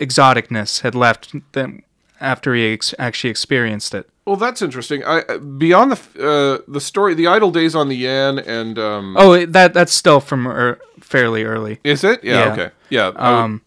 exoticness 0.00 0.80
had 0.82 0.94
left 0.94 1.34
then 1.52 1.82
after 2.20 2.54
he 2.54 2.72
ex- 2.72 2.94
actually 2.98 3.30
experienced 3.30 3.94
it. 3.94 4.08
Well, 4.24 4.36
that's 4.36 4.60
interesting. 4.60 5.04
I 5.04 5.22
beyond 5.38 5.92
the 5.92 5.98
uh, 6.18 6.58
the 6.72 6.80
story, 6.80 7.14
the 7.14 7.28
idle 7.28 7.50
days 7.50 7.74
on 7.74 7.88
the 7.88 7.96
Yann, 7.96 8.38
and 8.40 8.78
um, 8.78 9.16
Oh, 9.16 9.46
that 9.46 9.72
that's 9.72 9.92
still 9.94 10.20
from 10.20 10.48
er, 10.48 10.78
fairly 11.00 11.44
early. 11.44 11.78
is 11.84 12.02
it? 12.02 12.24
Yeah. 12.24 12.46
yeah. 12.46 12.52
Okay. 12.52 12.70
Yeah. 12.90 13.12
I 13.16 13.30
would- 13.30 13.38
Um, 13.38 13.62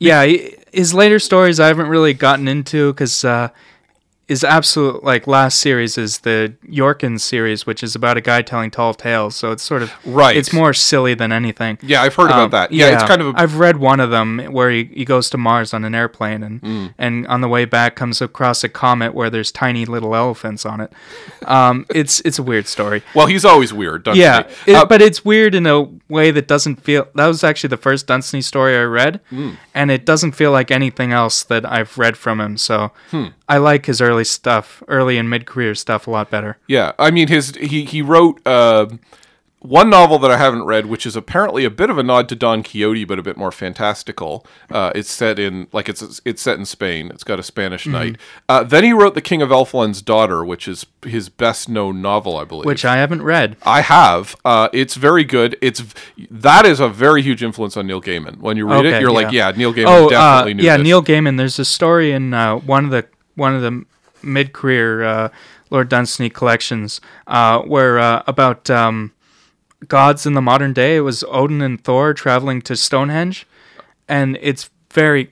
yeah, 0.00 0.24
his 0.72 0.94
later 0.94 1.18
stories 1.18 1.58
I 1.58 1.66
haven't 1.66 1.88
really 1.88 2.14
gotten 2.14 2.46
into 2.48 2.92
because 2.92 3.24
uh, 3.24 3.48
his 4.28 4.44
absolute 4.44 5.02
like 5.02 5.26
last 5.26 5.58
series 5.58 5.96
is 5.96 6.18
the 6.18 6.52
Yorkin 6.68 7.18
series, 7.18 7.66
which 7.66 7.82
is 7.82 7.94
about 7.94 8.16
a 8.18 8.20
guy 8.20 8.42
telling 8.42 8.70
tall 8.70 8.92
tales. 8.94 9.34
So 9.34 9.52
it's 9.52 9.62
sort 9.62 9.82
of 9.82 9.90
Right. 10.04 10.36
It's 10.36 10.52
more 10.52 10.74
silly 10.74 11.14
than 11.14 11.32
anything. 11.32 11.78
yeah, 11.82 12.02
I've 12.02 12.14
heard 12.14 12.26
about 12.26 12.40
Um, 12.44 12.50
that. 12.50 12.70
Yeah, 12.72 12.88
it's 12.94 13.04
kind 13.04 13.22
of. 13.22 13.34
A, 13.34 13.40
I've 13.40 13.56
read 13.58 13.78
one 13.78 14.00
of 14.00 14.10
them 14.10 14.38
where 14.52 14.70
he, 14.70 14.90
he 14.92 15.04
goes 15.06 15.30
to 15.30 15.38
Mars 15.38 15.72
on 15.72 15.82
an 15.84 15.94
airplane 15.94 16.42
and 16.42 16.60
Mm. 16.62 16.94
and 16.98 17.26
on 17.26 17.40
the 17.40 17.48
way 17.48 17.64
back 17.64 17.96
comes 17.96 18.20
across 18.20 18.62
a 18.62 18.68
comet 18.68 19.14
where 19.14 19.30
there's 19.30 19.50
tiny 19.50 19.86
little 19.86 20.14
elephants 20.14 20.66
on 20.66 20.80
it. 20.80 20.92
Um, 21.46 21.86
it's 21.88 22.20
it's 22.20 22.38
a 22.38 22.42
weird 22.42 22.66
story. 22.68 23.02
well, 23.14 23.26
he's 23.28 23.44
always 23.46 23.72
weird, 23.72 24.06
Yeah, 24.12 24.42
it, 24.66 24.74
Uh, 24.76 24.84
but 24.84 25.00
it's 25.00 25.24
weird 25.24 25.54
in 25.54 25.66
a 25.66 25.86
way 26.08 26.30
that 26.30 26.46
doesn't 26.46 26.82
feel. 26.84 27.08
That 27.14 27.26
was 27.26 27.42
actually 27.42 27.68
the 27.68 27.76
first 27.78 28.06
Dunsany 28.06 28.42
story 28.42 28.76
I 28.76 28.82
read, 28.82 29.20
Hmm. 29.30 29.50
and 29.74 29.90
it 29.90 30.04
doesn't 30.04 30.32
feel 30.32 30.52
like 30.52 30.70
anything 30.70 31.12
else 31.12 31.42
that 31.44 31.64
I've 31.64 31.96
read 31.96 32.16
from 32.18 32.40
him. 32.40 32.56
So 32.58 32.92
Hmm. 33.10 33.26
I 33.48 33.58
like 33.58 33.86
his 33.86 34.00
early 34.00 34.24
stuff, 34.24 34.82
early 34.88 35.16
and 35.18 35.28
mid 35.30 35.46
career 35.46 35.74
stuff, 35.74 36.06
a 36.06 36.10
lot 36.10 36.30
better. 36.30 36.58
Yeah, 36.66 36.92
I 36.98 37.10
mean 37.10 37.28
his 37.28 37.56
he 37.56 37.84
he 37.84 38.02
wrote 38.02 38.40
uh, 38.46 38.86
one 39.60 39.90
novel 39.90 40.20
that 40.20 40.30
I 40.30 40.36
haven't 40.36 40.62
read, 40.64 40.86
which 40.86 41.04
is 41.04 41.16
apparently 41.16 41.64
a 41.64 41.70
bit 41.70 41.90
of 41.90 41.98
a 41.98 42.02
nod 42.04 42.28
to 42.28 42.36
Don 42.36 42.62
Quixote, 42.62 43.04
but 43.04 43.18
a 43.18 43.22
bit 43.24 43.36
more 43.36 43.50
fantastical. 43.50 44.46
Uh, 44.70 44.92
it's 44.94 45.10
set 45.10 45.38
in 45.38 45.66
like 45.72 45.88
it's 45.88 46.20
it's 46.24 46.40
set 46.42 46.58
in 46.58 46.64
Spain. 46.64 47.10
It's 47.12 47.24
got 47.24 47.40
a 47.40 47.42
Spanish 47.42 47.82
Mm-hmm. 47.84 47.92
knight. 47.92 48.16
Uh, 48.48 48.62
then 48.62 48.84
he 48.84 48.92
wrote 48.92 49.14
The 49.14 49.20
King 49.20 49.42
of 49.42 49.48
Elfland's 49.48 50.00
Daughter, 50.02 50.44
which 50.44 50.68
is 50.68 50.86
his 51.02 51.28
best 51.28 51.68
known 51.68 52.00
novel, 52.00 52.36
I 52.36 52.44
believe. 52.44 52.66
Which 52.66 52.84
I 52.84 52.96
haven't 52.98 53.22
read. 53.22 53.56
I 53.64 53.80
have. 53.80 54.36
Uh, 54.44 54.68
it's 54.72 54.94
very 54.94 55.24
good. 55.24 55.56
It's 55.60 55.82
that 56.30 56.64
is 56.66 56.78
a 56.80 56.88
very 56.88 57.22
huge 57.22 57.42
influence 57.42 57.76
on 57.76 57.86
Neil 57.86 58.00
Gaiman. 58.00 58.38
When 58.38 58.56
you 58.56 58.68
read 58.68 58.84
it, 58.86 59.00
you're 59.00 59.10
like, 59.10 59.32
yeah, 59.32 59.50
Neil 59.56 59.72
Gaiman 59.74 59.86
Oh, 59.88 60.08
definitely 60.10 60.52
uh, 60.52 60.54
knew 60.56 60.62
yeah, 60.62 60.76
this. 60.76 60.84
Neil 60.84 61.02
Gaiman. 61.02 61.36
There's 61.36 61.58
a 61.58 61.64
story 61.64 62.12
in 62.12 62.32
uh, 62.34 62.56
one 62.56 62.84
of 62.84 62.90
the 62.92 63.06
one 63.38 63.54
of 63.54 63.62
the 63.62 63.84
mid 64.22 64.52
career 64.52 65.02
uh, 65.04 65.28
Lord 65.70 65.88
Dunsany 65.88 66.28
collections 66.30 67.00
uh, 67.26 67.60
where 67.62 67.98
uh, 67.98 68.22
about 68.26 68.68
um, 68.68 69.12
gods 69.86 70.26
in 70.26 70.34
the 70.34 70.42
modern 70.42 70.72
day. 70.72 70.96
It 70.96 71.00
was 71.00 71.24
Odin 71.28 71.62
and 71.62 71.82
Thor 71.82 72.12
traveling 72.14 72.60
to 72.62 72.76
Stonehenge, 72.76 73.46
and 74.08 74.36
it's 74.40 74.70
very, 74.92 75.30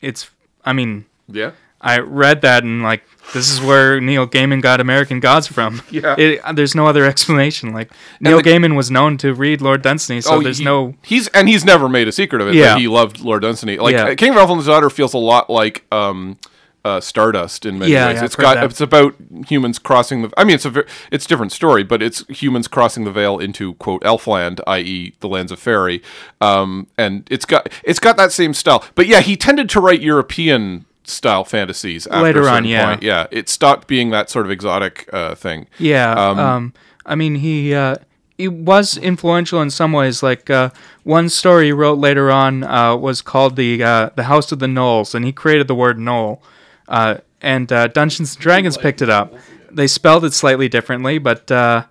it's. 0.00 0.30
I 0.64 0.72
mean, 0.72 1.06
Yeah. 1.28 1.52
I 1.80 2.00
read 2.00 2.40
that 2.42 2.64
and 2.64 2.82
like 2.82 3.02
this 3.32 3.48
is 3.50 3.60
where 3.60 4.00
Neil 4.00 4.26
Gaiman 4.26 4.60
got 4.60 4.80
American 4.80 5.20
Gods 5.20 5.46
from. 5.46 5.80
Yeah. 5.90 6.16
It, 6.18 6.40
there's 6.54 6.74
no 6.74 6.86
other 6.88 7.04
explanation. 7.04 7.72
Like 7.72 7.90
Neil 8.20 8.42
the- 8.42 8.50
Gaiman 8.50 8.76
was 8.76 8.90
known 8.90 9.16
to 9.18 9.32
read 9.32 9.60
Lord 9.62 9.80
Dunsany, 9.82 10.20
so 10.20 10.40
there's 10.42 10.58
he- 10.58 10.64
no. 10.64 10.94
He's 11.02 11.28
and 11.28 11.48
he's 11.48 11.64
never 11.64 11.88
made 11.88 12.08
a 12.08 12.12
secret 12.12 12.42
of 12.42 12.48
it. 12.48 12.54
Yeah. 12.56 12.74
that 12.74 12.78
he 12.80 12.88
loved 12.88 13.20
Lord 13.20 13.42
Dunsany. 13.42 13.78
Like 13.78 13.94
Yeah. 13.94 14.06
uh, 14.08 14.14
King 14.16 14.30
of 14.32 14.36
Elfland's 14.36 14.66
Daughter 14.66 14.90
feels 14.90 15.14
a 15.14 15.18
lot 15.18 15.48
like 15.48 15.84
um, 15.92 16.36
uh, 16.84 17.00
Stardust 17.00 17.66
in 17.66 17.78
many 17.78 17.92
Yeah, 17.92 18.08
ways. 18.08 18.16
yeah, 18.18 18.24
it's 18.24 18.36
got 18.36 18.54
that. 18.54 18.64
it's 18.64 18.80
about 18.80 19.14
humans 19.48 19.78
crossing 19.78 20.22
the. 20.22 20.30
I 20.36 20.44
mean, 20.44 20.54
it's 20.54 20.64
a 20.64 20.70
ver- 20.70 20.86
it's 21.10 21.24
a 21.24 21.28
different 21.28 21.52
story, 21.52 21.82
but 21.82 22.02
it's 22.02 22.24
humans 22.28 22.68
crossing 22.68 23.04
the 23.04 23.10
veil 23.12 23.38
into 23.38 23.74
quote 23.74 24.02
Elfland, 24.02 24.60
i.e., 24.66 25.14
the 25.20 25.28
lands 25.28 25.52
of 25.52 25.58
fairy. 25.58 26.02
Um, 26.40 26.86
and 26.96 27.26
it's 27.30 27.44
got 27.44 27.68
it's 27.84 27.98
got 27.98 28.16
that 28.16 28.32
same 28.32 28.54
style. 28.54 28.84
But 28.94 29.06
yeah, 29.06 29.20
he 29.20 29.36
tended 29.36 29.68
to 29.70 29.80
write 29.80 30.00
European 30.00 30.84
style 31.04 31.44
fantasies 31.44 32.06
after 32.08 32.22
Later 32.22 32.48
on, 32.48 32.64
yeah. 32.64 32.86
point. 32.90 33.02
Yeah, 33.02 33.26
it 33.30 33.48
stopped 33.48 33.88
being 33.88 34.10
that 34.10 34.28
sort 34.30 34.44
of 34.46 34.52
exotic 34.52 35.08
uh, 35.12 35.34
thing. 35.34 35.66
Yeah. 35.78 36.12
Um, 36.12 36.74
I 37.06 37.14
mean, 37.14 37.36
he 37.36 37.74
uh, 37.74 37.96
he 38.36 38.46
was 38.46 38.96
influential 38.96 39.60
in 39.62 39.70
some 39.70 39.92
ways. 39.92 40.22
Like 40.22 40.48
uh, 40.50 40.70
one 41.04 41.28
story 41.28 41.66
he 41.66 41.72
wrote 41.72 41.98
later 41.98 42.30
on 42.30 42.62
uh, 42.62 42.94
was 42.96 43.20
called 43.22 43.56
the 43.56 43.82
uh, 43.82 44.10
the 44.16 44.24
House 44.24 44.52
of 44.52 44.58
the 44.58 44.66
Gnoles, 44.66 45.14
and 45.14 45.24
he 45.24 45.32
created 45.32 45.66
the 45.66 45.74
word 45.74 45.98
gnole. 45.98 46.40
Uh, 46.88 47.18
and 47.40 47.70
uh, 47.72 47.86
Dungeons 47.88 48.34
and 48.34 48.42
Dragons 48.42 48.76
picked 48.76 49.02
it 49.02 49.10
up. 49.10 49.34
They 49.70 49.86
spelled 49.86 50.24
it 50.24 50.32
slightly 50.32 50.68
differently, 50.68 51.18
but 51.18 51.50
uh, 51.50 51.84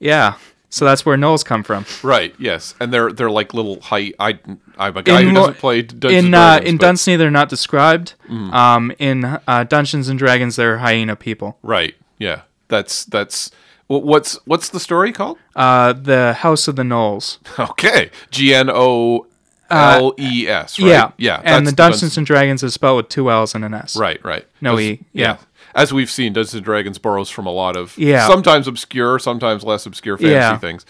yeah. 0.00 0.34
So 0.70 0.84
that's 0.84 1.06
where 1.06 1.16
gnolls 1.16 1.44
come 1.44 1.62
from. 1.62 1.86
Right. 2.02 2.34
Yes, 2.38 2.74
and 2.80 2.92
they're 2.92 3.10
they're 3.12 3.30
like 3.30 3.54
little 3.54 3.80
height. 3.80 4.14
I 4.18 4.38
I'm 4.78 4.96
a 4.96 5.02
guy 5.02 5.22
who 5.22 5.32
doesn't 5.32 5.58
play 5.58 5.80
Dungeons 5.82 6.12
in 6.12 6.24
and 6.26 6.34
uh, 6.34 6.60
in 6.62 6.76
but- 6.76 6.82
Dunsany, 6.86 7.16
they're 7.16 7.30
not 7.30 7.48
described. 7.48 8.14
Um, 8.28 8.92
in 8.98 9.24
uh, 9.24 9.64
Dungeons 9.68 10.08
and 10.08 10.18
Dragons, 10.18 10.56
they're 10.56 10.78
hyena 10.78 11.16
people. 11.16 11.58
Right. 11.62 11.94
Yeah. 12.18 12.42
That's 12.68 13.04
that's 13.06 13.50
what's 13.86 14.34
what's 14.46 14.68
the 14.68 14.80
story 14.80 15.10
called? 15.12 15.38
Uh, 15.56 15.94
the 15.94 16.34
House 16.34 16.68
of 16.68 16.76
the 16.76 16.82
Gnoles. 16.82 17.38
Okay. 17.70 18.10
G 18.30 18.54
N 18.54 18.68
O 18.70 19.26
L 19.70 20.14
E 20.18 20.46
S. 20.48 20.78
Right. 20.78 20.88
Yeah, 20.88 21.10
Yeah. 21.18 21.40
And 21.44 21.66
the 21.66 21.72
Dungeons 21.72 22.16
and 22.16 22.26
Dragons 22.26 22.62
is 22.62 22.74
spelled 22.74 22.96
with 22.96 23.08
two 23.08 23.30
L's 23.30 23.54
and 23.54 23.64
an 23.64 23.74
S. 23.74 23.96
Right. 23.96 24.22
Right. 24.24 24.46
No 24.60 24.76
That's- 24.76 24.98
E, 25.00 25.04
yeah. 25.12 25.36
As 25.74 25.92
we've 25.92 26.10
seen, 26.10 26.32
Dungeons 26.32 26.54
and 26.54 26.64
Dragons 26.64 26.98
borrows 26.98 27.28
from 27.30 27.46
a 27.46 27.52
lot 27.52 27.76
of 27.76 27.96
Yeah. 27.98 28.26
sometimes 28.26 28.66
obscure, 28.66 29.18
sometimes 29.18 29.62
less 29.64 29.86
obscure 29.86 30.16
fantasy 30.16 30.32
Yeah. 30.34 30.56
things. 30.58 30.84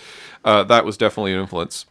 Uh, 0.44 0.62
that 0.64 0.84
was 0.84 0.96
definitely 0.96 1.34
an 1.34 1.40
influence. 1.40 1.84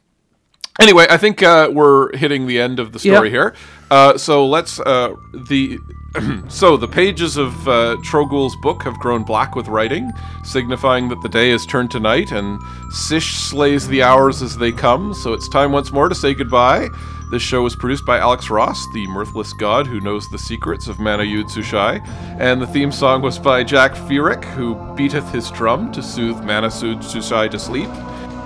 Anyway, 0.80 1.08
I 1.10 1.18
think 1.18 1.42
uh, 1.44 1.70
we're 1.74 2.16
hitting 2.16 2.46
the 2.48 2.60
end 2.60 2.80
of 2.80 2.94
the 2.94 3.00
story 3.00 3.30
Yep. 3.30 3.32
here. 3.34 3.54
Uh, 3.90 4.18
so 4.18 4.46
let's 4.48 4.80
uh, 4.80 5.14
the 5.48 5.80
so 6.48 6.78
the 6.78 6.88
pages 6.88 7.38
of 7.38 7.68
uh, 7.68 7.98
Trogool's 8.04 8.56
book 8.56 8.84
have 8.84 9.00
grown 9.00 9.24
black 9.24 9.56
with 9.56 9.68
writing, 9.68 10.12
signifying 10.44 11.10
that 11.10 11.22
the 11.22 11.30
day 11.30 11.50
has 11.52 11.66
turned 11.66 11.92
to 11.92 12.00
night, 12.00 12.32
and 12.32 12.60
Sish 12.92 13.36
slays 13.36 13.88
the 13.88 14.04
hours 14.04 14.42
as 14.42 14.58
they 14.58 14.72
come. 14.72 15.14
So 15.14 15.34
it's 15.34 15.50
time 15.50 15.72
once 15.72 15.92
more 15.92 16.10
to 16.10 16.16
say 16.16 16.34
goodbye. 16.34 16.90
This 17.30 17.42
show 17.42 17.62
was 17.62 17.76
produced 17.76 18.06
by 18.06 18.20
Alex 18.20 18.50
Ross, 18.50 18.88
the 18.94 19.06
mirthless 19.08 19.52
god 19.52 19.86
who 19.86 20.00
knows 20.00 20.30
the 20.30 20.40
secrets 20.40 20.88
of 20.88 20.98
Mana-Yood-Sushai, 21.00 22.00
and 22.40 22.62
the 22.62 22.68
theme 22.68 22.92
song 22.92 23.22
was 23.22 23.38
by 23.38 23.66
Jack 23.66 23.96
Furyk, 23.96 24.46
who 24.46 24.76
beateth 24.96 25.30
his 25.34 25.52
drum 25.52 25.92
to 25.92 26.02
soothe 26.02 26.42
Mana 26.46 26.68
Sushai 26.68 27.52
to 27.52 27.60
sleep. 27.60 27.90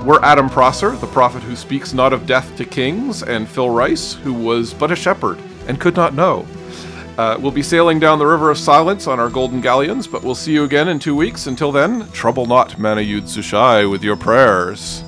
We're 0.03 0.19
Adam 0.24 0.49
Prosser, 0.49 0.95
the 0.95 1.05
prophet 1.05 1.43
who 1.43 1.55
speaks 1.55 1.93
not 1.93 2.11
of 2.11 2.26
death 2.26 2.57
to 2.57 2.65
kings, 2.65 3.22
and 3.22 3.47
Phil 3.47 3.69
Rice, 3.69 4.13
who 4.13 4.34
was 4.34 4.74
but 4.74 4.91
a 4.91 4.95
shepherd 4.95 5.38
and 5.67 5.80
could 5.80 5.95
not 5.95 6.15
know. 6.15 6.47
Uh, 7.18 7.38
we'll 7.39 7.51
be 7.51 7.64
sailing 7.64 7.99
down 7.99 8.20
the 8.20 8.26
river 8.26 8.49
of 8.49 8.57
silence 8.57 9.07
on 9.07 9.20
our 9.20 9.30
golden 9.30 9.62
galleons, 9.62 10.07
but 10.07 10.24
we'll 10.24 10.36
see 10.36 10.53
you 10.53 10.64
again 10.64 10.88
in 10.88 10.99
two 10.99 11.16
weeks. 11.16 11.47
Until 11.47 11.72
then, 11.72 12.09
trouble 12.12 12.45
not 12.45 12.80
Mana-Yood-Sushai 12.80 13.89
with 13.89 14.03
your 14.03 14.16
prayers. 14.16 15.03